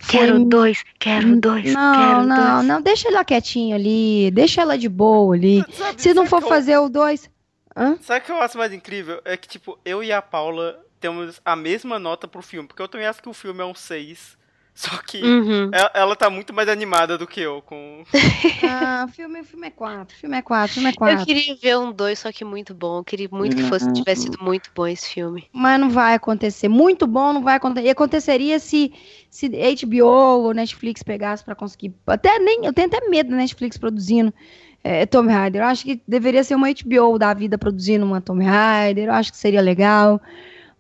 [0.08, 2.66] Quero Foi- dois, quero dois, Não, quero não, dois.
[2.66, 5.62] não, deixa ela quietinha ali, deixa ela de boa ali.
[5.72, 7.30] Sabe- Se não for eu- fazer o dois,
[7.76, 7.98] Hã?
[8.00, 9.20] Sabe o que eu acho mais incrível?
[9.24, 12.68] É que, tipo, eu e a Paula temos a mesma nota pro filme.
[12.68, 14.38] Porque eu também acho que o filme é um 6.
[14.74, 15.70] Só que Uhum.
[15.72, 18.02] ela, ela tá muito mais animada do que eu com.
[18.64, 21.24] Ah, filme, filme é quatro, filme é quatro, filme é Eu quatro.
[21.24, 22.98] queria ver um dois, só que muito bom.
[22.98, 25.46] Eu queria muito que fosse, tivesse sido muito bom esse filme.
[25.52, 26.68] Mas não vai acontecer.
[26.68, 27.86] Muito bom, não vai acontecer.
[27.86, 28.92] E aconteceria se,
[29.30, 31.94] se HBO ou Netflix pegasse pra conseguir.
[32.06, 32.64] Até nem.
[32.64, 34.34] Eu tenho até medo da Netflix produzindo
[34.82, 35.62] é, Tomb Raider.
[35.62, 39.06] Eu acho que deveria ser uma HBO da vida produzindo uma Tomb Raider.
[39.06, 40.20] Eu acho que seria legal.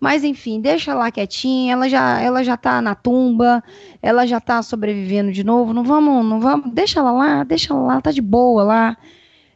[0.04, 1.72] Mas enfim, deixa lá quietinha.
[1.72, 3.64] Ela já, ela já tá na tumba.
[4.02, 5.72] Ela já tá sobrevivendo de novo.
[5.72, 6.70] Não vamos, não vamos.
[6.74, 8.98] Deixa ela lá, deixa ela lá, tá de boa lá.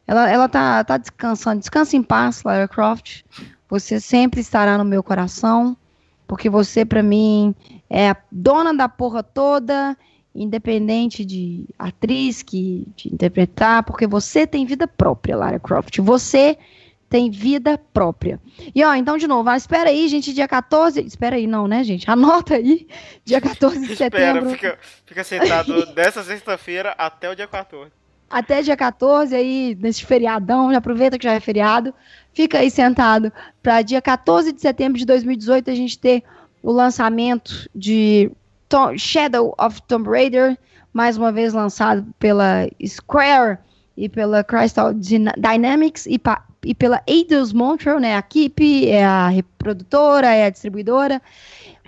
[0.07, 1.61] Ela, ela tá, tá descansando.
[1.61, 3.25] Descansa em paz, Lara Croft.
[3.69, 5.77] Você sempre estará no meu coração,
[6.27, 7.55] porque você, pra mim,
[7.91, 9.95] é a dona da porra toda,
[10.35, 15.99] independente de atriz que te interpretar, porque você tem vida própria, Lara Croft.
[16.01, 16.57] Você
[17.09, 18.39] tem vida própria.
[18.75, 21.01] E ó, então, de novo, ah, espera aí, gente, dia 14.
[21.01, 22.11] Espera aí, não, né, gente?
[22.11, 22.87] Anota aí,
[23.25, 24.51] dia 14 de Espera, setembro.
[24.51, 27.91] fica, fica sentado dessa sexta-feira até o dia 14.
[28.31, 31.95] até dia 14 aí, nesse feriadão, já aproveita que já é feriado,
[32.35, 33.33] fica aí sentado
[33.63, 36.23] para dia 14 de setembro de 2018 a gente ter
[36.63, 38.31] o lançamento de
[38.69, 40.59] Tom- Shadow of Tomb Raider,
[40.93, 43.59] mais uma vez lançado pela Square
[43.99, 46.21] e pela Crystal Dyna- Dynamics e,
[46.65, 51.21] e pela Eidos Montreal, né, a equipe, é a reprodutora, é a distribuidora,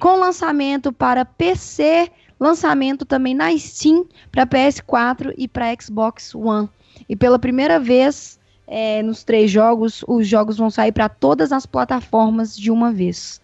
[0.01, 6.69] com lançamento para PC, lançamento também na Steam para PS4 e para Xbox One.
[7.09, 11.65] E pela primeira vez é, nos três jogos, os jogos vão sair para todas as
[11.65, 13.41] plataformas de uma vez.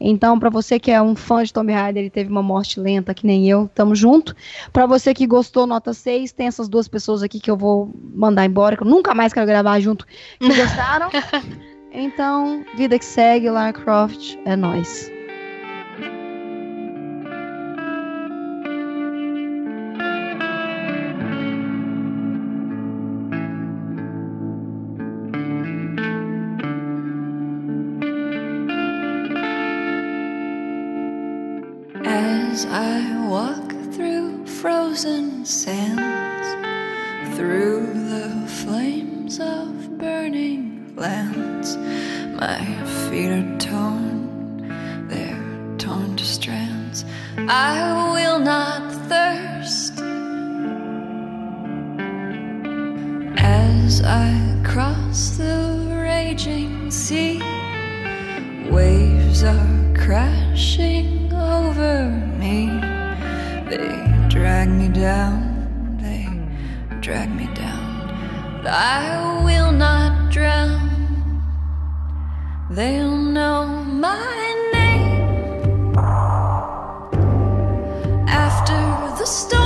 [0.00, 3.12] Então, para você que é um fã de Tomb Raider e teve uma morte lenta,
[3.12, 4.34] que nem eu, tamo junto.
[4.72, 8.44] Para você que gostou, nota 6, tem essas duas pessoas aqui que eu vou mandar
[8.44, 10.06] embora, que eu nunca mais quero gravar junto,
[10.38, 11.10] que gostaram.
[11.92, 15.17] então, vida que segue, Lara Croft, é nóis.
[32.58, 36.48] As I walk through frozen sands,
[37.36, 42.58] through the flames of burning lands, my
[43.08, 47.04] feet are torn, they're torn to strands.
[47.36, 49.92] I will not thirst.
[53.38, 57.40] As I cross the raging sea,
[58.68, 61.17] Waves are crashing
[61.48, 62.08] over
[62.38, 62.66] me.
[63.70, 63.88] They
[64.28, 66.26] drag me down, they
[67.00, 70.76] drag me down, but I will not drown.
[72.70, 74.36] They'll know my
[74.72, 75.96] name
[78.28, 78.78] after
[79.18, 79.57] the storms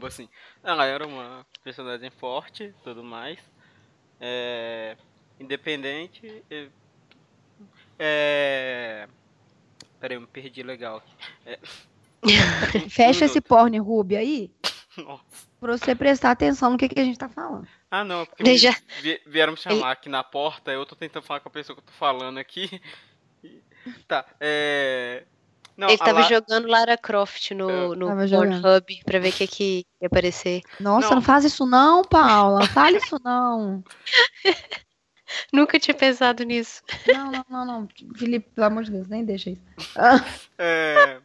[0.00, 0.28] bomba assim.
[0.64, 3.38] Ela era uma personagem forte tudo mais.
[4.18, 4.96] É.
[5.38, 6.42] Independente.
[6.50, 6.68] e-
[7.98, 9.06] É.
[10.00, 11.12] Peraí, eu me perdi legal aqui.
[11.44, 11.58] É,
[12.88, 14.50] Fecha um esse porn Ruby aí,
[14.96, 15.22] Nossa.
[15.60, 17.68] pra você prestar atenção no que, que a gente tá falando.
[17.90, 18.42] Ah, não, é porque
[19.02, 21.82] vi- vieram me chamar aqui na porta, eu tô tentando falar com a pessoa que
[21.82, 22.80] eu tô falando aqui.
[24.06, 25.24] Tá, é.
[25.80, 28.60] Não, Ele tava La- jogando Lara Croft no, no Tava jogando.
[28.62, 30.60] Pornhub pra ver o que, que ia aparecer.
[30.78, 31.14] Nossa, Não.
[31.16, 32.66] não, faz isso não, Paula.
[32.66, 33.82] Fale isso não.
[35.52, 36.82] Nunca tinha pensado nisso.
[37.06, 37.88] Não, não, não, não.
[38.16, 39.62] Felipe, pelo amor de Deus, nem deixa isso.
[40.58, 41.18] É,